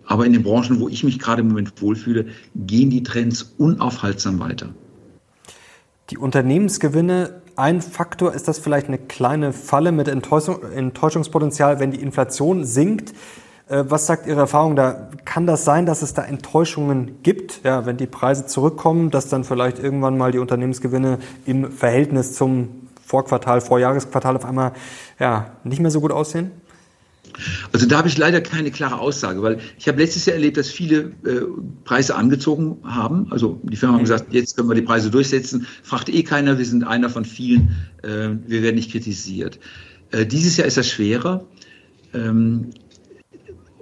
Aber 0.08 0.26
in 0.26 0.34
den 0.34 0.44
Branchen, 0.44 0.82
wo 0.82 0.90
ich 0.90 1.06
mich 1.06 1.20
gerade 1.20 1.40
im 1.40 1.48
Moment 1.48 1.82
wohlfühle, 1.82 2.26
gehen 2.54 2.90
die 2.90 3.04
Trends 3.04 3.54
unaufhaltsam 3.58 4.42
weiter. 4.42 4.74
Die 6.10 6.18
Unternehmensgewinne 6.18 7.44
ein 7.56 7.82
Faktor 7.82 8.34
ist 8.34 8.50
das 8.50 8.60
vielleicht 8.60 8.88
eine 8.88 8.98
kleine 8.98 9.54
Falle 9.54 9.94
mit 9.94 10.10
Enttäuschung, 10.10 10.64
Enttäuschungspotenzial, 10.64 11.80
wenn 11.80 11.92
die 11.92 12.02
Inflation 12.02 12.66
sinkt. 12.66 13.14
Äh, 13.70 13.86
was 13.88 14.08
sagt 14.08 14.28
Ihre 14.28 14.42
Erfahrung 14.42 14.76
da? 14.76 15.10
Kann 15.26 15.46
das 15.46 15.64
sein, 15.64 15.86
dass 15.86 16.02
es 16.02 16.14
da 16.14 16.24
Enttäuschungen 16.24 17.22
gibt, 17.24 17.62
ja, 17.64 17.86
wenn 17.86 17.98
die 17.98 18.08
Preise 18.08 18.46
zurückkommen, 18.46 19.12
dass 19.12 19.30
dann 19.30 19.44
vielleicht 19.44 19.80
irgendwann 19.80 20.18
mal 20.18 20.32
die 20.32 20.40
Unternehmensgewinne 20.40 21.20
im 21.46 21.72
Verhältnis 21.72 22.34
zum 22.34 22.88
Vorquartal, 23.06 23.62
Vorjahresquartal 23.62 24.36
auf 24.36 24.46
einmal 24.46 24.74
ja, 25.20 25.58
nicht 25.64 25.80
mehr 25.80 25.92
so 25.92 26.02
gut 26.02 26.12
aussehen? 26.12 26.52
Also 27.72 27.86
da 27.86 28.00
habe 28.00 28.08
ich 28.08 28.18
leider 28.18 28.42
keine 28.42 28.72
klare 28.72 29.00
Aussage, 29.00 29.42
weil 29.44 29.60
ich 29.78 29.88
habe 29.88 30.00
letztes 30.00 30.26
Jahr 30.26 30.36
erlebt, 30.36 30.58
dass 30.58 30.70
viele 30.70 31.12
äh, 31.24 31.42
Preise 31.86 32.16
angezogen 32.16 32.78
haben. 32.84 33.32
Also 33.32 33.60
die 33.64 33.76
Firmen 33.76 33.96
haben 33.96 34.02
mhm. 34.02 34.06
gesagt, 34.06 34.34
jetzt 34.34 34.58
können 34.58 34.68
wir 34.68 34.76
die 34.76 34.82
Preise 34.82 35.12
durchsetzen. 35.12 35.68
Fragt 35.84 36.10
eh 36.10 36.24
keiner, 36.24 36.58
wir 36.58 36.66
sind 36.66 36.84
einer 36.84 37.10
von 37.10 37.26
vielen, 37.26 37.76
äh, 38.02 38.30
wir 38.48 38.64
werden 38.64 38.76
nicht 38.76 38.92
kritisiert. 38.92 39.60
Äh, 40.12 40.26
dieses 40.26 40.58
Jahr 40.58 40.68
ist 40.68 40.78
das 40.78 40.88
schwerer. 40.88 41.46
Ähm, 42.14 42.72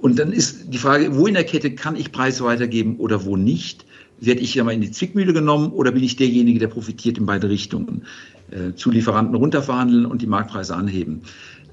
und 0.02 0.20
dann 0.20 0.32
ist 0.32 0.74
die 0.74 0.78
Frage, 0.78 1.16
wo 1.16 1.28
in 1.28 1.34
der 1.34 1.44
Kette 1.44 1.74
kann 1.74 1.96
ich 1.96 2.12
Preise 2.12 2.44
weitergeben 2.44 2.98
oder 2.98 3.26
wo 3.26 3.36
nicht? 3.36 3.86
Werde 4.20 4.42
ich 4.42 4.56
mal 4.64 4.72
in 4.72 4.82
die 4.82 4.92
Zwickmühle 4.92 5.34
genommen 5.34 5.72
oder 5.72 5.92
bin 5.92 6.04
ich 6.04 6.16
derjenige, 6.16 6.60
der 6.60 6.68
profitiert 6.68 7.18
in 7.18 7.26
beide 7.26 7.50
Richtungen? 7.50 8.04
Äh, 8.50 8.74
Zulieferanten 8.76 9.36
runterverhandeln 9.36 10.06
und 10.06 10.22
die 10.22 10.28
Marktpreise 10.28 10.76
anheben. 10.76 11.22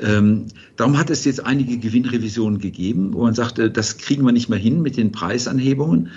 Ähm, 0.00 0.46
darum 0.76 0.98
hat 0.98 1.10
es 1.10 1.24
jetzt 1.24 1.44
einige 1.44 1.78
Gewinnrevisionen 1.78 2.58
gegeben, 2.58 3.14
wo 3.14 3.22
man 3.22 3.34
sagte, 3.34 3.70
das 3.70 3.98
kriegen 3.98 4.24
wir 4.24 4.32
nicht 4.32 4.48
mehr 4.48 4.58
hin 4.58 4.82
mit 4.82 4.96
den 4.96 5.12
Preisanhebungen. 5.12 6.10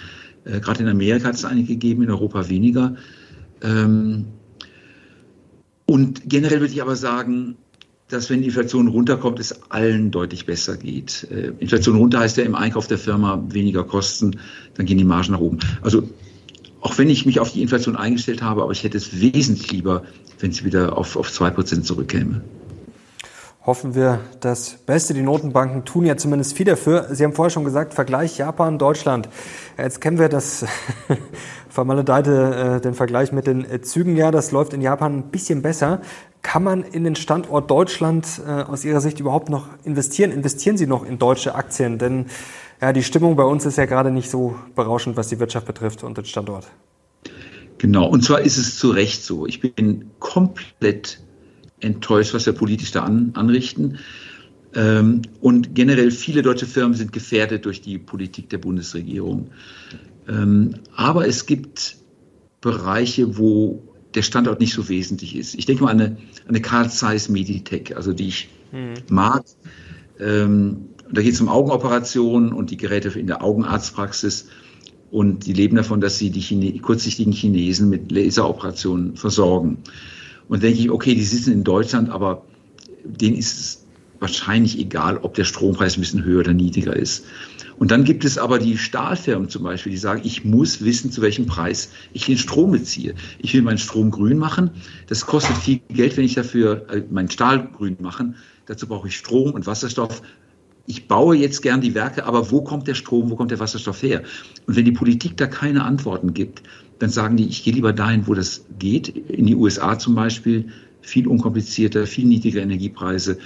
Äh, 0.46 0.60
Gerade 0.60 0.84
in 0.84 0.90
Amerika 0.90 1.28
hat 1.28 1.36
es 1.36 1.46
einige 1.46 1.74
gegeben, 1.74 2.04
in 2.04 2.10
Europa 2.10 2.50
weniger. 2.50 2.96
Ähm, 3.62 4.26
und 5.86 6.30
generell 6.30 6.60
würde 6.60 6.74
ich 6.74 6.82
aber 6.82 6.96
sagen, 6.96 7.56
dass 8.10 8.30
wenn 8.30 8.42
die 8.42 8.48
Inflation 8.48 8.88
runterkommt, 8.88 9.40
es 9.40 9.70
allen 9.70 10.12
deutlich 10.12 10.46
besser 10.46 10.78
geht. 10.78 11.28
Äh, 11.30 11.52
Inflation 11.60 11.98
runter 11.98 12.20
heißt 12.20 12.38
ja 12.38 12.44
im 12.44 12.56
Einkauf 12.56 12.88
der 12.88 12.98
Firma 12.98 13.44
weniger 13.50 13.84
Kosten, 13.84 14.40
dann 14.76 14.86
gehen 14.86 14.98
die 14.98 15.04
Margen 15.04 15.32
nach 15.32 15.40
oben. 15.40 15.60
Also 15.82 16.04
auch 16.82 16.98
wenn 16.98 17.10
ich 17.10 17.26
mich 17.26 17.40
auf 17.40 17.52
die 17.52 17.62
Inflation 17.62 17.96
eingestellt 17.96 18.42
habe, 18.42 18.62
aber 18.64 18.72
ich 18.72 18.84
hätte 18.84 18.98
es 18.98 19.20
wesentlich 19.20 19.72
lieber, 19.72 20.04
wenn 20.40 20.52
sie 20.52 20.64
wieder 20.64 20.98
auf, 20.98 21.18
auf 21.18 21.30
2% 21.30 21.82
zurückkäme 21.82 22.42
hoffen 23.68 23.96
wir 23.96 24.22
das 24.40 24.78
Beste. 24.86 25.14
Die 25.14 25.22
Notenbanken 25.22 25.84
tun 25.84 26.06
ja 26.06 26.16
zumindest 26.16 26.56
viel 26.56 26.66
dafür. 26.66 27.14
Sie 27.14 27.24
haben 27.26 27.34
vorher 27.34 27.50
schon 27.50 27.66
gesagt, 27.66 27.94
Vergleich 27.94 28.38
Japan, 28.38 28.80
Deutschland. 28.80 29.28
Jetzt 29.78 30.00
kennen 30.00 30.18
wir 30.18 30.30
das 30.30 30.66
vermaledeite, 31.70 32.78
äh, 32.78 32.82
den 32.82 32.94
Vergleich 32.94 33.34
mit 33.34 33.46
den 33.46 33.84
Zügen. 33.84 34.16
Ja, 34.16 34.32
das 34.32 34.52
läuft 34.52 34.72
in 34.72 34.82
Japan 34.82 35.18
ein 35.18 35.32
bisschen 35.32 35.62
besser. 35.62 36.00
Kann 36.48 36.64
man 36.64 36.84
in 36.84 37.04
den 37.04 37.18
Standort 37.18 37.70
Deutschland 37.70 38.26
äh, 38.48 38.50
aus 38.50 38.86
Ihrer 38.86 39.02
Sicht 39.02 39.20
überhaupt 39.20 39.50
noch 39.50 39.68
investieren? 39.84 40.32
Investieren 40.32 40.78
Sie 40.78 40.88
noch 40.88 41.06
in 41.06 41.20
deutsche 41.20 41.56
Aktien? 41.56 41.98
Denn 41.98 42.28
ja, 42.80 42.94
die 42.94 43.04
Stimmung 43.04 43.36
bei 43.36 43.44
uns 43.44 43.66
ist 43.66 43.78
ja 43.78 43.84
gerade 43.84 44.12
nicht 44.12 44.30
so 44.30 44.56
berauschend, 44.74 45.18
was 45.18 45.28
die 45.28 45.42
Wirtschaft 45.42 45.68
betrifft 45.68 46.06
und 46.06 46.18
den 46.18 46.24
Standort. 46.24 46.68
Genau, 47.80 48.08
und 48.08 48.24
zwar 48.24 48.40
ist 48.40 48.56
es 48.56 48.80
zu 48.80 48.92
Recht 48.92 49.26
so. 49.26 49.46
Ich 49.46 49.60
bin 49.60 50.10
komplett 50.20 51.20
enttäuscht, 51.82 52.34
was 52.34 52.46
wir 52.46 52.54
politisch 52.54 52.92
da 52.92 53.04
an, 53.04 53.34
anrichten. 53.34 54.00
Ähm, 54.74 55.24
und 55.42 55.76
generell 55.76 56.12
viele 56.12 56.44
deutsche 56.44 56.66
Firmen 56.66 56.94
sind 56.94 57.12
gefährdet 57.12 57.66
durch 57.66 57.82
die 57.82 57.98
Politik 57.98 58.50
der 58.52 58.60
Bundesregierung. 58.60 59.50
Ähm, 60.30 60.76
aber 60.96 61.28
es 61.28 61.46
gibt 61.46 61.98
Bereiche, 62.62 63.38
wo 63.38 63.84
der 64.18 64.24
Standort 64.24 64.60
nicht 64.60 64.74
so 64.74 64.90
wesentlich 64.90 65.36
ist. 65.36 65.54
Ich 65.56 65.68
denke 65.68 65.84
mal 65.84 65.92
an 65.92 66.02
eine, 66.02 66.18
eine 66.48 66.60
Carl 66.60 66.90
Zeiss 66.90 67.30
Meditech, 67.30 67.96
also 67.96 68.14
die 68.14 68.28
ich 68.28 68.50
mhm. 68.72 68.96
mag. 69.10 69.46
Ähm, 70.20 70.90
da 71.12 71.22
geht 71.22 71.34
es 71.34 71.42
um 71.42 71.48
Augenoperationen 71.48 72.52
und 72.52 72.72
die 72.72 72.78
Geräte 72.78 73.18
in 73.18 73.28
der 73.28 73.44
Augenarztpraxis. 73.44 74.48
Und 75.12 75.46
die 75.46 75.54
leben 75.54 75.78
davon, 75.78 76.02
dass 76.02 76.18
sie 76.18 76.32
die 76.32 76.42
Chine 76.42 76.78
kurzsichtigen 76.80 77.32
Chinesen 77.32 77.90
mit 77.90 78.12
Laseroperationen 78.12 79.16
versorgen. 79.16 79.78
Und 80.50 80.64
denke 80.64 80.80
ich, 80.80 80.90
okay, 80.90 81.14
die 81.14 81.24
sitzen 81.24 81.54
in 81.54 81.64
Deutschland, 81.64 82.10
aber 82.10 82.44
denen 83.06 83.36
ist 83.36 83.60
es 83.60 83.86
wahrscheinlich 84.20 84.80
egal, 84.80 85.18
ob 85.18 85.36
der 85.36 85.44
Strompreis 85.44 85.96
ein 85.96 86.02
bisschen 86.02 86.26
höher 86.26 86.40
oder 86.40 86.54
niedriger 86.54 86.96
ist. 86.96 87.26
Und 87.78 87.92
dann 87.92 88.04
gibt 88.04 88.26
es 88.26 88.38
aber 88.38 88.60
die 88.60 88.78
Stahlfirmen 88.78 89.50
zum 89.50 89.64
Beispiel, 89.64 89.92
die 89.92 89.98
sagen, 89.98 90.22
ich 90.24 90.44
muss 90.44 90.84
wissen, 90.84 91.12
zu 91.12 91.22
welchem 91.22 91.46
Preis 91.46 91.90
ich 92.14 92.26
den 92.26 92.38
Strom 92.38 92.72
beziehe. 92.72 93.14
Ich 93.40 93.54
will 93.54 93.62
meinen 93.62 93.78
Strom 93.78 94.10
grün 94.10 94.38
machen. 94.38 94.72
Das 95.08 95.26
kostet 95.26 95.58
viel 95.58 95.80
Geld, 95.90 96.18
wenn 96.18 96.26
ich 96.26 96.34
dafür 96.34 96.90
äh, 96.90 97.04
meinen 97.10 97.30
Stahl 97.30 97.68
grün 97.68 97.98
machen. 98.00 98.36
Dazu 98.66 98.88
brauche 98.88 99.08
ich 99.08 99.16
Strom 99.16 99.52
und 99.52 99.68
Wasserstoff. 99.68 100.22
Ich 100.88 101.08
baue 101.08 101.36
jetzt 101.36 101.62
gern 101.62 101.82
die 101.82 101.94
Werke, 101.94 102.26
aber 102.26 102.50
wo 102.50 102.62
kommt 102.62 102.88
der 102.88 102.96
Strom, 102.96 103.30
wo 103.30 103.36
kommt 103.36 103.52
der 103.52 103.60
Wasserstoff 103.60 104.02
her? 104.02 104.24
Und 104.66 104.76
wenn 104.76 104.86
die 104.86 104.92
Politik 104.92 105.38
da 105.38 105.46
keine 105.46 105.84
Antworten 105.84 106.34
gibt, 106.34 106.64
dann 107.00 107.10
sagen 107.10 107.38
die, 107.38 107.46
ich 107.46 107.64
gehe 107.64 107.74
lieber 107.74 107.94
dahin, 107.94 108.26
wo 108.26 108.34
das 108.34 108.66
geht, 108.80 109.10
in 109.10 109.46
die 109.46 109.56
USA 109.56 110.00
zum 110.00 110.16
Beispiel, 110.16 110.70
viel 111.02 111.28
unkomplizierter, 111.28 112.08
viel 112.08 112.26
niedriger 112.26 112.62
Energiepreise 112.62 113.38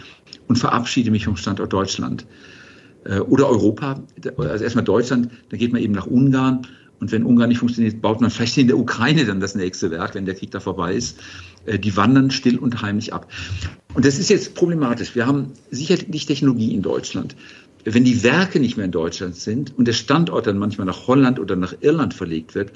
und 0.47 0.57
verabschiede 0.57 1.11
mich 1.11 1.25
vom 1.25 1.36
Standort 1.36 1.73
Deutschland. 1.73 2.25
Äh, 3.05 3.19
oder 3.19 3.49
Europa, 3.49 4.03
also 4.37 4.63
erstmal 4.63 4.85
Deutschland, 4.85 5.29
dann 5.49 5.59
geht 5.59 5.73
man 5.73 5.81
eben 5.81 5.93
nach 5.93 6.07
Ungarn 6.07 6.67
Und 6.99 7.11
wenn 7.11 7.23
Ungarn 7.23 7.49
nicht 7.49 7.57
funktioniert, 7.57 7.99
baut 8.01 8.21
man 8.21 8.29
vielleicht 8.29 8.57
in 8.59 8.67
der 8.67 8.77
Ukraine 8.77 9.25
dann 9.25 9.39
das 9.39 9.55
nächste 9.55 9.89
Werk, 9.89 10.13
wenn 10.13 10.25
der 10.25 10.35
Krieg 10.35 10.51
da 10.51 10.59
vorbei 10.59 10.93
ist. 10.93 11.19
Äh, 11.65 11.79
die 11.79 11.95
wandern 11.97 12.31
still 12.31 12.57
und 12.57 12.81
heimlich 12.81 13.13
ab. 13.13 13.27
Und 13.93 14.05
das 14.05 14.19
ist 14.19 14.29
jetzt 14.29 14.53
problematisch. 14.53 15.15
Wir 15.15 15.25
haben 15.25 15.51
sicherlich 15.71 16.25
Technologie 16.25 16.73
in 16.73 16.81
Deutschland. 16.81 17.35
Wenn 17.83 18.03
die 18.03 18.23
Werke 18.23 18.59
nicht 18.59 18.77
mehr 18.77 18.85
in 18.85 18.91
Deutschland 18.91 19.35
sind 19.35 19.75
und 19.75 19.87
der 19.87 19.93
Standort 19.93 20.45
dann 20.45 20.59
manchmal 20.59 20.85
nach 20.85 21.07
Holland 21.07 21.39
oder 21.39 21.55
nach 21.55 21.73
Irland 21.81 22.13
verlegt 22.13 22.53
wird, 22.53 22.71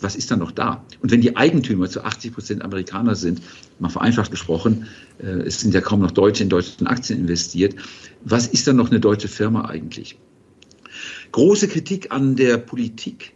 was 0.00 0.16
ist 0.16 0.30
dann 0.30 0.40
noch 0.40 0.52
da? 0.52 0.84
Und 1.00 1.10
wenn 1.10 1.22
die 1.22 1.36
Eigentümer 1.36 1.88
zu 1.88 2.04
80 2.04 2.34
Prozent 2.34 2.62
Amerikaner 2.62 3.14
sind, 3.14 3.40
mal 3.78 3.88
vereinfacht 3.88 4.30
gesprochen, 4.30 4.86
äh, 5.18 5.26
es 5.46 5.60
sind 5.60 5.72
ja 5.72 5.80
kaum 5.80 6.00
noch 6.00 6.10
Deutsche 6.10 6.42
in 6.42 6.50
deutschen 6.50 6.86
Aktien 6.86 7.20
investiert, 7.20 7.76
was 8.24 8.46
ist 8.46 8.66
dann 8.66 8.76
noch 8.76 8.90
eine 8.90 9.00
deutsche 9.00 9.28
Firma 9.28 9.66
eigentlich? 9.66 10.16
Große 11.32 11.68
Kritik 11.68 12.12
an 12.12 12.36
der 12.36 12.58
Politik. 12.58 13.32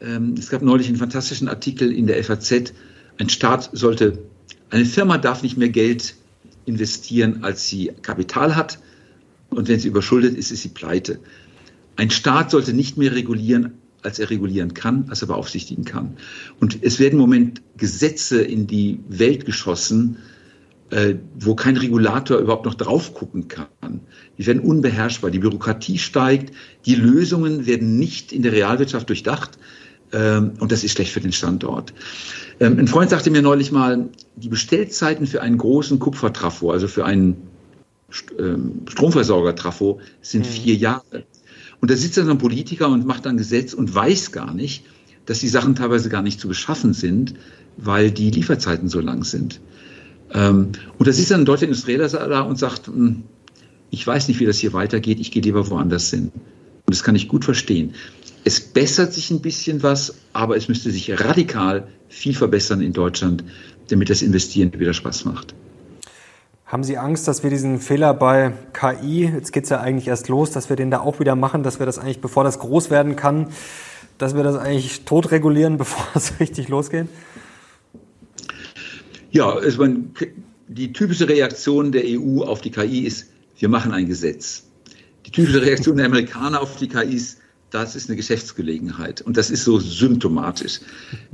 Ähm, 0.00 0.34
es 0.38 0.50
gab 0.50 0.62
neulich 0.62 0.88
einen 0.88 0.96
fantastischen 0.96 1.48
Artikel 1.48 1.92
in 1.92 2.06
der 2.06 2.22
FAZ. 2.22 2.72
Ein 3.18 3.28
Staat 3.28 3.70
sollte, 3.72 4.18
eine 4.70 4.84
Firma 4.84 5.16
darf 5.18 5.42
nicht 5.42 5.56
mehr 5.56 5.68
Geld 5.68 6.16
investieren, 6.66 7.44
als 7.44 7.68
sie 7.68 7.92
Kapital 8.02 8.56
hat. 8.56 8.78
Und 9.48 9.68
wenn 9.68 9.80
sie 9.80 9.88
überschuldet 9.88 10.36
ist, 10.36 10.50
ist 10.50 10.62
sie 10.62 10.68
pleite. 10.68 11.20
Ein 11.94 12.10
Staat 12.10 12.50
sollte 12.50 12.72
nicht 12.72 12.98
mehr 12.98 13.14
regulieren, 13.14 13.72
als 14.02 14.18
er 14.18 14.28
regulieren 14.28 14.74
kann, 14.74 15.06
als 15.08 15.22
er 15.22 15.28
beaufsichtigen 15.28 15.84
kann. 15.84 16.16
Und 16.60 16.82
es 16.82 16.98
werden 16.98 17.14
im 17.14 17.20
Moment 17.20 17.62
Gesetze 17.76 18.42
in 18.42 18.66
die 18.66 19.00
Welt 19.08 19.46
geschossen, 19.46 20.18
wo 21.38 21.56
kein 21.56 21.76
Regulator 21.76 22.38
überhaupt 22.38 22.64
noch 22.64 22.74
drauf 22.74 23.12
gucken 23.12 23.48
kann. 23.48 24.00
Die 24.38 24.46
werden 24.46 24.60
unbeherrschbar, 24.60 25.32
die 25.32 25.40
Bürokratie 25.40 25.98
steigt, 25.98 26.54
die 26.84 26.94
Lösungen 26.94 27.66
werden 27.66 27.98
nicht 27.98 28.32
in 28.32 28.42
der 28.42 28.52
Realwirtschaft 28.52 29.08
durchdacht 29.08 29.58
ähm, 30.12 30.52
und 30.60 30.72
das 30.72 30.84
ist 30.84 30.92
schlecht 30.92 31.12
für 31.12 31.20
den 31.20 31.32
Standort. 31.32 31.92
Ähm, 32.60 32.78
ein 32.78 32.88
Freund 32.88 33.10
sagte 33.10 33.30
mir 33.30 33.42
neulich 33.42 33.72
mal, 33.72 34.08
die 34.36 34.48
Bestellzeiten 34.48 35.26
für 35.26 35.42
einen 35.42 35.58
großen 35.58 35.98
Kupfertrafo, 35.98 36.70
also 36.70 36.88
für 36.88 37.04
einen 37.04 37.36
ähm, 38.38 38.82
Stromversorger-Trafo, 38.88 40.00
sind 40.22 40.46
mhm. 40.46 40.50
vier 40.50 40.74
Jahre. 40.76 41.24
Und 41.80 41.90
da 41.90 41.96
sitzt 41.96 42.16
dann 42.16 42.30
ein 42.30 42.38
Politiker 42.38 42.88
und 42.88 43.06
macht 43.06 43.26
ein 43.26 43.36
Gesetz 43.36 43.74
und 43.74 43.94
weiß 43.94 44.32
gar 44.32 44.54
nicht, 44.54 44.84
dass 45.26 45.40
die 45.40 45.48
Sachen 45.48 45.74
teilweise 45.74 46.08
gar 46.08 46.22
nicht 46.22 46.40
zu 46.40 46.48
beschaffen 46.48 46.94
sind, 46.94 47.34
weil 47.76 48.10
die 48.10 48.30
Lieferzeiten 48.30 48.88
so 48.88 49.00
lang 49.00 49.24
sind. 49.24 49.60
Ähm, 50.32 50.72
und 50.98 51.08
da 51.08 51.12
sitzt 51.12 51.30
dann 51.30 51.42
ein 51.42 51.46
deutscher 51.46 51.66
Industrieller 51.66 52.08
da 52.08 52.40
und 52.40 52.58
sagt, 52.58 52.88
hm, 52.88 53.24
ich 53.90 54.06
weiß 54.06 54.28
nicht, 54.28 54.40
wie 54.40 54.46
das 54.46 54.58
hier 54.58 54.72
weitergeht, 54.72 55.20
ich 55.20 55.30
gehe 55.30 55.42
lieber 55.42 55.68
woanders 55.70 56.10
hin. 56.10 56.30
Und 56.34 56.94
das 56.94 57.02
kann 57.02 57.14
ich 57.14 57.28
gut 57.28 57.44
verstehen. 57.44 57.94
Es 58.44 58.60
bessert 58.60 59.12
sich 59.12 59.30
ein 59.30 59.40
bisschen 59.40 59.82
was, 59.82 60.14
aber 60.32 60.56
es 60.56 60.68
müsste 60.68 60.90
sich 60.90 61.20
radikal 61.20 61.88
viel 62.08 62.34
verbessern 62.34 62.80
in 62.80 62.92
Deutschland, 62.92 63.44
damit 63.88 64.10
das 64.10 64.22
Investieren 64.22 64.72
wieder 64.78 64.94
Spaß 64.94 65.24
macht. 65.24 65.54
Haben 66.66 66.82
Sie 66.82 66.98
Angst, 66.98 67.28
dass 67.28 67.44
wir 67.44 67.50
diesen 67.50 67.78
Fehler 67.78 68.12
bei 68.12 68.52
KI, 68.72 69.26
jetzt 69.32 69.52
geht 69.52 69.64
es 69.64 69.70
ja 69.70 69.80
eigentlich 69.80 70.08
erst 70.08 70.28
los, 70.28 70.50
dass 70.50 70.68
wir 70.68 70.76
den 70.76 70.90
da 70.90 71.00
auch 71.00 71.20
wieder 71.20 71.36
machen, 71.36 71.62
dass 71.62 71.78
wir 71.78 71.86
das 71.86 71.98
eigentlich, 71.98 72.20
bevor 72.20 72.42
das 72.42 72.58
groß 72.58 72.90
werden 72.90 73.14
kann, 73.14 73.48
dass 74.18 74.34
wir 74.34 74.42
das 74.42 74.56
eigentlich 74.56 75.04
tot 75.04 75.30
regulieren, 75.30 75.76
bevor 75.78 76.04
es 76.14 76.40
richtig 76.40 76.68
losgeht? 76.68 77.06
Ja, 79.36 79.50
also 79.50 79.82
man, 79.82 80.12
die 80.66 80.94
typische 80.94 81.28
Reaktion 81.28 81.92
der 81.92 82.04
EU 82.06 82.40
auf 82.40 82.62
die 82.62 82.70
KI 82.70 83.00
ist, 83.00 83.26
wir 83.58 83.68
machen 83.68 83.92
ein 83.92 84.06
Gesetz. 84.06 84.64
Die 85.26 85.30
typische 85.30 85.60
Reaktion 85.60 85.98
der 85.98 86.06
Amerikaner 86.06 86.62
auf 86.62 86.76
die 86.76 86.88
KI 86.88 87.14
ist, 87.14 87.40
das 87.68 87.96
ist 87.96 88.08
eine 88.08 88.16
Geschäftsgelegenheit. 88.16 89.20
Und 89.20 89.36
das 89.36 89.50
ist 89.50 89.64
so 89.64 89.78
symptomatisch. 89.78 90.80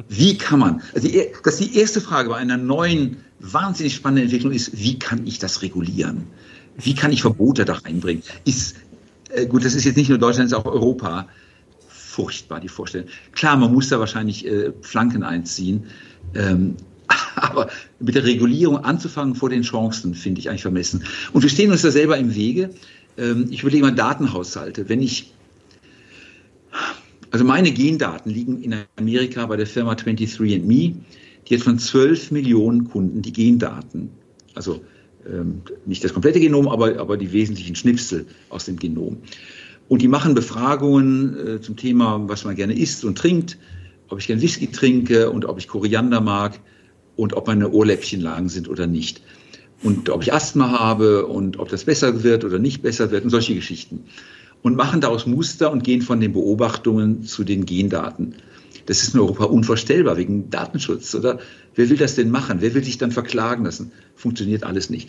Wie 0.09 0.37
kann 0.37 0.59
man, 0.59 0.83
also 0.93 1.07
die, 1.07 1.29
das 1.45 1.61
ist 1.61 1.73
die 1.73 1.79
erste 1.79 2.01
Frage 2.01 2.31
bei 2.31 2.39
einer 2.39 2.57
neuen, 2.57 3.19
wahnsinnig 3.39 3.95
spannenden 3.95 4.25
Entwicklung 4.25 4.53
ist, 4.53 4.77
wie 4.77 4.99
kann 4.99 5.25
ich 5.25 5.39
das 5.39 5.63
regulieren? 5.63 6.27
Wie 6.77 6.97
kann 6.97 7.13
ich 7.13 7.23
Verbote 7.23 7.65
da 7.65 7.75
reinbringen? 7.75 8.25
Ist, 8.45 8.79
äh, 9.29 9.47
gut, 9.47 9.65
das 9.65 9.75
ist 9.77 9.85
jetzt 9.85 9.97
nicht 9.97 10.09
nur 10.09 10.19
Deutschland, 10.19 10.47
es 10.47 10.53
ist 10.53 10.59
auch 10.59 10.65
Europa. 10.65 11.29
Furchtbar, 11.87 12.59
die 12.59 12.69
Vorstellung. 12.69 13.07
Klar, 13.31 13.57
man 13.57 13.73
muss 13.73 13.91
da 13.91 14.01
wahrscheinlich 14.01 14.45
äh, 14.45 14.73
Flanken 14.81 15.23
einziehen. 15.23 15.85
Ähm, 16.35 16.77
aber 17.43 17.69
mit 17.99 18.15
der 18.15 18.25
Regulierung 18.25 18.79
anzufangen 18.79 19.35
vor 19.35 19.51
den 19.51 19.63
Chancen, 19.63 20.15
finde 20.15 20.41
ich 20.41 20.49
eigentlich 20.49 20.63
vermessen. 20.63 21.05
Und 21.33 21.43
wir 21.43 21.51
stehen 21.51 21.71
uns 21.73 21.83
da 21.83 21.91
selber 21.91 22.17
im 22.17 22.35
Wege. 22.35 22.71
Ähm, 23.19 23.49
ich 23.51 23.63
überlege 23.63 23.85
mal 23.85 23.95
Datenhaushalte. 23.95 24.89
Wenn 24.89 25.03
ich, 25.03 25.33
also 27.31 27.45
meine 27.45 27.73
Gendaten 27.73 28.31
liegen 28.31 28.63
in 28.63 28.77
Amerika 28.97 29.47
bei 29.47 29.57
der 29.57 29.67
Firma 29.67 29.95
23andMe. 29.95 30.95
Die 31.49 31.55
hat 31.57 31.63
von 31.63 31.79
12 31.79 32.31
Millionen 32.31 32.85
Kunden 32.89 33.21
die 33.21 33.33
Gendaten. 33.33 34.11
Also 34.55 34.81
ähm, 35.29 35.63
nicht 35.85 36.05
das 36.05 36.13
komplette 36.13 36.39
Genom, 36.39 36.69
aber, 36.69 36.99
aber 36.99 37.17
die 37.17 37.33
wesentlichen 37.33 37.75
Schnipsel 37.75 38.27
aus 38.49 38.67
dem 38.67 38.79
Genom. 38.79 39.17
Und 39.89 40.01
die 40.01 40.09
machen 40.09 40.35
Befragungen 40.35 41.37
äh, 41.57 41.61
zum 41.61 41.77
Thema, 41.77 42.23
was 42.29 42.45
man 42.45 42.55
gerne 42.55 42.75
isst 42.75 43.05
und 43.05 43.19
trinkt, 43.19 43.59
ob 44.09 44.21
ich 44.21 44.29
gerne 44.29 44.41
Whisky 44.41 44.69
trinke 44.69 45.31
und 45.31 45.45
ob 45.45 45.59
ich 45.59 45.67
Koriander 45.67 46.21
mag 46.21 46.61
und 47.23 47.35
ob 47.35 47.47
meine 47.47 47.71
Ohrläppchen 47.71 48.21
lang 48.21 48.49
sind 48.49 48.69
oder 48.69 48.87
nicht. 48.87 49.23
Und 49.83 50.11
ob 50.11 50.23
ich 50.23 50.33
Asthma 50.33 50.79
habe 50.79 51.27
und 51.27 51.59
ob 51.59 51.69
das 51.69 51.85
besser 51.85 52.25
wird 52.25 52.45
oder 52.45 52.59
nicht 52.59 52.83
besser 52.83 53.11
wird 53.11 53.25
und 53.25 53.31
solche 53.31 53.55
Geschichten. 53.55 54.05
Und 54.63 54.77
machen 54.77 55.01
daraus 55.01 55.27
Muster 55.27 55.73
und 55.73 55.85
gehen 55.85 56.03
von 56.03 56.21
den 56.21 56.33
Beobachtungen 56.33 57.23
zu 57.23 57.45
den 57.45 57.65
Gendaten. 57.65 58.35
Das 58.87 59.03
ist 59.03 59.15
in 59.15 59.21
Europa 59.21 59.45
unvorstellbar 59.45 60.17
wegen 60.17 60.51
Datenschutz, 60.51 61.15
oder? 61.15 61.39
Wer 61.77 61.89
will 61.89 61.97
das 61.97 62.17
denn 62.17 62.31
machen? 62.31 62.59
Wer 62.61 62.75
will 62.75 62.83
sich 62.83 62.99
dann 62.99 63.13
verklagen 63.13 63.65
lassen? 63.65 63.93
Funktioniert 64.17 64.65
alles 64.65 64.91
nicht. 64.91 65.09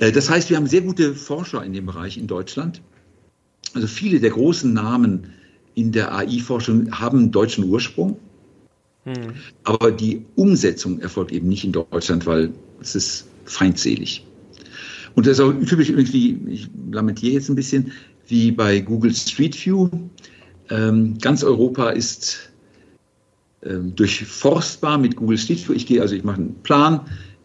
Äh, 0.00 0.10
das 0.10 0.28
heißt, 0.28 0.50
wir 0.50 0.56
haben 0.56 0.66
sehr 0.66 0.82
gute 0.82 1.14
Forscher 1.14 1.64
in 1.64 1.72
dem 1.72 1.86
Bereich 1.86 2.18
in 2.18 2.26
Deutschland. 2.26 2.82
Also 3.74 3.86
viele 3.86 4.18
der 4.18 4.30
großen 4.30 4.72
Namen 4.72 5.30
in 5.74 5.92
der 5.92 6.14
AI-Forschung 6.14 6.90
haben 6.92 7.30
deutschen 7.30 7.64
Ursprung. 7.64 8.18
Hm. 9.04 9.34
Aber 9.64 9.90
die 9.90 10.24
Umsetzung 10.34 11.00
erfolgt 11.00 11.32
eben 11.32 11.48
nicht 11.48 11.64
in 11.64 11.72
Deutschland, 11.72 12.26
weil 12.26 12.52
es 12.80 12.94
ist 12.94 13.26
feindselig. 13.44 14.26
Und 15.14 15.26
das 15.26 15.38
ist 15.38 15.40
auch 15.40 15.52
typisch 15.52 15.90
übrigens, 15.90 16.12
wie, 16.12 16.38
ich 16.48 16.68
lamentiere 16.90 17.34
jetzt 17.34 17.48
ein 17.48 17.54
bisschen, 17.54 17.92
wie 18.26 18.50
bei 18.50 18.80
Google 18.80 19.14
Street 19.14 19.54
View. 19.64 19.88
Ähm, 20.70 21.18
ganz 21.18 21.44
Europa 21.44 21.90
ist 21.90 22.50
ähm, 23.62 23.94
durchforstbar 23.94 24.98
mit 24.98 25.16
Google 25.16 25.38
Street 25.38 25.66
View. 25.66 25.74
Ich 25.74 25.86
gehe, 25.86 26.00
also 26.00 26.14
ich 26.14 26.24
mache 26.24 26.36
einen 26.36 26.54
Plan, 26.62 27.02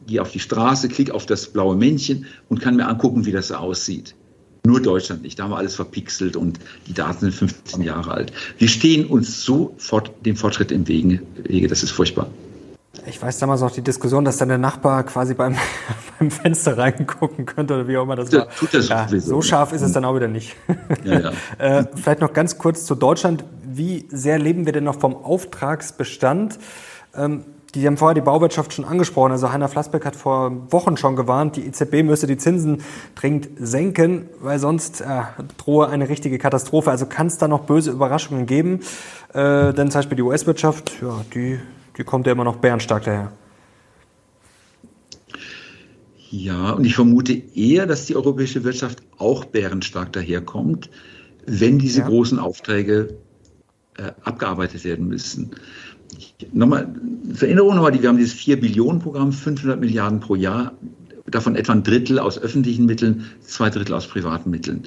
gehe 0.07 0.22
auf 0.22 0.32
die 0.32 0.39
Straße, 0.39 0.88
klicke 0.88 1.14
auf 1.14 1.26
das 1.26 1.47
blaue 1.47 1.76
Männchen 1.76 2.26
und 2.47 2.62
kann 2.62 2.76
mir 2.76 2.88
angucken, 2.88 3.26
wie 3.26 3.32
das 3.32 3.51
aussieht. 3.51 4.16
Nur 4.66 4.82
Deutschland 4.82 5.24
nicht. 5.24 5.39
Da 5.39 5.43
haben 5.43 5.51
wir 5.51 5.57
alles 5.57 5.76
verpixelt 5.76 6.36
und 6.36 6.60
die 6.88 6.93
Daten 6.93 7.20
sind 7.20 7.34
15 7.34 7.82
Jahre 7.82 8.12
alt. 8.12 8.34
Wir 8.57 8.68
stehen 8.68 9.05
uns 9.05 9.43
sofort 9.43 10.12
dem 10.26 10.36
Fortschritt 10.36 10.72
im 10.72 10.88
Wege. 10.88 11.22
Das 11.68 11.84
ist 11.84 11.91
furchtbar. 11.91 12.28
Ich 13.05 13.22
weiß 13.22 13.39
damals 13.39 13.62
noch 13.62 13.72
die 13.72 13.82
Diskussion, 13.82 14.26
dass 14.26 14.38
dann 14.38 14.49
der 14.49 14.57
Nachbar 14.57 15.03
quasi 15.03 15.34
beim, 15.34 15.55
beim 16.20 16.32
Fenster 16.32 16.78
reingucken 16.78 17.45
könnte 17.45 17.76
oder 17.76 17.88
wie 17.88 17.97
auch 17.97 18.03
immer 18.03 18.16
das 18.16 18.32
war. 18.32 18.49
Tut 18.49 18.74
das 18.74 18.89
ja, 18.89 19.07
so 19.07 19.41
scharf 19.41 19.74
ist 19.74 19.82
es 19.82 19.93
dann 19.93 20.05
auch 20.05 20.16
wieder 20.16 20.28
nicht. 20.28 20.55
Ja, 21.03 21.20
ja. 21.20 21.32
äh, 21.57 21.86
vielleicht 21.95 22.22
noch 22.22 22.34
ganz 22.34 22.57
kurz 22.57 22.86
zu 22.86 22.95
Deutschland. 22.95 23.43
Wie 23.64 24.07
sehr 24.10 24.39
leben 24.39 24.66
wir 24.66 24.74
denn 24.74 24.84
noch 24.84 24.99
vom 24.99 25.16
Auftragsbestand? 25.16 26.60
Ähm, 27.16 27.45
die 27.76 27.86
haben 27.86 27.97
vorher 27.97 28.15
die 28.15 28.22
Bauwirtschaft 28.22 28.74
schon 28.74 28.86
angesprochen. 28.86 29.32
Also 29.32 29.51
Heiner 29.51 29.70
Flassbeck 29.70 30.05
hat 30.05 30.15
vor 30.15 30.72
Wochen 30.72 30.97
schon 30.97 31.15
gewarnt, 31.15 31.55
die 31.55 31.65
EZB 31.65 32.03
müsse 32.03 32.26
die 32.26 32.38
Zinsen 32.38 32.82
dringend 33.15 33.49
senken, 33.59 34.26
weil 34.41 34.59
sonst 34.59 35.01
äh, 35.01 35.22
drohe 35.57 35.88
eine 35.88 36.09
richtige 36.09 36.39
Katastrophe. 36.39 36.89
Also 36.89 37.05
kann 37.05 37.28
es 37.28 37.38
da 37.38 37.47
noch 37.47 37.61
böse 37.61 37.91
Überraschungen 37.91 38.45
geben. 38.45 38.80
Äh, 39.34 39.74
denn 39.74 39.91
zum 39.91 39.99
Beispiel 39.99 40.15
die 40.15 40.24
US-Wirtschaft, 40.24 40.93
ja, 41.01 41.24
die, 41.34 41.59
die 41.97 42.03
kommt 42.03 42.26
ja 42.26 42.34
immer 42.34 42.43
noch 42.43 42.57
bärenstark 42.57 43.03
daher. 43.03 43.32
Ja, 46.32 46.72
und 46.72 46.86
ich 46.86 46.95
vermute 46.95 47.34
eher, 47.34 47.88
dass 47.88 48.05
die 48.05 48.15
europäische 48.15 48.63
Wirtschaft 48.63 49.01
auch 49.17 49.45
bärenstark 49.45 50.13
daherkommt, 50.13 50.89
wenn 51.45 51.80
diese 51.80 52.01
ja. 52.01 52.07
großen 52.07 52.38
Aufträge 52.38 53.17
äh, 53.97 54.11
abgearbeitet 54.24 54.84
werden 54.84 55.07
müssen 55.07 55.55
nochmal, 56.53 56.93
zur 57.34 57.47
Erinnerung 57.47 57.76
nochmal, 57.76 57.99
wir 57.99 58.09
haben 58.09 58.17
dieses 58.17 58.36
4-Billionen-Programm, 58.36 59.32
500 59.32 59.80
Milliarden 59.80 60.20
pro 60.20 60.36
Jahr, 60.36 60.74
davon 61.26 61.55
etwa 61.55 61.74
ein 61.74 61.84
Drittel 61.84 62.20
aus 62.20 62.39
öffentlichen 62.39 62.86
Mitteln, 62.86 63.26
zwei 63.41 63.70
Drittel 63.70 63.93
aus 63.93 64.07
privaten 64.07 64.49
Mitteln. 64.49 64.84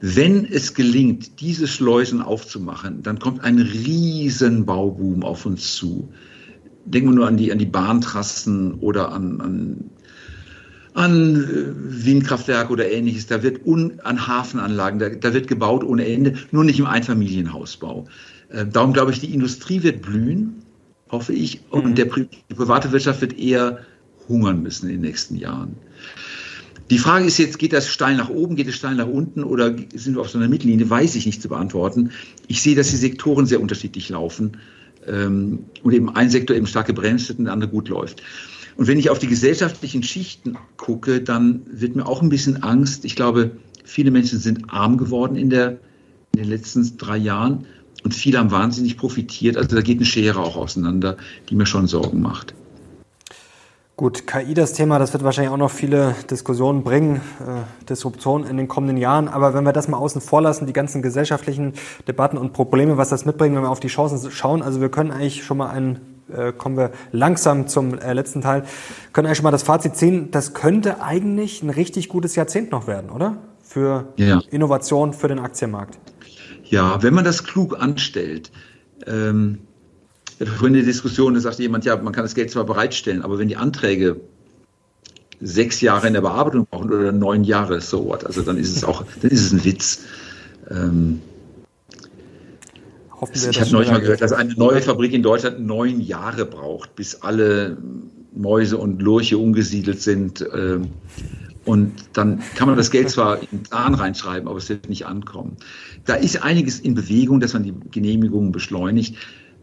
Wenn 0.00 0.46
es 0.46 0.74
gelingt, 0.74 1.40
diese 1.40 1.66
Schleusen 1.66 2.22
aufzumachen, 2.22 3.02
dann 3.02 3.18
kommt 3.18 3.44
ein 3.44 3.58
riesen 3.58 4.64
Bauboom 4.64 5.22
auf 5.22 5.44
uns 5.44 5.74
zu. 5.74 6.10
Denken 6.86 7.10
wir 7.10 7.14
nur 7.16 7.26
an 7.26 7.36
die, 7.36 7.52
an 7.52 7.58
die 7.58 7.66
Bahntrassen 7.66 8.74
oder 8.74 9.12
an, 9.12 9.40
an, 9.42 9.90
an 10.94 11.36
äh, 11.36 12.06
Windkraftwerke 12.06 12.72
oder 12.72 12.90
ähnliches. 12.90 13.26
Da 13.26 13.42
wird 13.42 13.66
un, 13.66 14.00
an 14.00 14.26
Hafenanlagen, 14.26 14.98
da, 14.98 15.10
da 15.10 15.34
wird 15.34 15.48
gebaut 15.48 15.84
ohne 15.84 16.06
Ende, 16.06 16.34
nur 16.50 16.64
nicht 16.64 16.78
im 16.78 16.86
Einfamilienhausbau. 16.86 18.06
Äh, 18.50 18.66
darum 18.66 18.92
glaube 18.92 19.12
ich, 19.12 19.20
die 19.20 19.32
Industrie 19.32 19.82
wird 19.82 20.02
blühen, 20.02 20.62
hoffe 21.10 21.32
ich, 21.32 21.60
und 21.70 21.90
mhm. 21.90 21.94
der, 21.94 22.06
die 22.06 22.54
private 22.54 22.92
Wirtschaft 22.92 23.20
wird 23.20 23.38
eher 23.38 23.80
hungern 24.28 24.62
müssen 24.62 24.88
in 24.88 24.96
den 24.96 25.02
nächsten 25.02 25.36
Jahren. 25.36 25.76
Die 26.90 26.98
Frage 26.98 27.24
ist 27.26 27.38
jetzt, 27.38 27.58
geht 27.60 27.72
das 27.72 27.88
steil 27.88 28.16
nach 28.16 28.30
oben, 28.30 28.56
geht 28.56 28.66
es 28.66 28.74
steil 28.74 28.96
nach 28.96 29.06
unten 29.06 29.44
oder 29.44 29.76
sind 29.94 30.16
wir 30.16 30.20
auf 30.20 30.30
so 30.30 30.38
einer 30.38 30.48
Mittellinie? 30.48 30.90
Weiß 30.90 31.14
ich 31.14 31.24
nicht 31.24 31.40
zu 31.40 31.48
beantworten. 31.48 32.10
Ich 32.48 32.62
sehe, 32.62 32.74
dass 32.74 32.90
die 32.90 32.96
Sektoren 32.96 33.46
sehr 33.46 33.60
unterschiedlich 33.60 34.08
laufen 34.08 34.56
ähm, 35.06 35.60
und 35.84 35.92
eben 35.92 36.10
ein 36.10 36.30
Sektor 36.30 36.56
eben 36.56 36.66
stark 36.66 36.88
gebremst 36.88 37.28
wird 37.28 37.38
und 37.38 37.44
der 37.44 37.54
andere 37.54 37.70
gut 37.70 37.88
läuft. 37.88 38.22
Und 38.76 38.88
wenn 38.88 38.98
ich 38.98 39.08
auf 39.10 39.20
die 39.20 39.28
gesellschaftlichen 39.28 40.02
Schichten 40.02 40.56
gucke, 40.78 41.20
dann 41.20 41.62
wird 41.70 41.94
mir 41.94 42.06
auch 42.06 42.22
ein 42.22 42.28
bisschen 42.28 42.62
Angst. 42.64 43.04
Ich 43.04 43.14
glaube, 43.14 43.52
viele 43.84 44.10
Menschen 44.10 44.40
sind 44.40 44.72
arm 44.72 44.96
geworden 44.96 45.36
in, 45.36 45.48
der, 45.48 45.78
in 46.32 46.42
den 46.42 46.48
letzten 46.48 46.96
drei 46.96 47.18
Jahren 47.18 47.66
und 48.04 48.14
viele 48.14 48.38
haben 48.38 48.50
wahnsinnig 48.50 48.96
profitiert. 48.96 49.56
Also 49.56 49.76
da 49.76 49.82
geht 49.82 49.98
eine 49.98 50.06
Schere 50.06 50.40
auch 50.40 50.56
auseinander, 50.56 51.16
die 51.48 51.54
mir 51.54 51.66
schon 51.66 51.86
Sorgen 51.86 52.20
macht. 52.20 52.54
Gut, 54.00 54.26
KI 54.26 54.54
das 54.54 54.72
Thema, 54.72 54.98
das 54.98 55.12
wird 55.12 55.24
wahrscheinlich 55.24 55.52
auch 55.52 55.58
noch 55.58 55.70
viele 55.70 56.14
Diskussionen 56.30 56.82
bringen, 56.82 57.16
äh, 57.16 57.84
Disruption 57.86 58.44
in 58.44 58.56
den 58.56 58.66
kommenden 58.66 58.96
Jahren. 58.96 59.28
Aber 59.28 59.52
wenn 59.52 59.62
wir 59.62 59.74
das 59.74 59.88
mal 59.88 59.98
außen 59.98 60.22
vor 60.22 60.40
lassen, 60.40 60.64
die 60.64 60.72
ganzen 60.72 61.02
gesellschaftlichen 61.02 61.74
Debatten 62.08 62.38
und 62.38 62.54
Probleme, 62.54 62.96
was 62.96 63.10
das 63.10 63.26
mitbringt, 63.26 63.54
wenn 63.54 63.62
wir 63.62 63.68
auf 63.68 63.78
die 63.78 63.88
Chancen 63.88 64.30
schauen, 64.30 64.62
also 64.62 64.80
wir 64.80 64.88
können 64.88 65.10
eigentlich 65.10 65.44
schon 65.44 65.58
mal 65.58 65.68
ein, 65.68 66.00
äh, 66.34 66.54
kommen 66.54 66.78
wir 66.78 66.92
langsam 67.12 67.66
zum 67.68 67.98
äh, 67.98 68.14
letzten 68.14 68.40
Teil, 68.40 68.64
können 69.12 69.26
eigentlich 69.26 69.36
schon 69.36 69.44
mal 69.44 69.50
das 69.50 69.64
Fazit 69.64 69.94
ziehen, 69.96 70.30
das 70.30 70.54
könnte 70.54 71.02
eigentlich 71.02 71.62
ein 71.62 71.68
richtig 71.68 72.08
gutes 72.08 72.36
Jahrzehnt 72.36 72.70
noch 72.70 72.86
werden, 72.86 73.10
oder? 73.10 73.36
Für 73.60 74.14
ja. 74.16 74.40
Innovation, 74.50 75.12
für 75.12 75.28
den 75.28 75.40
Aktienmarkt. 75.40 75.98
Ja, 76.70 77.02
wenn 77.02 77.14
man 77.14 77.24
das 77.24 77.44
klug 77.44 77.78
anstellt, 77.78 78.50
ähm 79.06 79.58
vorhin 80.46 80.74
eine 80.74 80.84
Diskussion, 80.84 81.34
da 81.34 81.40
sagte 81.40 81.62
jemand, 81.62 81.84
ja, 81.84 81.96
man 81.96 82.12
kann 82.12 82.24
das 82.24 82.34
Geld 82.34 82.50
zwar 82.50 82.64
bereitstellen, 82.64 83.22
aber 83.22 83.38
wenn 83.38 83.48
die 83.48 83.56
Anträge 83.56 84.20
sechs 85.40 85.80
Jahre 85.80 86.06
in 86.06 86.14
der 86.14 86.20
Bearbeitung 86.20 86.66
brauchen 86.70 86.90
oder 86.90 87.12
neun 87.12 87.44
Jahre, 87.44 87.80
so 87.80 88.06
what, 88.06 88.24
also 88.24 88.42
dann 88.42 88.56
ist 88.56 88.76
es 88.76 88.84
auch, 88.84 89.04
dann 89.22 89.30
ist 89.30 89.46
es 89.46 89.52
ein 89.52 89.64
Witz. 89.64 90.04
Ähm, 90.70 91.20
wir, 93.20 93.50
ich 93.50 93.60
habe 93.60 93.70
neulich 93.70 93.90
mal 93.90 94.00
gehört, 94.00 94.22
dass 94.22 94.32
eine 94.32 94.54
neue 94.54 94.80
Fabrik 94.80 95.12
in 95.12 95.22
Deutschland 95.22 95.60
neun 95.60 96.00
Jahre 96.00 96.46
braucht, 96.46 96.96
bis 96.96 97.16
alle 97.16 97.76
Mäuse 98.34 98.78
und 98.78 99.02
Lurche 99.02 99.36
umgesiedelt 99.36 100.00
sind. 100.00 100.42
Ähm, 100.54 100.88
und 101.70 101.92
dann 102.14 102.42
kann 102.56 102.66
man 102.66 102.76
das 102.76 102.90
Geld 102.90 103.10
zwar 103.10 103.40
in 103.40 103.48
den 103.52 103.62
Plan 103.62 103.94
reinschreiben, 103.94 104.48
aber 104.48 104.58
es 104.58 104.68
wird 104.68 104.88
nicht 104.88 105.06
ankommen. 105.06 105.56
Da 106.04 106.14
ist 106.14 106.42
einiges 106.42 106.80
in 106.80 106.94
Bewegung, 106.96 107.38
dass 107.38 107.52
man 107.52 107.62
die 107.62 107.72
Genehmigungen 107.92 108.50
beschleunigt 108.50 109.16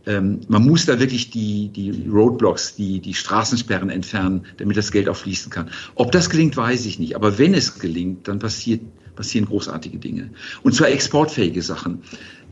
ähm, 0.05 0.39
man 0.47 0.65
muss 0.65 0.85
da 0.85 1.01
wirklich 1.01 1.31
die, 1.31 1.67
die 1.67 2.07
Roadblocks, 2.09 2.75
die, 2.75 3.01
die 3.01 3.13
Straßensperren 3.13 3.89
entfernen, 3.89 4.45
damit 4.55 4.77
das 4.77 4.93
Geld 4.93 5.09
auch 5.09 5.17
fließen 5.17 5.51
kann. 5.51 5.69
Ob 5.95 6.13
das 6.13 6.29
gelingt, 6.29 6.55
weiß 6.55 6.85
ich 6.85 6.97
nicht. 6.97 7.17
Aber 7.17 7.37
wenn 7.37 7.53
es 7.53 7.77
gelingt, 7.77 8.29
dann 8.29 8.39
passiert, 8.39 8.79
passieren 9.17 9.47
großartige 9.47 9.97
Dinge. 9.97 10.29
Und 10.63 10.75
zwar 10.75 10.87
exportfähige 10.87 11.61
Sachen. 11.61 12.03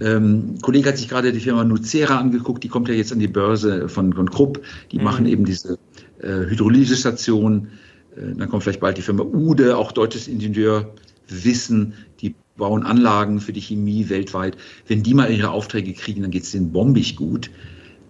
Ähm, 0.01 0.55
Kollege 0.61 0.89
hat 0.89 0.97
sich 0.97 1.07
gerade 1.07 1.31
die 1.31 1.39
Firma 1.39 1.63
Nucera 1.63 2.19
angeguckt, 2.19 2.61
die 2.61 2.67
kommt 2.67 2.89
ja 2.89 2.93
jetzt 2.93 3.13
an 3.13 3.19
die 3.19 3.29
Börse 3.29 3.87
von, 3.87 4.11
von 4.11 4.29
Krupp. 4.29 4.61
Die 4.91 4.97
mhm. 4.97 5.05
machen 5.05 5.25
eben 5.25 5.45
diese 5.45 5.77
äh, 6.19 6.49
Hydrolysestationen. 6.49 7.69
Äh, 8.15 8.35
dann 8.35 8.49
kommt 8.49 8.63
vielleicht 8.63 8.79
bald 8.79 8.97
die 8.97 9.01
Firma 9.01 9.23
Ude, 9.23 9.77
auch 9.77 9.91
deutsches 9.91 10.27
Ingenieurwissen. 10.27 11.93
Die 12.21 12.35
bauen 12.57 12.83
Anlagen 12.83 13.39
für 13.41 13.53
die 13.53 13.61
Chemie 13.61 14.09
weltweit. 14.09 14.57
Wenn 14.87 15.03
die 15.03 15.13
mal 15.13 15.31
ihre 15.31 15.49
Aufträge 15.51 15.93
kriegen, 15.93 16.21
dann 16.21 16.31
geht 16.31 16.43
es 16.43 16.51
denen 16.51 16.71
bombig 16.71 17.15
gut. 17.15 17.51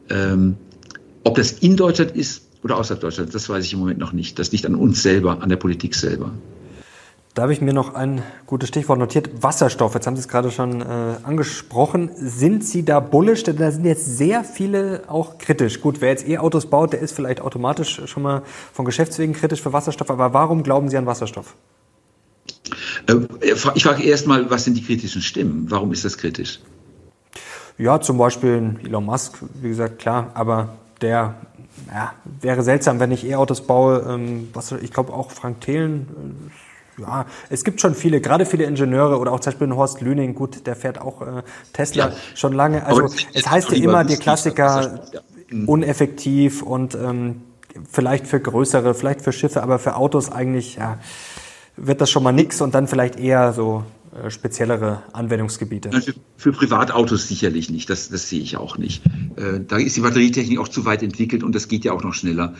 Ähm, 0.09 0.55
ob 1.23 1.35
das 1.35 1.53
in 1.53 1.75
Deutschland 1.75 2.11
ist 2.11 2.47
oder 2.63 2.77
außerhalb 2.77 3.01
Deutschlands, 3.01 3.33
das 3.33 3.49
weiß 3.49 3.65
ich 3.65 3.73
im 3.73 3.79
Moment 3.79 3.99
noch 3.99 4.13
nicht. 4.13 4.37
Das 4.37 4.51
liegt 4.51 4.65
an 4.65 4.75
uns 4.75 5.01
selber, 5.01 5.41
an 5.41 5.49
der 5.49 5.55
Politik 5.55 5.95
selber. 5.95 6.31
Da 7.35 7.41
habe 7.41 7.51
ich 7.51 7.59
mir 7.59 7.73
noch 7.73 7.95
ein 7.95 8.23
gutes 8.45 8.69
Stichwort 8.69 8.97
notiert. 8.97 9.43
Wasserstoff, 9.43 9.93
jetzt 9.93 10.07
haben 10.07 10.15
Sie 10.15 10.21
es 10.21 10.29
gerade 10.29 10.51
schon 10.51 10.79
äh, 10.79 10.85
angesprochen. 11.23 12.09
Sind 12.15 12.63
Sie 12.63 12.85
da 12.85 13.01
bullisch? 13.01 13.43
Denn 13.43 13.57
da 13.57 13.71
sind 13.71 13.83
jetzt 13.83 14.17
sehr 14.17 14.45
viele 14.45 15.03
auch 15.07 15.37
kritisch. 15.37 15.81
Gut, 15.81 15.99
wer 15.99 16.11
jetzt 16.11 16.25
E-Autos 16.25 16.67
baut, 16.67 16.93
der 16.93 17.01
ist 17.01 17.11
vielleicht 17.11 17.41
automatisch 17.41 18.01
schon 18.05 18.23
mal 18.23 18.43
von 18.71 18.85
Geschäftswegen 18.85 19.35
kritisch 19.35 19.61
für 19.61 19.73
Wasserstoff. 19.73 20.09
Aber 20.09 20.31
warum 20.31 20.63
glauben 20.63 20.87
Sie 20.87 20.95
an 20.95 21.07
Wasserstoff? 21.07 21.55
Äh, 23.07 23.15
ich 23.73 23.83
frage 23.83 24.03
erst 24.03 24.27
mal, 24.27 24.49
was 24.49 24.63
sind 24.63 24.77
die 24.77 24.83
kritischen 24.83 25.21
Stimmen? 25.21 25.65
Warum 25.69 25.91
ist 25.91 26.05
das 26.05 26.17
kritisch? 26.17 26.61
Ja, 27.77 27.99
zum 27.99 28.17
Beispiel 28.17 28.79
Elon 28.81 29.03
Musk, 29.03 29.39
wie 29.61 29.67
gesagt, 29.67 29.99
klar, 29.99 30.31
aber 30.35 30.69
der 31.01 31.35
ja, 31.93 32.13
wäre 32.39 32.63
seltsam, 32.63 33.01
wenn 33.01 33.11
ich 33.11 33.25
E-Autos 33.25 33.67
baue. 33.67 34.05
Ähm, 34.07 34.47
was, 34.53 34.71
ich 34.71 34.93
glaube 34.93 35.11
auch 35.11 35.31
Frank 35.31 35.59
Thelen. 35.59 36.07
Ja, 36.97 37.25
es 37.49 37.63
gibt 37.63 37.81
schon 37.81 37.93
viele, 37.93 38.21
gerade 38.21 38.45
viele 38.45 38.63
Ingenieure 38.63 39.19
oder 39.19 39.31
auch 39.33 39.39
zum 39.39 39.51
Beispiel 39.51 39.75
Horst 39.75 40.01
Lüning, 40.01 40.33
gut, 40.33 40.65
der 40.65 40.75
fährt 40.75 40.99
auch 40.99 41.21
äh, 41.21 41.43
Tesla 41.73 42.09
ja. 42.09 42.15
schon 42.35 42.53
lange. 42.53 42.85
Also 42.85 43.09
es 43.33 43.49
heißt 43.49 43.71
ja 43.71 43.77
immer, 43.77 44.03
die 44.03 44.15
Klassiker 44.15 45.01
ja. 45.11 45.21
Mhm. 45.49 45.67
uneffektiv 45.67 46.61
und 46.61 46.95
ähm, 46.95 47.41
vielleicht 47.91 48.27
für 48.27 48.39
größere, 48.39 48.93
vielleicht 48.93 49.21
für 49.21 49.33
Schiffe, 49.33 49.61
aber 49.61 49.79
für 49.79 49.95
Autos 49.95 50.31
eigentlich, 50.31 50.75
ja, 50.75 50.99
wird 51.77 51.99
das 51.99 52.09
schon 52.09 52.23
mal 52.23 52.31
nichts 52.31 52.61
und 52.61 52.73
dann 52.73 52.87
vielleicht 52.87 53.19
eher 53.19 53.51
so 53.51 53.83
äh, 54.23 54.29
speziellere 54.29 55.03
Anwendungsgebiete? 55.11 55.91
Also 55.91 56.13
für 56.37 56.53
Privatautos 56.53 57.27
sicherlich 57.27 57.69
nicht, 57.69 57.89
das, 57.89 58.09
das 58.09 58.29
sehe 58.29 58.39
ich 58.39 58.55
auch 58.55 58.77
nicht. 58.77 59.05
Äh, 59.35 59.59
da 59.67 59.77
ist 59.77 59.97
die 59.97 60.01
Batterietechnik 60.01 60.59
auch 60.59 60.69
zu 60.69 60.85
weit 60.85 61.03
entwickelt 61.03 61.43
und 61.43 61.53
das 61.53 61.67
geht 61.67 61.83
ja 61.83 61.91
auch 61.91 62.03
noch 62.03 62.13
schneller. 62.13 62.53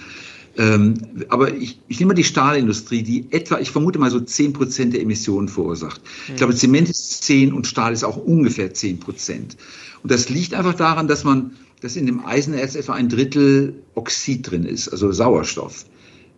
Ähm, 0.57 0.95
aber 1.29 1.53
ich, 1.53 1.79
ich 1.87 1.99
nehme 1.99 2.09
mal 2.09 2.13
die 2.13 2.23
Stahlindustrie, 2.23 3.03
die 3.03 3.31
etwa, 3.31 3.59
ich 3.59 3.71
vermute 3.71 3.99
mal 3.99 4.09
so 4.09 4.19
10 4.19 4.53
Prozent 4.53 4.93
der 4.93 5.01
Emissionen 5.01 5.49
verursacht. 5.49 6.01
Ich 6.29 6.37
glaube, 6.37 6.55
Zement 6.55 6.89
ist 6.89 7.23
10 7.23 7.51
und 7.51 7.67
Stahl 7.67 7.91
ist 7.91 8.03
auch 8.03 8.17
ungefähr 8.17 8.73
10 8.73 8.99
Prozent. 8.99 9.57
Und 10.01 10.11
das 10.11 10.29
liegt 10.29 10.53
einfach 10.53 10.75
daran, 10.75 11.07
dass 11.07 11.23
man, 11.23 11.51
dass 11.81 11.95
in 11.95 12.05
dem 12.05 12.25
Eisenerz 12.25 12.75
etwa 12.75 12.93
ein 12.93 13.09
Drittel 13.09 13.75
Oxid 13.95 14.49
drin 14.49 14.63
ist, 14.63 14.87
also 14.87 15.11
Sauerstoff. 15.11 15.85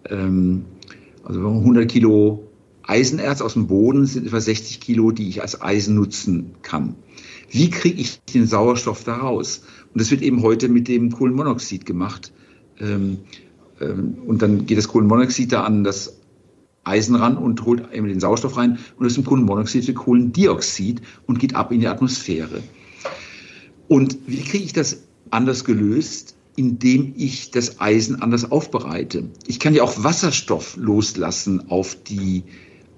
Ähm, 0.10 0.66
also 1.24 1.48
100 1.48 1.90
Kilo 1.90 2.48
Eisenerz 2.84 3.42
aus 3.42 3.54
dem 3.54 3.68
Boden 3.68 4.06
sind 4.06 4.26
etwa 4.26 4.40
60 4.40 4.80
Kilo, 4.80 5.12
die 5.12 5.28
ich 5.28 5.42
als 5.42 5.62
Eisen 5.62 5.96
nutzen 5.96 6.52
kann. 6.62 6.96
Wie 7.50 7.70
kriege 7.70 8.02
ich 8.02 8.22
den 8.34 8.48
Sauerstoff 8.48 9.04
da 9.04 9.18
raus? 9.18 9.64
Und 9.94 10.02
das 10.02 10.10
wird 10.10 10.22
eben 10.22 10.42
heute 10.42 10.70
mit 10.70 10.88
dem 10.88 11.12
Kohlenmonoxid 11.12 11.86
gemacht. 11.86 12.32
Ähm, 12.80 13.18
und 13.80 14.42
dann 14.42 14.66
geht 14.66 14.78
das 14.78 14.88
Kohlenmonoxid 14.88 15.52
da 15.52 15.64
an 15.64 15.84
das 15.84 16.18
Eisen 16.84 17.16
ran 17.16 17.38
und 17.38 17.66
holt 17.66 17.94
eben 17.94 18.08
den 18.08 18.20
Sauerstoff 18.20 18.58
rein. 18.58 18.80
Und 18.98 19.06
das 19.06 19.18
ist 19.18 19.26
Kohlenmonoxid 19.26 19.86
für 19.86 19.94
Kohlendioxid 19.94 21.02
und 21.26 21.40
geht 21.40 21.56
ab 21.56 21.72
in 21.72 21.82
die 21.82 21.88
Atmosphäre. 21.88 22.62
Und 23.88 24.18
wie 24.26 24.42
kriege 24.42 24.64
ich 24.64 24.74
das 24.74 25.04
anders 25.30 25.64
gelöst? 25.66 26.38
indem 26.58 27.14
ich 27.16 27.52
das 27.52 27.80
Eisen 27.80 28.20
anders 28.22 28.52
aufbereite. 28.52 29.26
Ich 29.46 29.60
kann 29.60 29.76
ja 29.76 29.84
auch 29.84 30.04
Wasserstoff 30.04 30.76
loslassen 30.76 31.70
auf 31.70 31.96
die 31.96 32.44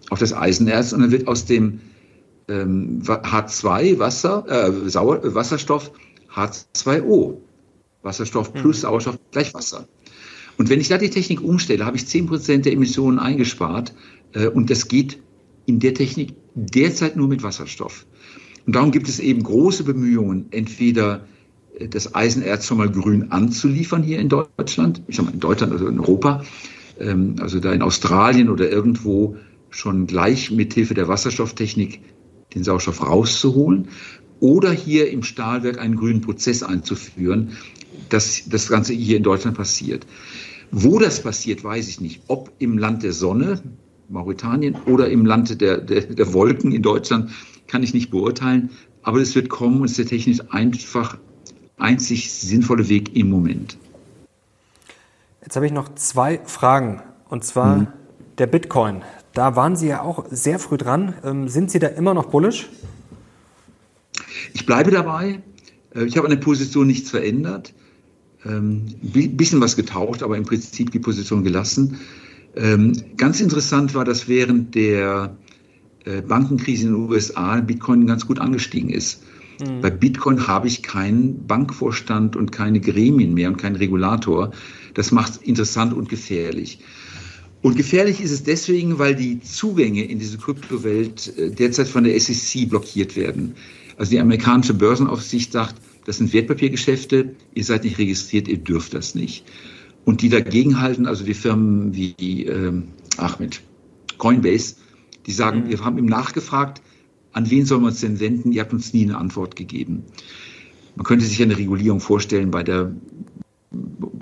auf 0.10 0.18
das 0.18 0.34
Eisenerz 0.34 0.94
und 0.94 1.02
dann 1.02 1.12
wird 1.12 1.28
aus 1.28 1.46
dem 1.46 1.82
ähm, 2.48 3.02
H2 3.04 4.00
Wasser, 4.00 4.46
äh, 4.48 4.90
Sauer, 4.90 5.20
Wasserstoff 5.36 5.92
H2O. 6.34 7.38
Wasserstoff 8.02 8.54
plus 8.54 8.78
mhm. 8.78 8.82
Sauerstoff 8.82 9.20
gleich 9.32 9.54
Wasser. 9.54 9.88
Und 10.60 10.70
wenn 10.70 10.82
ich 10.82 10.89
da 10.89 10.97
die 10.97 11.10
Technik 11.10 11.41
umstelle, 11.41 11.86
habe 11.86 11.95
ich 11.95 12.03
10% 12.03 12.64
der 12.64 12.74
Emissionen 12.74 13.18
eingespart 13.18 13.93
äh, 14.34 14.47
und 14.47 14.70
das 14.70 14.89
geht 14.89 15.18
in 15.66 15.80
der 15.80 15.93
Technik 15.93 16.34
derzeit 16.53 17.16
nur 17.16 17.30
mit 17.30 17.43
Wasserstoff. 17.43 18.05
Und 18.68 18.76
darum 18.76 18.91
gibt 18.91 19.07
es 19.07 19.20
eben 19.20 19.41
große 19.41 19.86
Bemühungen, 19.86 20.47
entweder 20.51 21.26
äh, 21.80 21.88
das 21.88 22.14
Eisenerz 22.14 22.68
schon 22.68 22.78
mal 22.78 22.91
grün 22.91 23.32
anzuliefern 23.32 24.03
hier 24.03 24.20
in 24.20 24.28
Deutschland, 24.28 25.01
ich 25.07 25.16
sage 25.16 25.28
mal 25.28 25.34
in 25.34 25.39
Deutschland, 25.39 25.72
also 25.72 25.88
in 25.88 25.97
Europa, 25.97 26.43
ähm, 26.99 27.38
also 27.39 27.62
da 27.62 27.72
in 27.72 27.82
Australien 27.82 28.49
oder 28.49 28.70
irgendwo 28.70 29.38
schon 29.70 30.07
gleich 30.07 30.51
mit 30.51 30.74
Hilfe 30.74 30.93
der 30.93 31.07
Wasserstofftechnik 31.07 32.01
den 32.53 32.66
Sauerstoff 32.66 33.07
rauszuholen 33.07 33.88
oder 34.41 34.74
hier 34.74 35.10
im 35.10 35.24
Stahlwerk 35.24 35.80
einen 35.80 35.95
grünen 35.95 36.20
Prozess 36.20 36.64
einzuführen, 36.64 37.51
dass 38.10 38.43
das 38.49 38.68
Ganze 38.68 38.91
hier 38.91 39.16
in 39.16 39.24
Deutschland 39.24 39.55
passiert. 39.55 40.05
Wo 40.72 40.99
das 40.99 41.22
passiert, 41.22 41.63
weiß 41.63 41.88
ich 41.88 42.01
nicht. 42.01 42.22
Ob 42.28 42.51
im 42.59 42.78
Land 42.78 43.03
der 43.03 43.13
Sonne, 43.13 43.61
Mauretanien, 44.07 44.76
oder 44.86 45.09
im 45.09 45.26
Land 45.26 45.61
der, 45.61 45.80
der, 45.80 46.01
der 46.01 46.34
Wolken 46.34 46.72
in 46.72 46.82
Deutschland, 46.82 47.32
kann 47.67 47.84
ich 47.84 47.93
nicht 47.93 48.11
beurteilen. 48.11 48.70
Aber 49.01 49.20
es 49.20 49.36
wird 49.36 49.49
kommen 49.49 49.82
und 49.82 49.86
es 49.86 49.91
ist 49.91 49.97
der 49.99 50.05
technisch 50.05 50.41
einfach 50.49 51.17
einzig 51.78 52.32
sinnvolle 52.32 52.89
Weg 52.89 53.15
im 53.15 53.30
Moment. 53.30 53.78
Jetzt 55.41 55.55
habe 55.55 55.65
ich 55.65 55.72
noch 55.72 55.95
zwei 55.95 56.39
Fragen. 56.45 57.01
Und 57.30 57.43
zwar 57.43 57.78
mhm. 57.78 57.88
der 58.38 58.47
Bitcoin. 58.47 59.03
Da 59.34 59.55
waren 59.55 59.76
Sie 59.76 59.88
ja 59.88 60.01
auch 60.01 60.26
sehr 60.30 60.59
früh 60.59 60.78
dran. 60.78 61.13
Ähm, 61.24 61.47
sind 61.47 61.72
Sie 61.72 61.80
da 61.80 61.88
immer 61.88 62.13
noch 62.13 62.26
bullisch? 62.26 62.70
Ich 64.53 64.65
bleibe 64.65 64.91
dabei. 64.91 65.41
Äh, 65.95 66.03
ich 66.05 66.17
habe 66.17 66.28
an 66.28 66.32
der 66.32 66.43
Position 66.43 66.88
nichts 66.88 67.09
verändert. 67.09 67.74
Ähm, 68.46 68.86
bisschen 69.02 69.60
was 69.60 69.76
getaucht, 69.76 70.24
aber 70.24 70.38
im 70.38 70.46
Prinzip 70.46 70.92
die 70.92 71.00
Position 71.00 71.44
gelassen. 71.44 71.98
Ähm, 72.56 72.94
ganz 73.18 73.42
interessant 73.42 73.94
war, 73.96 74.06
dass 74.06 74.28
während 74.28 74.76
der 74.76 75.36
äh, 76.06 76.22
Bankenkrise 76.22 76.88
in 76.88 76.94
den 76.94 77.10
USA 77.10 77.60
Bitcoin 77.60 78.08
ganz 78.08 78.26
gut 78.26 78.40
angestiegen 78.40 78.90
ist. 78.90 79.24
Mhm. 79.60 79.82
Bei 79.82 79.90
Bitcoin 79.90 80.48
habe 80.48 80.68
ich 80.68 80.84
keinen 80.84 81.46
Bankvorstand 81.46 82.36
und 82.36 82.52
keine 82.52 82.80
Gremien 82.80 83.34
mehr 83.34 83.50
und 83.50 83.58
keinen 83.58 83.76
Regulator. 83.76 84.52
Das 84.94 85.12
macht 85.12 85.34
es 85.34 85.38
interessant 85.38 85.94
und 85.94 86.10
gefährlich. 86.10 86.80
Und 87.62 87.76
gefährlich 87.76 88.22
ist 88.22 88.32
es 88.32 88.44
deswegen, 88.44 89.00
weil 89.00 89.16
die 89.16 89.42
Zugänge 89.42 90.06
in 90.06 90.18
diese 90.20 90.38
Kryptowelt 90.38 91.38
äh, 91.38 91.52
derzeit 91.52 91.88
von 91.88 92.06
der 92.06 92.18
SEC 92.20 92.70
blockiert 92.70 93.16
werden. 93.16 93.56
Also 93.98 94.12
die 94.12 94.20
amerikanische 94.20 94.74
Börsenaufsicht 94.74 95.52
sagt, 95.52 95.76
das 96.10 96.18
sind 96.18 96.34
Wertpapiergeschäfte, 96.34 97.36
ihr 97.53 97.64
seid 97.64 97.84
nicht 97.84 97.99
registriert, 97.99 98.47
ihr 98.47 98.57
dürft 98.57 98.95
das 98.95 99.14
nicht. 99.14 99.45
Und 100.05 100.24
die 100.24 100.30
dagegenhalten, 100.30 101.05
also 101.05 101.24
die 101.24 101.36
Firmen 101.36 101.95
wie, 101.95 102.47
ähm, 102.47 102.88
ach 103.18 103.38
mit 103.38 103.62
Coinbase, 104.18 104.78
die 105.28 105.32
sagen, 105.32 105.66
mhm. 105.66 105.70
wir 105.70 105.86
haben 105.86 105.99
ihm 105.99 106.07
nachgefragt, 106.07 106.82
an 107.32 107.51
wen 107.51 107.68
sollen 107.68 107.82
wir 107.84 107.89
uns 107.89 107.99
denn 107.99 108.20
wenden? 108.20 108.51
Ihr 108.51 108.62
habt 108.62 108.74
uns 108.74 108.91
nie 108.91 109.03
eine 109.03 109.20
Antwort 109.20 109.55
gegeben. 109.55 110.03
Man 110.95 111.05
könnte 111.05 111.26
sich 111.26 111.39
eine 111.43 111.55
Regulierung 111.55 111.99
vorstellen 111.99 112.49
bei 112.49 112.64
der 112.64 112.91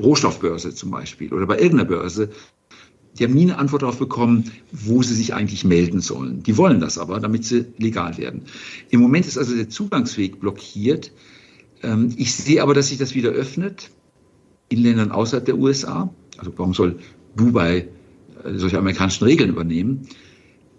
Rohstoffbörse 0.02 0.76
zum 0.76 0.92
Beispiel 0.92 1.32
oder 1.32 1.46
bei 1.46 1.56
irgendeiner 1.58 1.88
Börse. 1.88 2.32
Die 3.18 3.24
haben 3.24 3.34
nie 3.34 3.44
eine 3.44 3.60
Antwort 3.60 3.84
darauf 3.84 3.98
bekommen, 3.98 4.52
wo 4.74 5.04
sie 5.04 5.16
sich 5.16 5.34
eigentlich 5.34 5.64
melden 5.64 6.02
sollen. 6.02 6.44
Die 6.44 6.58
wollen 6.58 6.82
das 6.82 6.98
aber, 6.98 7.22
damit 7.22 7.46
sie 7.46 7.64
legal 7.78 8.18
werden. 8.18 8.42
Im 8.90 9.00
Moment 9.00 9.26
ist 9.26 9.38
also 9.38 9.56
der 9.56 9.70
Zugangsweg 9.70 10.42
blockiert. 10.42 11.14
Ähm, 11.84 12.14
ich 12.18 12.34
sehe 12.34 12.62
aber, 12.62 12.74
dass 12.74 12.88
sich 12.90 12.98
das 12.98 13.16
wieder 13.16 13.30
öffnet 13.30 13.92
in 14.70 14.82
Ländern 14.82 15.12
außerhalb 15.12 15.46
der 15.46 15.58
USA. 15.58 16.14
Also 16.38 16.52
warum 16.58 16.74
soll 16.74 17.00
Dubai 17.36 17.88
äh, 18.44 18.54
solche 18.56 18.78
amerikanischen 18.78 19.24
Regeln 19.24 19.50
übernehmen? 19.50 20.08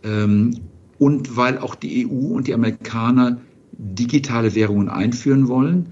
Ähm, 0.02 0.60
und 0.98 1.36
weil 1.36 1.58
auch 1.58 1.74
die 1.74 2.06
EU 2.06 2.34
und 2.34 2.48
die 2.48 2.54
Amerikaner 2.54 3.40
digitale 3.72 4.54
Währungen 4.54 4.88
einführen 4.88 5.48
wollen. 5.48 5.86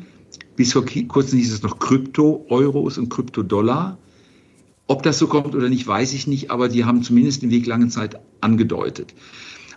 Bis 0.57 0.73
vor 0.73 0.85
kurzem 1.09 1.39
hieß 1.39 1.53
es 1.53 1.63
noch 1.63 1.79
Krypto-Euros 1.79 2.99
und 2.99 3.09
Krypto-Dollar. 3.09 3.99
Ob 4.89 5.03
das 5.03 5.19
so 5.19 5.27
kommt 5.27 5.55
oder 5.55 5.69
nicht, 5.69 5.87
weiß 5.87 6.13
ich 6.15 6.27
nicht, 6.27 6.51
aber 6.51 6.69
die 6.69 6.85
haben 6.85 7.03
zumindest 7.03 7.43
den 7.43 7.51
Weg 7.51 7.67
lange 7.67 7.89
Zeit 7.89 8.19
angedeutet. 8.41 9.15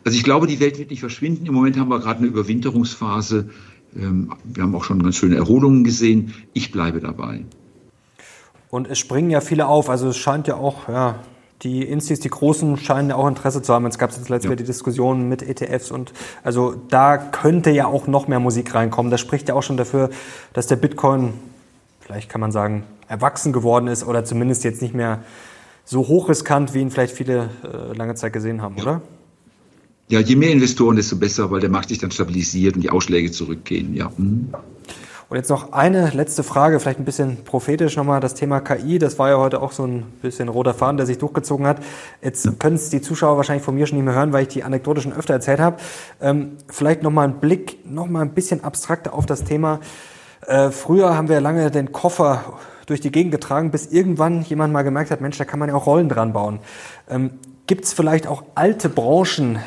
Also 0.03 0.17
ich 0.17 0.23
glaube, 0.23 0.47
die 0.47 0.59
Welt 0.59 0.79
wird 0.79 0.91
nicht 0.91 1.01
verschwinden. 1.01 1.45
Im 1.45 1.53
Moment 1.53 1.77
haben 1.77 1.89
wir 1.89 1.99
gerade 1.99 2.19
eine 2.19 2.27
Überwinterungsphase. 2.27 3.49
Ähm, 3.95 4.33
wir 4.43 4.63
haben 4.63 4.75
auch 4.75 4.83
schon 4.83 5.01
ganz 5.01 5.15
schöne 5.15 5.35
Erholungen 5.35 5.83
gesehen. 5.83 6.33
Ich 6.53 6.71
bleibe 6.71 6.99
dabei. 6.99 7.45
Und 8.69 8.87
es 8.87 8.99
springen 8.99 9.29
ja 9.29 9.41
viele 9.41 9.67
auf. 9.67 9.89
Also 9.89 10.09
es 10.09 10.17
scheint 10.17 10.47
ja 10.47 10.55
auch, 10.55 10.87
ja, 10.87 11.15
die 11.63 11.83
Instis, 11.83 12.19
die 12.19 12.29
Großen, 12.29 12.77
scheinen 12.77 13.09
ja 13.09 13.15
auch 13.15 13.27
Interesse 13.27 13.61
zu 13.61 13.73
haben. 13.73 13.85
Es 13.85 13.97
gab 13.97 14.11
jetzt 14.11 14.29
letztes 14.29 14.49
ja. 14.49 14.55
Die 14.55 14.63
Diskussion 14.63 15.27
mit 15.27 15.41
ETFs 15.41 15.91
und 15.91 16.13
also 16.43 16.75
da 16.89 17.17
könnte 17.17 17.69
ja 17.71 17.87
auch 17.87 18.07
noch 18.07 18.27
mehr 18.27 18.39
Musik 18.39 18.73
reinkommen. 18.73 19.11
Das 19.11 19.19
spricht 19.19 19.49
ja 19.49 19.55
auch 19.55 19.63
schon 19.63 19.77
dafür, 19.77 20.09
dass 20.53 20.67
der 20.67 20.77
Bitcoin, 20.77 21.33
vielleicht 21.99 22.29
kann 22.29 22.39
man 22.39 22.51
sagen, 22.51 22.83
erwachsen 23.07 23.51
geworden 23.51 23.87
ist 23.87 24.05
oder 24.05 24.23
zumindest 24.23 24.63
jetzt 24.63 24.81
nicht 24.81 24.93
mehr 24.93 25.19
so 25.83 26.07
hochriskant, 26.07 26.73
wie 26.73 26.79
ihn 26.79 26.91
vielleicht 26.91 27.15
viele 27.15 27.49
äh, 27.63 27.97
lange 27.97 28.15
Zeit 28.15 28.31
gesehen 28.31 28.61
haben, 28.61 28.75
ja. 28.77 28.83
oder? 28.83 29.01
Ja, 30.09 30.19
je 30.19 30.35
mehr 30.35 30.49
Investoren, 30.49 30.95
desto 30.95 31.15
besser, 31.17 31.51
weil 31.51 31.59
der 31.59 31.69
Markt 31.69 31.89
sich 31.89 31.99
dann 31.99 32.09
stabilisiert 32.09 32.75
und 32.75 32.81
die 32.81 32.89
Ausschläge 32.89 33.31
zurückgehen, 33.31 33.93
ja. 33.93 34.11
Mhm. 34.17 34.49
Und 35.29 35.37
jetzt 35.37 35.49
noch 35.49 35.73
eine 35.73 36.09
letzte 36.09 36.41
Frage, 36.41 36.79
vielleicht 36.79 36.97
ein 36.97 37.05
bisschen 37.05 37.43
prophetisch 37.43 37.95
nochmal, 37.95 38.19
das 38.19 38.33
Thema 38.33 38.61
KI, 38.61 38.97
das 38.97 39.19
war 39.19 39.29
ja 39.29 39.37
heute 39.37 39.61
auch 39.61 39.71
so 39.71 39.85
ein 39.85 40.05
bisschen 40.23 40.49
roter 40.49 40.73
Faden, 40.73 40.97
der 40.97 41.05
sich 41.05 41.19
durchgezogen 41.19 41.67
hat. 41.67 41.83
Jetzt 42.23 42.59
können 42.59 42.77
es 42.77 42.89
die 42.89 42.99
Zuschauer 42.99 43.37
wahrscheinlich 43.37 43.63
von 43.63 43.75
mir 43.75 43.85
schon 43.85 43.99
nicht 43.99 44.05
mehr 44.05 44.15
hören, 44.15 44.33
weil 44.33 44.41
ich 44.41 44.47
die 44.47 44.63
Anekdote 44.63 45.01
schon 45.01 45.13
öfter 45.13 45.35
erzählt 45.35 45.59
habe. 45.59 45.77
Ähm, 46.19 46.53
vielleicht 46.67 47.03
nochmal 47.03 47.27
ein 47.27 47.39
Blick, 47.39 47.85
nochmal 47.85 48.23
ein 48.23 48.33
bisschen 48.33 48.63
abstrakter 48.63 49.13
auf 49.13 49.27
das 49.27 49.43
Thema. 49.43 49.81
Äh, 50.47 50.71
früher 50.71 51.15
haben 51.15 51.29
wir 51.29 51.39
lange 51.41 51.69
den 51.69 51.91
Koffer 51.91 52.57
durch 52.87 52.99
die 52.99 53.11
Gegend 53.11 53.31
getragen, 53.31 53.69
bis 53.69 53.85
irgendwann 53.85 54.41
jemand 54.41 54.73
mal 54.73 54.81
gemerkt 54.81 55.11
hat, 55.11 55.21
Mensch, 55.21 55.37
da 55.37 55.45
kann 55.45 55.59
man 55.59 55.69
ja 55.69 55.75
auch 55.75 55.85
Rollen 55.85 56.09
dran 56.09 56.33
bauen. 56.33 56.57
Ähm, 57.07 57.29
Gibt 57.67 57.85
es 57.85 57.93
vielleicht 57.93 58.25
auch 58.25 58.41
alte 58.55 58.89
Branchen, 58.89 59.59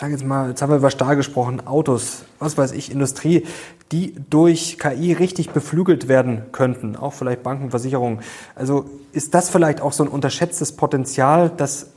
sage 0.00 0.12
jetzt 0.12 0.24
mal, 0.24 0.48
jetzt 0.48 0.62
haben 0.62 0.70
wir 0.70 0.78
über 0.78 0.90
Stahl 0.90 1.14
gesprochen, 1.14 1.66
Autos, 1.66 2.24
was 2.38 2.56
weiß 2.56 2.72
ich, 2.72 2.90
Industrie, 2.90 3.46
die 3.92 4.14
durch 4.30 4.78
KI 4.78 5.12
richtig 5.12 5.50
beflügelt 5.50 6.08
werden 6.08 6.44
könnten, 6.52 6.96
auch 6.96 7.12
vielleicht 7.12 7.42
Banken, 7.42 7.70
Versicherungen. 7.70 8.20
Also 8.54 8.86
ist 9.12 9.34
das 9.34 9.50
vielleicht 9.50 9.82
auch 9.82 9.92
so 9.92 10.02
ein 10.02 10.08
unterschätztes 10.08 10.72
Potenzial, 10.72 11.50
dass 11.54 11.88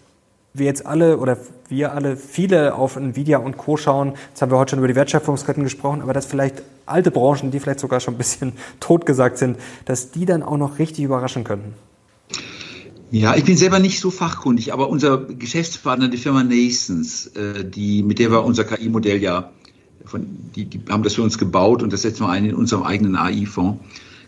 wir 0.54 0.66
jetzt 0.66 0.86
alle 0.86 1.18
oder 1.18 1.38
wir 1.70 1.94
alle 1.94 2.18
viele 2.18 2.76
auf 2.76 2.98
Nvidia 2.98 3.38
und 3.38 3.58
Co. 3.58 3.78
schauen. 3.78 4.14
Jetzt 4.30 4.42
haben 4.42 4.52
wir 4.52 4.58
heute 4.58 4.72
schon 4.72 4.80
über 4.80 4.90
die 4.90 4.96
Wertschöpfungsketten 4.96 5.64
gesprochen, 5.64 6.02
aber 6.02 6.12
dass 6.12 6.26
vielleicht 6.26 6.62
alte 6.86 7.10
Branchen, 7.10 7.52
die 7.52 7.60
vielleicht 7.62 7.80
sogar 7.80 8.02
schon 8.02 8.16
ein 8.16 8.18
bisschen 8.18 8.52
totgesagt 8.82 9.38
sind, 9.38 9.58
dass 9.86 10.12
die 10.12 10.26
dann 10.26 10.44
auch 10.44 10.58
noch 10.58 10.78
richtig 10.78 11.06
überraschen 11.06 11.46
könnten. 11.46 11.74
Ja, 13.14 13.36
ich 13.36 13.44
bin 13.44 13.58
selber 13.58 13.78
nicht 13.78 14.00
so 14.00 14.10
fachkundig, 14.10 14.74
aber 14.74 14.90
unser 14.90 15.20
Geschäftspartner, 15.20 16.08
die 16.08 16.18
Firma 16.18 16.44
Nasons, 16.44 17.28
äh, 17.28 17.64
die, 17.64 18.02
mit 18.02 18.18
der 18.18 18.32
wir 18.32 18.44
unser 18.44 18.64
KI-Modell 18.64 19.22
ja 19.22 19.52
von, 20.04 20.26
die, 20.56 20.66
die 20.66 20.82
haben 20.90 21.04
das 21.04 21.14
für 21.14 21.22
uns 21.22 21.38
gebaut 21.38 21.84
und 21.84 21.94
das 21.94 22.02
setzen 22.02 22.24
wir 22.24 22.30
ein 22.30 22.44
in 22.44 22.56
unserem 22.56 22.82
eigenen 22.82 23.16
AI-Fonds, 23.16 23.84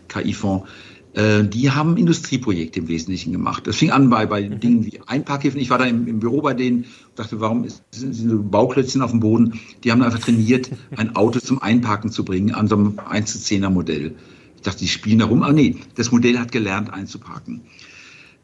KI-Fonds. 0.06 0.68
Äh, 1.14 1.42
die 1.42 1.72
haben 1.72 1.96
Industrieprojekte 1.96 2.78
im 2.78 2.86
Wesentlichen 2.86 3.32
gemacht. 3.32 3.66
Das 3.66 3.74
fing 3.74 3.90
an 3.90 4.08
bei, 4.08 4.24
bei 4.24 4.48
mhm. 4.48 4.60
Dingen 4.60 4.86
wie 4.86 5.00
Einparkhäfen. 5.04 5.58
Ich 5.58 5.68
war 5.68 5.78
da 5.78 5.84
im, 5.86 6.06
im 6.06 6.20
Büro 6.20 6.40
bei 6.40 6.54
denen 6.54 6.84
und 6.84 6.86
dachte, 7.16 7.40
warum 7.40 7.64
ist, 7.64 7.82
sind, 7.90 8.14
sind 8.14 8.30
so 8.30 8.40
Bauklötzchen 8.40 9.02
auf 9.02 9.10
dem 9.10 9.18
Boden? 9.18 9.58
Die 9.82 9.90
haben 9.90 10.02
einfach 10.02 10.20
trainiert, 10.20 10.70
ein 10.96 11.16
Auto 11.16 11.40
zum 11.40 11.60
Einparken 11.60 12.12
zu 12.12 12.24
bringen 12.24 12.54
an 12.54 12.68
so 12.68 12.76
einem 12.76 13.00
1 13.04 13.32
zu 13.32 13.38
10er 13.38 13.70
Modell. 13.70 14.14
Ich 14.54 14.62
dachte, 14.62 14.78
die 14.78 14.88
spielen 14.88 15.18
da 15.18 15.24
rum. 15.24 15.42
Ah 15.42 15.52
nee, 15.52 15.74
das 15.96 16.12
Modell 16.12 16.38
hat 16.38 16.52
gelernt 16.52 16.92
einzuparken. 16.92 17.62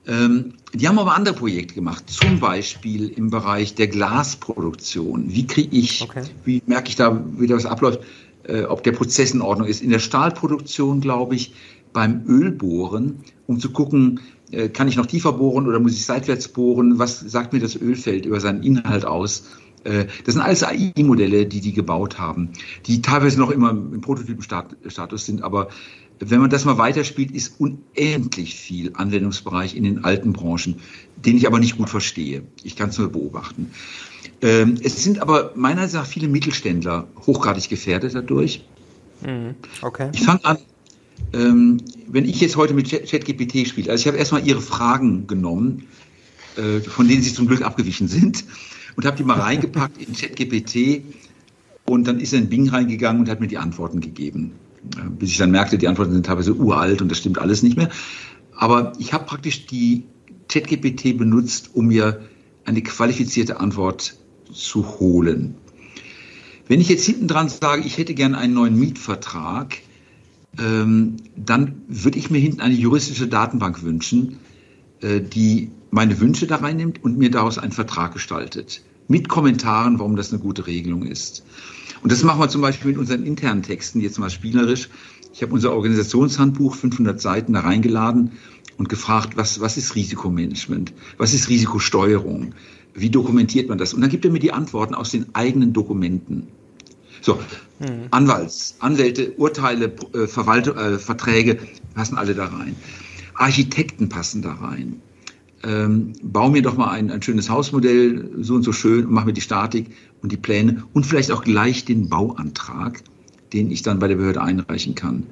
Ähm, 0.07 0.55
die 0.75 0.89
haben 0.89 0.99
aber 0.99 1.15
andere 1.15 1.35
Projekte 1.35 1.75
gemacht, 1.75 2.11
zum 2.11 2.41
Beispiel 2.41 3.09
im 3.09 3.31
Bereich 3.31 3.75
der 3.75 3.87
Glasproduktion. 3.87 5.27
Wie 5.29 5.47
kriege 5.47 5.77
ich, 5.77 6.03
okay. 6.03 6.25
wie 6.45 6.63
merke 6.67 6.89
ich 6.89 6.97
da, 6.97 7.25
wie 7.39 7.47
das 7.47 7.67
abläuft, 7.67 8.01
äh, 8.45 8.63
ob 8.65 8.83
der 8.83 8.93
Prozess 8.93 9.33
in 9.33 9.41
Ordnung 9.41 9.69
ist. 9.69 9.83
In 9.83 9.91
der 9.91 10.01
Stahlproduktion, 10.01 11.01
glaube 11.01 11.37
ich, 11.37 11.55
beim 11.93 12.25
Ölbohren, 12.27 13.21
um 13.47 13.61
zu 13.61 13.71
gucken, 13.71 14.21
äh, 14.51 14.69
kann 14.69 14.89
ich 14.89 14.97
noch 14.97 15.07
tiefer 15.07 15.35
bohren 15.35 15.69
oder 15.69 15.79
muss 15.79 15.93
ich 15.93 16.05
seitwärts 16.05 16.49
bohren? 16.49 16.99
Was 16.99 17.21
sagt 17.21 17.53
mir 17.53 17.61
das 17.61 17.77
Ölfeld 17.77 18.27
über 18.27 18.41
seinen 18.41 18.63
Inhalt 18.63 19.05
aus? 19.05 19.45
Äh, 19.85 20.07
das 20.25 20.35
sind 20.35 20.43
alles 20.43 20.63
AI-Modelle, 20.63 21.47
die 21.47 21.61
die 21.61 21.73
gebaut 21.73 22.19
haben, 22.19 22.51
die 22.87 23.03
teilweise 23.03 23.39
noch 23.39 23.51
immer 23.51 23.71
im 23.71 24.01
Prototypenstatus 24.01 25.27
sind, 25.27 25.43
aber 25.43 25.69
wenn 26.25 26.41
man 26.41 26.51
das 26.51 26.65
mal 26.65 26.79
weiterspielt, 26.79 27.33
ist 27.33 27.59
unendlich 27.59 28.55
viel 28.55 28.93
Anwendungsbereich 28.95 29.75
in 29.75 29.83
den 29.83 30.05
alten 30.05 30.33
Branchen, 30.33 30.77
den 31.17 31.37
ich 31.37 31.47
aber 31.47 31.59
nicht 31.59 31.77
gut 31.77 31.91
verstehe. 31.91 32.45
Ich 32.63 32.77
kann 32.77 32.91
es 32.91 32.99
nur 32.99 33.11
beobachten. 33.11 33.73
Ähm, 34.41 34.77
es 34.83 35.03
sind 35.03 35.21
aber 35.21 35.53
meiner 35.57 35.87
nach 35.89 36.07
viele 36.07 36.29
Mittelständler 36.29 37.09
hochgradig 37.27 37.69
gefährdet 37.69 38.15
dadurch. 38.15 38.65
Mhm. 39.27 39.57
Okay. 39.83 40.11
Ich 40.15 40.23
fange 40.23 40.45
an, 40.45 40.59
ähm, 41.33 41.79
wenn 42.07 42.25
ich 42.25 42.41
jetzt 42.41 42.57
heute 42.57 42.75
mit 42.75 42.89
ChatGPT 42.89 43.67
spiele, 43.67 43.91
also 43.91 44.03
ich 44.03 44.07
habe 44.07 44.17
erstmal 44.17 44.47
Ihre 44.47 44.61
Fragen 44.61 45.27
genommen, 45.27 45.89
äh, 46.57 46.81
von 46.81 47.09
denen 47.09 47.23
Sie 47.23 47.35
zum 47.35 47.49
Glück 47.49 47.63
abgewichen 47.63 48.07
sind, 48.07 48.45
und 48.95 49.07
habe 49.07 49.17
die 49.17 49.25
mal 49.25 49.41
reingepackt 49.41 50.01
in 50.01 50.15
ChatGPT 50.15 51.03
und 51.87 52.07
dann 52.07 52.21
ist 52.21 52.33
er 52.33 52.41
in 52.41 52.49
Bing 52.49 52.69
reingegangen 52.69 53.23
und 53.23 53.29
hat 53.29 53.41
mir 53.41 53.49
die 53.49 53.59
Antworten 53.59 54.01
gegeben 54.01 54.53
bis 55.19 55.31
ich 55.31 55.39
dann 55.39 55.51
merkte, 55.51 55.79
die 55.79 55.89
Antworten 55.89 56.13
sind 56.13 56.27
teilweise 56.27 56.55
uralt 56.55 57.03
und 57.03 57.09
das 57.09 57.19
stimmt 57.19 57.39
alles 57.39 57.63
nicht 57.63 57.77
mehr. 57.77 57.91
Aber 58.57 58.93
ich 58.99 59.13
habe 59.13 59.25
praktisch 59.25 59.67
die 59.67 60.05
ChatGPT 60.49 61.17
benutzt, 61.17 61.71
um 61.75 61.87
mir 61.87 62.23
eine 62.65 62.83
qualifizierte 62.83 63.61
Antwort 63.61 64.17
zu 64.53 64.99
holen. 64.99 65.55
Wenn 66.69 66.81
ich 66.81 66.89
jetzt 66.89 67.05
hinten 67.05 67.29
dran 67.29 67.49
sage, 67.49 67.83
ich 67.85 67.99
hätte 67.99 68.15
gern 68.15 68.35
einen 68.35 68.55
neuen 68.55 68.79
Mietvertrag, 68.79 69.79
ähm, 70.59 71.17
dann 71.37 71.83
würde 71.89 72.19
ich 72.19 72.31
mir 72.31 72.39
hinten 72.39 72.61
eine 72.61 72.75
juristische 72.75 73.27
Datenbank 73.27 73.83
wünschen, 73.83 74.39
äh, 75.01 75.21
die 75.21 75.71
meine 75.91 76.21
Wünsche 76.21 76.47
da 76.47 76.57
reinnimmt 76.57 77.03
und 77.03 77.19
mir 77.19 77.31
daraus 77.31 77.59
einen 77.59 77.73
Vertrag 77.73 78.13
gestaltet. 78.13 78.83
Mit 79.09 79.29
Kommentaren, 79.29 79.99
warum 79.99 80.17
das 80.17 80.33
eine 80.33 80.41
gute 80.41 80.67
Regelung 80.67 81.05
ist. 81.05 81.45
Und 82.03 82.11
das 82.11 82.23
machen 82.23 82.41
wir 82.41 82.49
zum 82.49 82.63
Beispiel 82.63 82.91
mit 82.93 82.99
unseren 82.99 83.25
internen 83.25 83.63
Texten, 83.63 84.01
jetzt 84.01 84.19
mal 84.19 84.31
spielerisch. 84.31 84.89
Ich 85.33 85.43
habe 85.43 85.53
unser 85.53 85.73
Organisationshandbuch, 85.73 86.75
500 86.75 87.21
Seiten, 87.21 87.53
da 87.53 87.61
reingeladen 87.61 88.33
und 88.77 88.89
gefragt, 88.89 89.37
was, 89.37 89.61
was 89.61 89.77
ist 89.77 89.95
Risikomanagement? 89.95 90.93
Was 91.19 91.35
ist 91.35 91.49
Risikosteuerung? 91.49 92.55
Wie 92.95 93.11
dokumentiert 93.11 93.69
man 93.69 93.79
das? 93.79 93.95
Und 93.95 94.03
dann 94.03 94.11
gibt 94.11 94.25
er 94.25 94.31
mir 94.31 94.41
die 94.41 94.53
Antworten 94.53 94.95
aus 94.95 95.11
den 95.11 95.35
eigenen 95.35 95.73
Dokumenten. 95.73 96.49
So, 97.21 97.39
mhm. 97.79 98.09
Anwalts, 98.11 98.77
Anwälte, 98.81 99.33
Urteile, 99.37 99.95
äh, 100.13 100.27
Verwaltung, 100.27 100.77
äh, 100.77 100.99
Verträge 100.99 101.59
passen 101.95 102.19
alle 102.19 102.35
da 102.35 102.47
rein. 102.47 102.77
Architekten 103.35 104.09
passen 104.09 104.43
da 104.43 104.55
rein. 104.55 105.01
Ähm, 105.65 106.15
bau 106.23 106.51
mir 106.51 106.63
doch 106.63 106.77
mal 106.77 106.91
ein, 106.91 107.11
ein 107.11 107.23
schönes 107.23 107.49
Hausmodell, 107.49 108.31
so 108.41 108.55
und 108.55 108.63
so 108.63 108.73
schön, 108.73 109.07
und 109.07 109.13
mach 109.13 109.25
mir 109.25 109.33
die 109.33 109.41
Statik 109.41 109.91
und 110.21 110.33
die 110.33 110.37
Pläne 110.37 110.85
und 110.93 111.07
vielleicht 111.07 111.31
auch 111.31 111.45
gleich 111.45 111.85
den 111.85 112.09
Bauantrag, 112.09 113.03
den 113.53 113.71
ich 113.71 113.83
dann 113.83 113.99
bei 113.99 114.09
der 114.09 114.17
Behörde 114.17 114.43
einreichen 114.43 114.95
kann. 114.95 115.27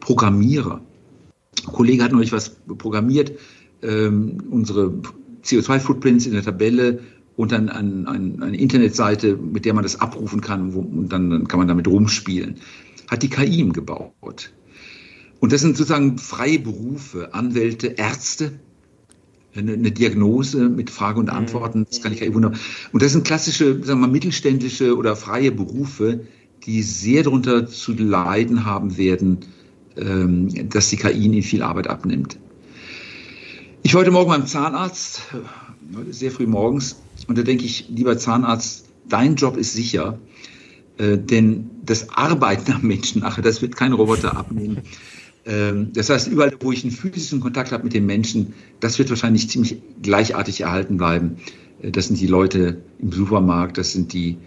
Programmierer. 0.00 0.80
Ein 1.66 1.72
Kollege 1.72 2.02
hat 2.02 2.12
neulich 2.12 2.32
was 2.32 2.56
programmiert, 2.78 3.32
ähm, 3.82 4.38
unsere 4.50 4.94
CO2-Footprints 5.44 6.26
in 6.26 6.32
der 6.32 6.42
Tabelle 6.42 7.00
und 7.36 7.52
dann 7.52 7.68
ein, 7.68 8.06
ein, 8.06 8.42
eine 8.42 8.56
Internetseite, 8.56 9.36
mit 9.36 9.64
der 9.64 9.74
man 9.74 9.82
das 9.82 10.00
abrufen 10.00 10.40
kann 10.40 10.74
wo, 10.74 10.80
und 10.80 11.12
dann, 11.12 11.30
dann 11.30 11.48
kann 11.48 11.58
man 11.58 11.68
damit 11.68 11.86
rumspielen. 11.88 12.56
Hat 13.10 13.22
die 13.22 13.28
KI 13.28 13.60
ihm 13.60 13.72
gebaut. 13.72 14.52
Und 15.40 15.52
das 15.52 15.60
sind 15.60 15.76
sozusagen 15.76 16.16
freie 16.16 16.58
Berufe, 16.58 17.34
Anwälte, 17.34 17.88
Ärzte, 17.88 18.52
eine, 19.56 19.72
eine 19.72 19.92
Diagnose 19.92 20.68
mit 20.68 20.90
Frage 20.90 21.20
und 21.20 21.30
Antworten, 21.30 21.86
das 21.88 22.02
kann 22.02 22.12
ich 22.12 22.20
KI 22.20 22.34
wunderbar. 22.34 22.58
Und 22.92 23.02
das 23.02 23.12
sind 23.12 23.24
klassische, 23.24 23.74
sagen 23.84 24.00
wir 24.00 24.06
mal, 24.06 24.12
mittelständische 24.12 24.96
oder 24.96 25.16
freie 25.16 25.52
Berufe, 25.52 26.26
die 26.64 26.82
sehr 26.82 27.22
darunter 27.22 27.66
zu 27.66 27.92
leiden 27.92 28.64
haben 28.64 28.96
werden, 28.96 29.40
ähm, 29.96 30.68
dass 30.68 30.88
die 30.88 30.96
KI 30.96 31.12
ihnen 31.12 31.42
viel 31.42 31.62
Arbeit 31.62 31.88
abnimmt. 31.88 32.38
Ich 33.82 33.94
war 33.94 34.00
heute 34.00 34.10
Morgen 34.10 34.30
beim 34.30 34.46
Zahnarzt, 34.46 35.22
sehr 36.10 36.30
früh 36.30 36.46
morgens, 36.46 36.96
und 37.28 37.36
da 37.36 37.42
denke 37.42 37.64
ich, 37.64 37.88
lieber 37.90 38.16
Zahnarzt, 38.16 38.86
dein 39.08 39.36
Job 39.36 39.56
ist 39.56 39.74
sicher, 39.74 40.18
äh, 40.96 41.18
denn 41.18 41.70
das 41.84 42.10
Arbeiten 42.10 42.72
am 42.72 42.82
Menschen, 42.82 43.22
ach, 43.24 43.40
das 43.40 43.60
wird 43.60 43.76
kein 43.76 43.92
Roboter 43.92 44.36
abnehmen. 44.36 44.78
Ähm, 45.46 45.92
das 45.92 46.10
heißt, 46.10 46.28
überall, 46.28 46.52
wo 46.60 46.72
ich 46.72 46.84
einen 46.84 46.92
physischen 46.92 47.40
Kontakt 47.40 47.72
habe 47.72 47.84
mit 47.84 47.94
den 47.94 48.06
Menschen, 48.06 48.54
das 48.80 48.98
wird 48.98 49.10
wahrscheinlich 49.10 49.48
ziemlich 49.50 49.80
gleichartig 50.02 50.62
erhalten 50.62 50.96
bleiben. 50.96 51.36
Äh, 51.82 51.90
das 51.90 52.06
sind 52.06 52.20
die 52.20 52.26
Leute 52.26 52.82
im 52.98 53.12
Supermarkt, 53.12 53.78
das 53.78 53.92
sind 53.92 54.12
die 54.12 54.38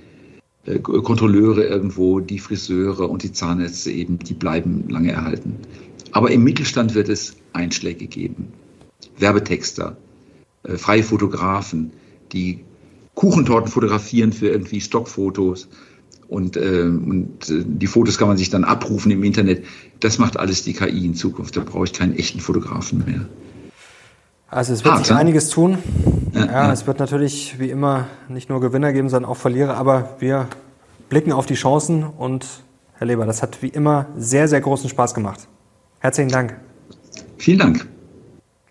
äh, 0.66 0.80
Kontrolleure 0.80 1.64
irgendwo, 1.64 2.20
die 2.20 2.39
Friseure 2.39 3.10
und 3.10 3.24
die 3.24 3.32
Zahnärzte 3.32 3.91
eben, 3.91 4.20
die 4.20 4.34
bleiben 4.34 4.86
lange 4.89 5.12
erhalten. 5.12 5.56
Aber 6.12 6.32
im 6.32 6.43
Mittelstand 6.43 6.95
wird 6.95 7.10
es 7.10 7.36
Einschläge 7.54 8.08
geben. 8.08 8.48
Werbetexter, 9.20 9.98
äh, 10.64 10.78
freie 10.78 11.04
Fotografen, 11.04 11.91
die 12.32 12.64
Kuchentorten 13.14 13.72
fotografieren 13.72 14.32
für 14.32 14.48
irgendwie 14.48 14.82
Stockfotos 14.82 15.68
und, 16.28 16.58
äh, 16.58 16.82
und 16.82 17.50
äh, 17.50 17.64
die 17.66 17.88
Fotos 17.88 18.18
kann 18.18 18.28
man 18.28 18.38
sich 18.38 18.50
dann 18.50 18.64
abrufen 18.64 19.12
im 19.12 19.24
Internet. 19.24 19.66
Das 20.00 20.18
macht 20.18 20.38
alles 20.38 20.64
die 20.64 20.74
KI 20.74 21.06
in 21.06 21.16
Zukunft. 21.16 21.56
Da 21.56 21.62
brauche 21.62 21.86
ich 21.86 21.94
keinen 21.94 22.16
echten 22.16 22.40
Fotografen 22.40 23.04
mehr. 23.06 23.26
Also 24.50 24.74
es 24.74 24.84
wird 24.84 24.94
Hart, 24.94 25.06
sich 25.06 25.14
ne? 25.14 25.20
einiges 25.20 25.50
tun. 25.50 25.78
Ja, 26.34 26.46
ja, 26.46 26.52
ja, 26.52 26.74
es 26.74 26.88
wird 26.88 27.00
natürlich 27.00 27.60
wie 27.60 27.70
immer 27.70 28.08
nicht 28.30 28.50
nur 28.50 28.62
Gewinner 28.62 28.94
geben, 28.94 29.10
sondern 29.10 29.30
auch 29.32 29.38
Verlierer. 29.38 29.76
Aber 29.76 30.16
wir 30.20 30.48
blicken 31.10 31.32
auf 31.32 31.46
die 31.46 31.56
Chancen 31.56 32.04
und 32.04 32.46
Herr 32.96 33.08
Leber, 33.08 33.26
das 33.26 33.42
hat 33.42 33.62
wie 33.62 33.68
immer 33.68 34.08
sehr, 34.18 34.48
sehr 34.48 34.62
großen 34.62 34.90
Spaß 34.90 35.14
gemacht. 35.14 35.48
Herzlichen 36.00 36.32
Dank. 36.32 36.56
Vielen 37.38 37.60
Dank. 37.60 37.88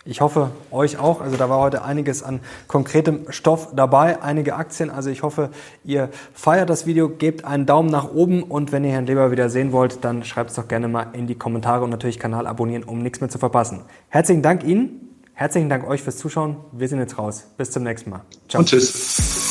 Ich 0.07 0.21
hoffe, 0.21 0.51
euch 0.71 0.99
auch. 0.99 1.21
Also 1.21 1.37
da 1.37 1.51
war 1.51 1.59
heute 1.59 1.83
einiges 1.83 2.23
an 2.23 2.41
konkretem 2.69 3.27
Stoff 3.31 3.75
dabei, 3.75 4.23
einige 4.23 4.55
Aktien. 4.55 4.89
Also 4.89 5.11
ich 5.11 5.23
hoffe, 5.23 5.51
ihr 5.85 6.11
feiert 6.33 6.71
das 6.71 6.87
Video, 6.87 7.09
gebt 7.09 7.45
einen 7.45 7.67
Daumen 7.67 7.91
nach 7.91 8.13
oben 8.13 8.45
und 8.45 8.71
wenn 8.71 8.85
ihr 8.85 8.93
Herrn 8.93 9.07
Leber 9.07 9.31
wieder 9.33 9.51
sehen 9.51 9.73
wollt, 9.73 10.05
dann 10.05 10.25
schreibt 10.25 10.51
es 10.51 10.57
doch 10.57 10.69
gerne 10.69 10.87
mal 10.87 11.09
in 11.13 11.27
die 11.27 11.35
Kommentare 11.35 11.83
und 11.85 11.91
natürlich 11.91 12.19
Kanal 12.19 12.47
abonnieren, 12.47 12.85
um 12.85 13.03
nichts 13.03 13.21
mehr 13.21 13.29
zu 13.31 13.39
verpassen. 13.39 13.81
Herzlichen 14.09 14.43
Dank 14.43 14.63
Ihnen, 14.65 15.19
herzlichen 15.35 15.69
Dank 15.69 15.87
euch 15.87 16.03
fürs 16.03 16.19
Zuschauen. 16.19 16.57
Wir 16.73 16.89
sind 16.89 17.01
jetzt 17.01 17.19
raus. 17.19 17.45
Bis 17.57 17.73
zum 17.73 17.83
nächsten 17.83 18.11
Mal. 18.11 18.23
Ciao. 18.49 18.61
Und 18.61 18.69
tschüss. 18.69 19.46